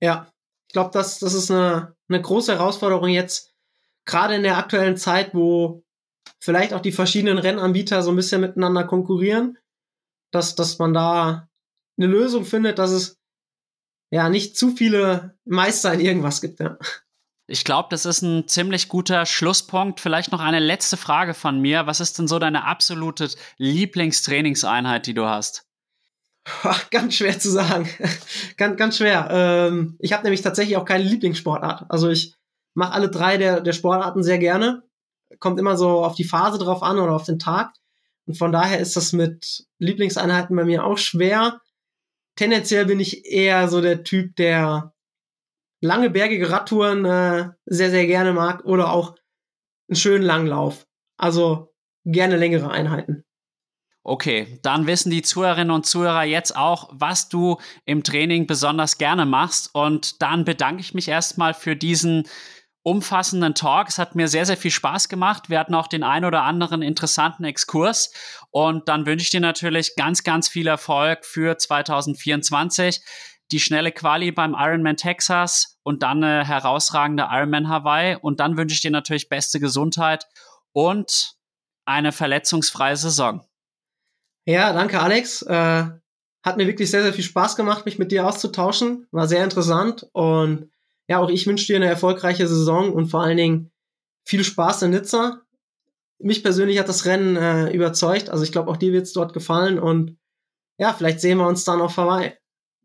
[0.01, 0.31] Ja,
[0.67, 3.53] ich glaube, das, das ist eine, eine große Herausforderung jetzt,
[4.05, 5.83] gerade in der aktuellen Zeit, wo
[6.39, 9.57] vielleicht auch die verschiedenen Rennanbieter so ein bisschen miteinander konkurrieren,
[10.31, 11.47] dass, dass man da
[11.97, 13.16] eine Lösung findet, dass es
[14.11, 16.59] ja nicht zu viele Meister in irgendwas gibt.
[16.59, 16.77] Ja.
[17.49, 20.01] Ich glaube, das ist ein ziemlich guter Schlusspunkt.
[20.01, 21.87] Vielleicht noch eine letzte Frage von mir.
[21.87, 25.65] Was ist denn so deine absolute Lieblingstrainingseinheit, die du hast?
[26.91, 27.89] Ganz schwer zu sagen.
[28.57, 29.29] ganz, ganz schwer.
[29.31, 31.85] Ähm, ich habe nämlich tatsächlich auch keine Lieblingssportart.
[31.89, 32.35] Also ich
[32.73, 34.83] mache alle drei der, der Sportarten sehr gerne.
[35.39, 37.73] Kommt immer so auf die Phase drauf an oder auf den Tag.
[38.25, 41.61] Und von daher ist das mit Lieblingseinheiten bei mir auch schwer.
[42.37, 44.93] Tendenziell bin ich eher so der Typ, der
[45.81, 49.15] lange bergige Radtouren äh, sehr, sehr gerne mag oder auch
[49.89, 50.87] einen schönen Langlauf.
[51.17, 51.73] Also
[52.05, 53.23] gerne längere Einheiten.
[54.03, 59.25] Okay, dann wissen die Zuhörerinnen und Zuhörer jetzt auch, was du im Training besonders gerne
[59.25, 59.75] machst.
[59.75, 62.25] Und dann bedanke ich mich erstmal für diesen
[62.87, 63.89] umfassenden Talk.
[63.89, 65.49] Es hat mir sehr, sehr viel Spaß gemacht.
[65.49, 68.13] Wir hatten auch den ein oder anderen interessanten Exkurs.
[68.49, 73.01] Und dann wünsche ich dir natürlich ganz, ganz viel Erfolg für 2024
[73.51, 78.15] die schnelle Quali beim Ironman Texas und dann eine herausragende Ironman Hawaii.
[78.21, 80.25] Und dann wünsche ich dir natürlich beste Gesundheit
[80.71, 81.33] und
[81.85, 83.45] eine verletzungsfreie Saison.
[84.45, 85.41] Ja, danke, Alex.
[85.41, 85.87] Äh,
[86.41, 89.07] hat mir wirklich sehr, sehr viel Spaß gemacht, mich mit dir auszutauschen.
[89.11, 90.07] War sehr interessant.
[90.13, 90.69] Und
[91.09, 93.71] ja, auch ich wünsche dir eine erfolgreiche Saison und vor allen Dingen
[94.25, 95.41] viel Spaß in Nizza.
[96.19, 98.29] Mich persönlich hat das Rennen äh, überzeugt.
[98.29, 99.79] Also ich glaube, auch dir wird es dort gefallen.
[99.79, 100.17] Und
[100.79, 102.33] ja, vielleicht sehen wir uns dann auf Hawaii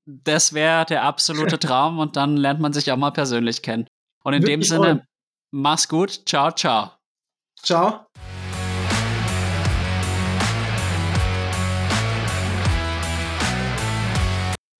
[0.07, 3.87] das wäre der absolute Traum und dann lernt man sich auch mal persönlich kennen.
[4.25, 5.07] Und in Wirklich dem Sinne, toll.
[5.51, 6.23] mach's gut.
[6.27, 6.93] Ciao, ciao.
[7.61, 8.07] Ciao.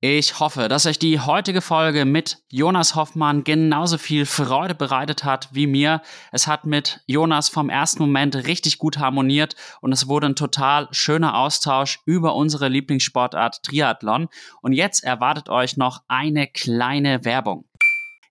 [0.05, 5.49] Ich hoffe, dass euch die heutige Folge mit Jonas Hoffmann genauso viel Freude bereitet hat
[5.53, 6.03] wie mir.
[6.33, 10.89] Es hat mit Jonas vom ersten Moment richtig gut harmoniert und es wurde ein total
[10.91, 14.27] schöner Austausch über unsere Lieblingssportart Triathlon.
[14.61, 17.65] Und jetzt erwartet euch noch eine kleine Werbung.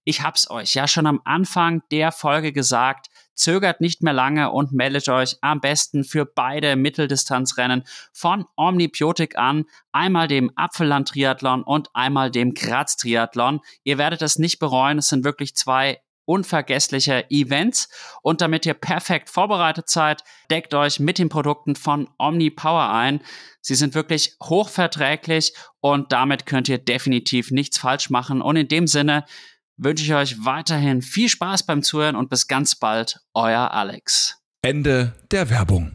[0.03, 3.07] Ich hab's euch ja schon am Anfang der Folge gesagt.
[3.33, 7.83] Zögert nicht mehr lange und meldet euch am besten für beide Mitteldistanzrennen
[8.13, 9.65] von Omnipiotik an.
[9.91, 13.61] Einmal dem Apfelland Triathlon und einmal dem Graz Triathlon.
[13.83, 14.97] Ihr werdet es nicht bereuen.
[14.97, 17.89] Es sind wirklich zwei unvergessliche Events.
[18.21, 23.21] Und damit ihr perfekt vorbereitet seid, deckt euch mit den Produkten von Omni Power ein.
[23.61, 28.41] Sie sind wirklich hochverträglich und damit könnt ihr definitiv nichts falsch machen.
[28.41, 29.25] Und in dem Sinne
[29.81, 34.37] wünsche ich euch weiterhin viel Spaß beim Zuhören und bis ganz bald, euer Alex.
[34.61, 35.91] Ende der Werbung.